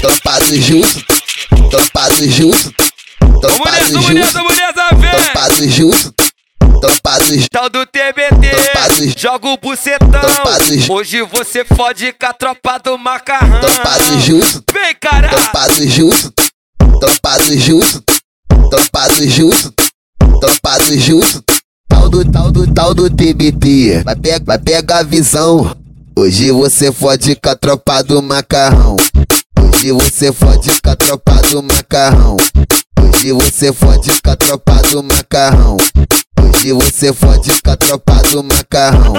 topado 0.00 0.56
justo, 0.60 1.04
topado 1.70 2.30
justo, 2.30 2.72
Vamos 3.20 3.60
nessa, 3.64 3.92
topado 3.92 3.92
vamos 3.92 4.14
nessa, 4.14 4.22
justo, 4.22 4.32
vamos 4.38 4.56
nessa, 4.56 4.94
vem. 4.96 5.10
topado 5.24 5.68
justo, 5.68 6.14
topado 6.80 7.24
justo. 7.34 7.48
Tal 7.50 7.68
do 7.70 7.86
TBT, 7.86 9.18
joga 9.18 9.48
o 9.48 9.56
bucetão. 9.56 10.20
Hoje 10.90 11.22
você 11.22 11.64
fode 11.64 12.12
com 12.12 12.26
a 12.26 12.32
tropa 12.32 12.78
do 12.78 12.98
macarrão. 12.98 13.60
Topado 13.60 14.20
justo, 14.20 14.62
Vem, 14.72 14.94
cara. 15.00 15.28
topado 15.28 15.88
topado 17.00 17.58
justo, 17.58 18.02
topado 18.70 19.28
justo, 19.28 19.72
topado 20.40 20.98
justo. 20.98 21.42
Tal 21.88 22.08
do 22.08 22.24
tal 22.24 22.50
do 22.50 22.72
tal 22.72 22.94
do 22.94 23.08
TBT, 23.08 24.02
vai 24.04 24.16
pegar 24.16 24.44
vai 24.44 24.58
pegar 24.58 24.98
a 24.98 25.02
visão. 25.02 25.76
Hoje 26.18 26.50
você 26.50 26.90
fode 26.90 27.36
com 27.36 27.50
a 27.50 27.54
tropa 27.54 28.02
do 28.02 28.22
macarrão. 28.22 28.96
Hoje 29.60 29.92
você 29.92 30.32
fode 30.32 30.70
com 30.82 30.90
a 30.90 30.96
tropa 30.96 31.34
do 31.50 31.62
macarrão. 31.62 32.36
Hoje 33.00 33.32
você 33.32 33.72
fode 33.72 34.10
com 34.22 34.30
a 34.30 34.36
tropa 34.36 34.82
do 34.90 35.02
macarrão. 35.02 35.76
Hoje 36.40 36.72
você 36.72 37.12
fode 37.12 37.50
com 37.62 37.70
a 37.70 37.76
tropa 37.76 38.22
do 38.30 38.42
macarrão. 38.42 39.14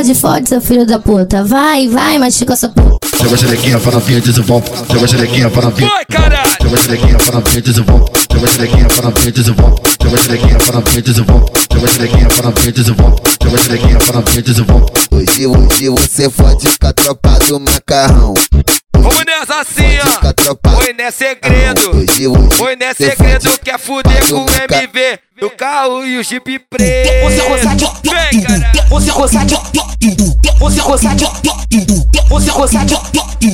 Fode, 0.00 0.14
fode, 0.14 0.48
seu 0.48 0.62
filho 0.62 0.86
da 0.86 0.98
puta. 0.98 1.44
Vai, 1.44 1.86
vai, 1.86 2.18
machuca 2.18 2.54
essa 2.54 2.70
puta. 2.70 3.06
Joga 3.18 3.34
a 3.34 3.36
xerequinha 3.36 3.78
para 3.78 3.92
novinha 3.92 4.18
desenvolve. 4.18 4.70
Joga 4.90 5.04
a 5.04 5.08
xerequinha 5.08 5.50
para 5.50 5.62
novinha. 5.66 5.90
Vai, 5.90 6.04
caralho! 6.06 6.56
Joga 6.62 6.74
a 6.74 6.78
xerequinha 6.78 7.18
para 7.18 7.34
novinha 7.34 7.60
desenvolve. 7.60 8.10
Joga 8.32 8.46
a 8.46 8.48
xerequinha 8.48 8.88
para 8.88 9.02
novinha 9.02 9.32
desenvolve. 9.32 9.82
Joga 10.02 10.16
a 10.16 10.22
xerequinha 10.22 10.58
para 10.58 10.76
novinha 10.80 11.02
desenvolve. 11.02 11.52
Joga 11.70 11.88
xerequinha 11.88 12.28
para 12.28 12.46
novinha 12.46 12.72
desenvolve. 12.72 13.20
Joga 13.44 13.58
xerequinha 13.58 13.98
para 13.98 14.16
novinha 14.16 14.42
desenvolve. 14.42 14.92
Hoje, 15.10 15.46
hoje 15.46 15.88
você 15.90 16.30
fode 16.30 16.78
com 16.78 16.86
a 16.86 16.92
tropa 16.94 17.38
do 17.46 17.60
macarrão. 17.60 18.34
Vamos 18.96 19.24
nessa 19.26 19.60
assim, 19.60 19.98
ó. 20.02 20.76
Foi 20.76 20.94
não 20.94 21.04
é 21.04 21.10
segredo. 21.10 22.52
Foi 22.52 22.74
não 22.74 22.86
é 22.86 22.94
segredo. 22.94 23.50
Quer 23.62 23.78
fuder 23.78 24.26
com 24.30 24.36
o 24.36 24.46
MV 24.48 25.29
do 25.40 25.50
carro 25.50 26.04
e 26.04 26.18
o 26.18 26.22
Jeep 26.22 26.58
preto. 26.70 27.08
Você 27.24 27.40
consegue, 27.40 27.84
Vem, 28.04 28.42
cara. 28.42 28.72
você 28.88 29.10
consegue, 29.10 29.54
você 30.58 30.80
consegue, 30.82 31.24
você 32.28 32.50
consegue. 32.50 32.94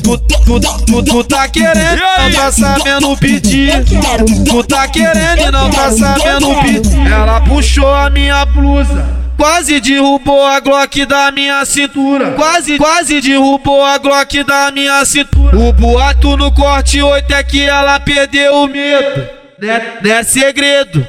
Tu, 0.03 0.19
tu, 0.19 0.61
tu, 0.61 1.03
tu 1.05 1.25
tá 1.25 1.49
querendo, 1.49 2.01
não 2.01 2.33
tá 2.33 2.51
sabendo 2.51 3.17
pedir. 3.17 3.73
Tu 4.45 4.65
tá 4.65 4.89
querendo 4.89 5.43
e 5.47 5.51
não 5.53 5.71
tá 5.71 5.93
sabendo 5.93 6.61
pedir. 6.61 7.07
Ela 7.07 7.41
puxou 7.43 7.95
a 7.95 8.11
minha 8.11 8.45
blusa. 8.47 9.07
Quase 9.37 9.81
derrubou 9.81 10.45
a 10.45 10.59
Glock 10.61 11.05
da 11.05 11.31
minha 11.31 11.65
cintura. 11.67 12.33
Quase, 12.33 12.79
quase 12.79 13.21
derrubou 13.21 13.85
a 13.85 13.99
Glock 13.99 14.43
da 14.43 14.73
minha 14.73 15.05
cintura. 15.05 15.57
O 15.57 15.73
boato 15.73 16.37
no 16.37 16.51
corte 16.51 17.01
8 17.01 17.33
é 17.35 17.45
que 17.45 17.63
ela 17.63 18.01
perdeu 18.01 18.55
o 18.55 18.67
medo. 18.67 19.29
Né, 19.61 19.99
não 20.03 20.11
é 20.11 20.23
segredo. 20.23 21.07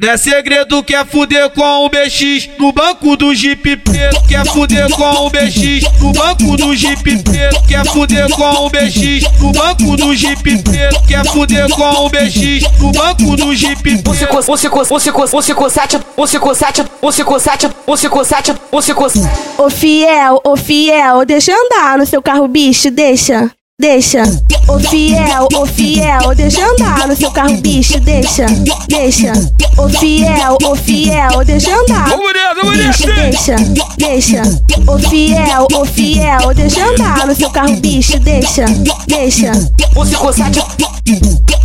Não 0.00 0.08
é 0.08 0.16
segredo, 0.16 0.82
quer 0.82 1.06
fuder 1.06 1.50
com 1.50 1.84
o 1.84 1.88
BX 1.90 2.48
no 2.58 2.72
banco 2.72 3.18
do 3.18 3.34
Jeep 3.34 3.76
preto. 3.76 4.22
Quer 4.26 4.46
fuder 4.46 4.88
com 4.88 5.26
o 5.26 5.28
BX 5.28 6.00
no 6.00 6.10
banco 6.14 6.56
do 6.56 6.74
Jeep 6.74 7.22
preto. 7.22 7.62
Quer 7.68 7.84
fuder 7.84 8.30
com 8.30 8.64
o 8.64 8.70
BX 8.70 9.40
no 9.40 9.52
banco 9.52 9.96
do 9.98 10.16
Jeep 10.16 10.62
preto. 10.62 11.02
Quer 11.06 11.26
fuder 11.26 11.68
com 11.68 12.06
o 12.06 12.08
BX 12.08 12.80
no 12.80 12.92
banco 12.92 13.36
do 13.36 13.54
Jeep 13.54 13.76
Você 13.76 14.26
preto. 14.26 14.26
cons, 14.28 14.46
você 14.46 14.70
cons, 14.70 14.88
você 14.88 15.12
cons, 15.12 15.30
você 15.30 15.54
consegue, 15.54 15.98
você 16.16 16.38
consegue, 16.38 16.84
você 17.02 17.22
consegue, 17.22 17.68
você 17.86 18.08
consegue, 18.08 18.54
você 18.72 18.94
consegue. 18.94 19.28
Ô 19.58 19.68
fiel, 19.68 20.40
ô 20.42 20.56
fiel, 20.56 21.26
deixa 21.26 21.52
andar 21.52 21.98
no 21.98 22.06
seu 22.06 22.22
carro, 22.22 22.48
bicho, 22.48 22.90
deixa. 22.90 23.50
Deixa, 23.80 24.22
ô 24.68 24.78
fiel, 24.78 25.48
ô 25.54 25.64
fiel, 25.64 26.34
deixa 26.36 26.62
andar 26.66 27.08
no 27.08 27.16
seu 27.16 27.30
carro, 27.30 27.56
bicho, 27.62 27.98
deixa, 28.00 28.44
deixa, 28.88 29.32
ô 29.78 29.88
fiel, 29.88 30.58
ô 30.62 30.76
fiel, 30.76 31.42
deixa 31.46 31.74
andar, 31.74 32.10
Vamos 32.10 32.30
nessa, 32.34 32.54
vamos 32.54 32.76
bicho, 32.76 33.06
nessa. 33.08 33.56
deixa, 33.56 33.56
deixa, 33.96 34.42
ô 34.86 34.98
fiel, 34.98 35.66
ô 35.72 35.84
fiel, 35.86 36.54
deixa 36.54 36.84
andar 36.84 37.26
no 37.26 37.34
seu 37.34 37.48
carro, 37.48 37.74
bicho, 37.76 38.18
deixa, 38.20 38.66
deixa. 39.06 39.50
Você 39.94 40.14
consegue, 40.16 40.60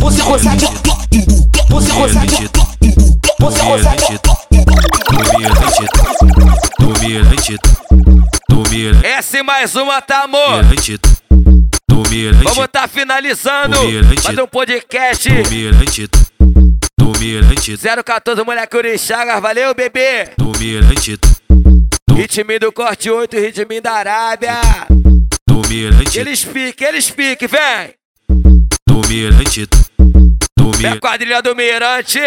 você 0.00 0.22
consegue, 0.22 0.68
você 1.68 1.92
consegue, 1.92 2.50
você 3.38 3.60
consegue. 3.60 4.20
Essa 9.04 9.38
e 9.38 9.42
mais 9.42 9.76
uma, 9.76 10.00
tá, 10.00 10.22
amor? 10.22 10.64
Vamos 12.44 12.68
tá 12.68 12.88
finalizando. 12.88 13.76
Fazer 14.22 14.42
um 14.42 14.46
podcast. 14.46 15.28
014, 18.04 18.42
moleque 18.44 18.76
Urixagas. 18.76 19.42
Valeu, 19.42 19.74
bebê. 19.74 20.30
Ritmo 22.12 22.58
do 22.58 22.72
corte 22.72 23.10
8, 23.10 23.36
ritmo 23.38 23.80
da 23.82 23.92
Arábia. 23.92 24.60
Eles 26.18 26.44
piquem, 26.44 26.88
eles 26.88 27.10
piquem, 27.10 27.48
vem. 27.48 27.94
É 30.84 30.88
a 30.88 31.00
quadrilha 31.00 31.42
do 31.42 31.54
Mirante. 31.54 32.20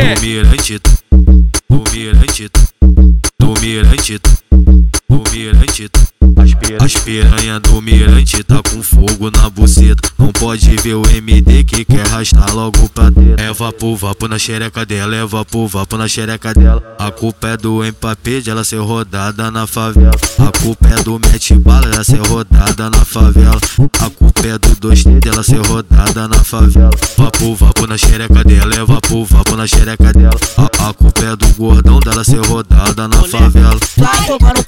As 6.81 6.93
piranha 7.03 7.59
do 7.59 7.81
mirante 7.81 8.08
tá 8.43 8.61
com 8.69 8.81
fogo 8.81 9.31
na 9.35 9.49
buceta. 9.49 10.09
Não 10.17 10.31
pode 10.31 10.69
ver 10.77 10.95
o 10.95 11.01
MD 11.09 11.63
que 11.63 11.83
quer 11.83 12.05
arrastar 12.07 12.53
logo 12.55 12.87
pra 12.89 13.09
dentro. 13.09 13.43
É 13.43 13.51
vapo, 13.51 13.95
vapo 13.95 14.27
na 14.27 14.37
xereca 14.37 14.85
dela, 14.85 15.15
é 15.15 15.25
vapo, 15.25 15.67
vapo 15.67 15.97
na 15.97 16.07
xereca 16.07 16.53
dela. 16.53 16.81
A 16.97 17.11
culpa 17.11 17.49
é 17.49 17.57
do 17.57 17.83
empapê 17.85 18.41
de 18.41 18.49
ela 18.49 18.63
ser 18.63 18.79
rodada 18.79 19.51
na 19.51 19.65
favela. 19.67 20.11
A 20.37 20.59
culpa 20.59 20.87
é 20.87 21.03
do 21.03 21.19
mete 21.19 21.55
bala 21.55 21.87
dela 21.87 22.03
ser 22.03 22.25
rodada 22.27 22.89
na 22.89 23.03
favela. 23.03 23.59
A 23.99 24.09
culpa 24.09 24.47
é 24.47 24.57
do 24.57 24.69
2T 24.87 25.19
dela 25.19 25.43
ser 25.43 25.65
rodada 25.65 26.27
na 26.27 26.43
favela. 26.43 26.91
Vapo, 27.17 27.55
vapo 27.55 27.87
na 27.87 27.97
xereca 27.97 28.43
dela, 28.43 28.73
é 28.75 28.85
vapo, 28.85 29.25
vapo 29.25 29.55
na 29.55 29.67
xereca 29.67 30.13
dela. 30.13 30.39
A, 30.57 30.89
a 30.89 30.93
culpa 30.93 31.25
é 31.25 31.35
do 31.35 31.47
gordão 31.55 31.99
dela 31.99 32.23
ser 32.23 32.45
rodada 32.45 33.07
na 33.07 33.23
favela. 33.23 33.79
Vai 33.97 34.27
jogando 34.27 34.63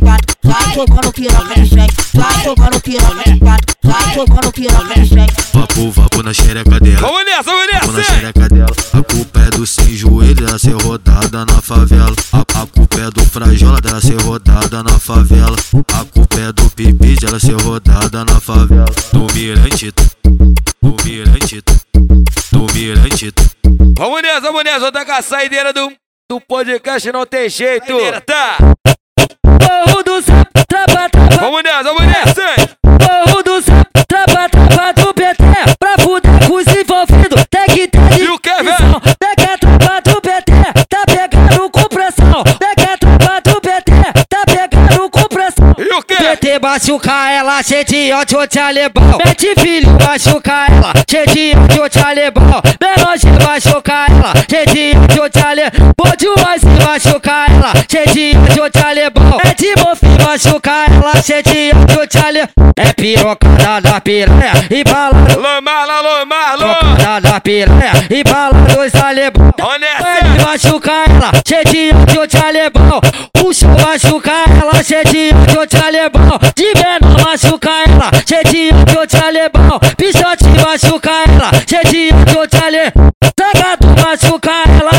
quatro, 0.00 0.36
vai 0.42 0.74
jogando 0.74 1.68
sete, 1.68 1.96
vai 2.14 2.44
jogando 2.44 2.80
de 2.98 3.38
vai 3.82 4.14
jogando 4.14 4.52
de. 4.52 4.66
Vapo, 5.52 5.90
vapo 5.90 6.22
na 6.22 6.32
xereca 6.32 6.80
dela. 6.80 7.00
Vamos 7.00 7.24
nessa, 7.24 7.42
vamos 7.42 7.66
Vapo 7.72 7.92
na 7.92 7.98
nessa. 7.98 8.14
xereca 8.14 8.48
dela. 8.48 8.76
A 8.92 9.02
culpa 9.02 9.40
é 9.40 9.50
do 9.50 9.66
sem 9.66 9.94
joelho 9.94 10.34
dela 10.34 10.58
ser 10.58 10.74
rodada 10.82 11.44
na 11.44 11.60
favela. 11.62 12.14
A, 12.32 12.40
a 12.62 12.66
culpa 12.66 13.00
é 13.00 13.10
do 13.10 13.24
frajola 13.26 13.80
dela 13.80 14.00
ser 14.00 14.20
rodada 14.22 14.82
na 14.82 14.98
favela. 14.98 15.56
A 15.94 16.04
culpa 16.04 16.40
é 16.40 16.52
do 16.52 16.70
pipi 16.70 17.16
dela 17.16 17.38
ser 17.40 17.60
rodada 17.60 18.24
na 18.24 18.40
favela. 18.40 18.86
Do 19.12 19.26
mirante, 19.34 19.92
do 20.82 20.96
mirante, 21.04 21.62
do 22.52 22.66
mirante. 22.74 23.32
Vamos 23.98 24.22
nessa, 24.22 24.40
vamos 24.40 24.64
nessa. 24.64 24.84
Outra 24.86 25.04
com 25.04 25.12
a 25.12 25.22
saideira 25.22 25.72
do, 25.72 25.92
do 26.30 26.40
podcast 26.40 27.10
não 27.12 27.26
tem 27.26 27.48
jeito. 27.48 27.92
Tá. 28.26 28.56
Morro 29.86 30.02
o 46.56 46.56
que? 46.56 46.56
PT 46.56 46.60
machuca 46.60 47.30
ela, 47.30 47.62
cheio 47.62 47.84
de 47.84 48.12
ódio 48.12 48.46
de 48.46 48.58
alemão. 48.58 49.18
Mete 49.24 49.54
filho, 49.58 49.90
machuca 49.92 50.66
ela, 50.68 50.92
cheio 51.08 51.26
de 51.26 51.80
ódio 51.80 51.88
de 51.90 51.98
alemão. 51.98 52.62
Menor 52.80 53.18
de 53.18 53.44
machuca 53.44 54.06
ela, 54.08 54.32
cheio 54.48 55.06
de 55.06 55.20
ódio 55.20 55.40
de 55.40 55.46
alemão. 55.46 55.92
Pode 55.96 56.26
mais 56.42 56.62
machuca 56.84 57.46
ela, 57.48 57.72
cheio 57.90 58.06
de 58.06 58.70
de 58.70 58.84
alemão. 58.84 59.38
É 59.44 59.54
de 59.54 59.74
mofi 59.82 60.24
machuca 60.24 60.72
ela, 60.90 61.22
cheio 61.22 61.42
de 61.42 62.06
de 62.06 62.18
alemão. 62.18 62.48
É 62.76 62.92
pirocada 62.92 63.80
da 63.80 64.00
piranha 64.00 64.52
e 64.70 64.84
bala 64.84 65.16
alô, 65.28 66.26
Marlon. 66.26 66.74
Pirocada 66.74 67.20
da 67.30 67.40
piranha 67.40 67.92
e 68.10 68.24
bala 68.24 68.52
dos 68.52 68.94
alemão. 69.02 69.52
Vamos 69.58 69.80
nessa. 69.80 70.26
Ele 70.26 70.44
machuca 70.44 70.92
ela, 70.92 71.30
cheio 71.46 71.64
de 71.64 72.26
de 72.26 72.36
alemão. 72.36 73.00
Puxa, 73.32 73.68
machuca 73.68 74.32
ela, 74.32 74.82
cheio 74.82 75.04
de 75.04 75.32
de 75.66 75.76
alemão. 75.84 76.38
De 76.54 76.72
menor 76.74 77.24
machuca 77.24 77.70
ela, 77.70 78.10
cheio 78.26 78.44
de 78.44 79.06
de 79.06 79.16
alemão. 79.24 79.80
Pichote 79.96 80.44
machuca 80.64 81.10
ela, 81.10 81.50
cheio 81.68 81.84
de 81.84 82.46
de 82.46 82.64
alemão. 82.64 83.12
Machuca 83.38 83.95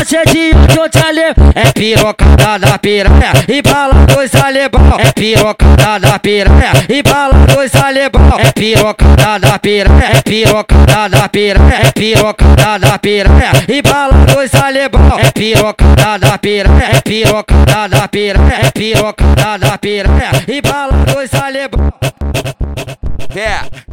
cheio 0.08 0.24
de 0.24 0.78
ódio 0.78 0.88
de 0.88 1.06
alemão. 1.06 1.52
É 1.54 1.70
pirocada 1.72 2.58
da 2.58 2.78
piranha 2.78 3.32
e 3.46 3.60
bala 3.60 4.06
dos 4.06 4.34
alemão. 4.34 4.98
É 4.98 5.12
pirocada 5.12 5.98
da 5.98 6.18
piranha 6.18 6.72
e 6.88 7.02
bala 7.02 7.34
dos 7.46 7.74
alemão. 7.74 8.38
É 8.38 8.52
pirocada 8.52 9.38
da 9.38 9.58
piranha, 9.58 10.04
é 10.04 10.22
pirocada 10.22 11.08
da 11.10 11.28
piranha, 11.28 11.74
é 11.74 11.92
pirocada 11.92 12.78
da 12.78 12.98
piranha 12.98 13.52
e 13.68 13.82
bala 13.82 14.14
dos 14.26 14.54
alemão. 14.54 15.18
É 15.18 15.30
pirocada 15.30 16.18
da 16.18 16.38
piranha, 16.38 16.84
é 16.84 17.00
pirocada 17.02 17.88
da 17.88 18.08
piranha, 18.08 18.54
é 18.62 18.70
pirocada 18.70 19.58
da 19.58 19.78
piranha 19.78 20.30
e 20.48 20.62
bala 20.62 21.04
dos 21.04 21.34
alemão. 21.34 21.92
É. 23.36 23.87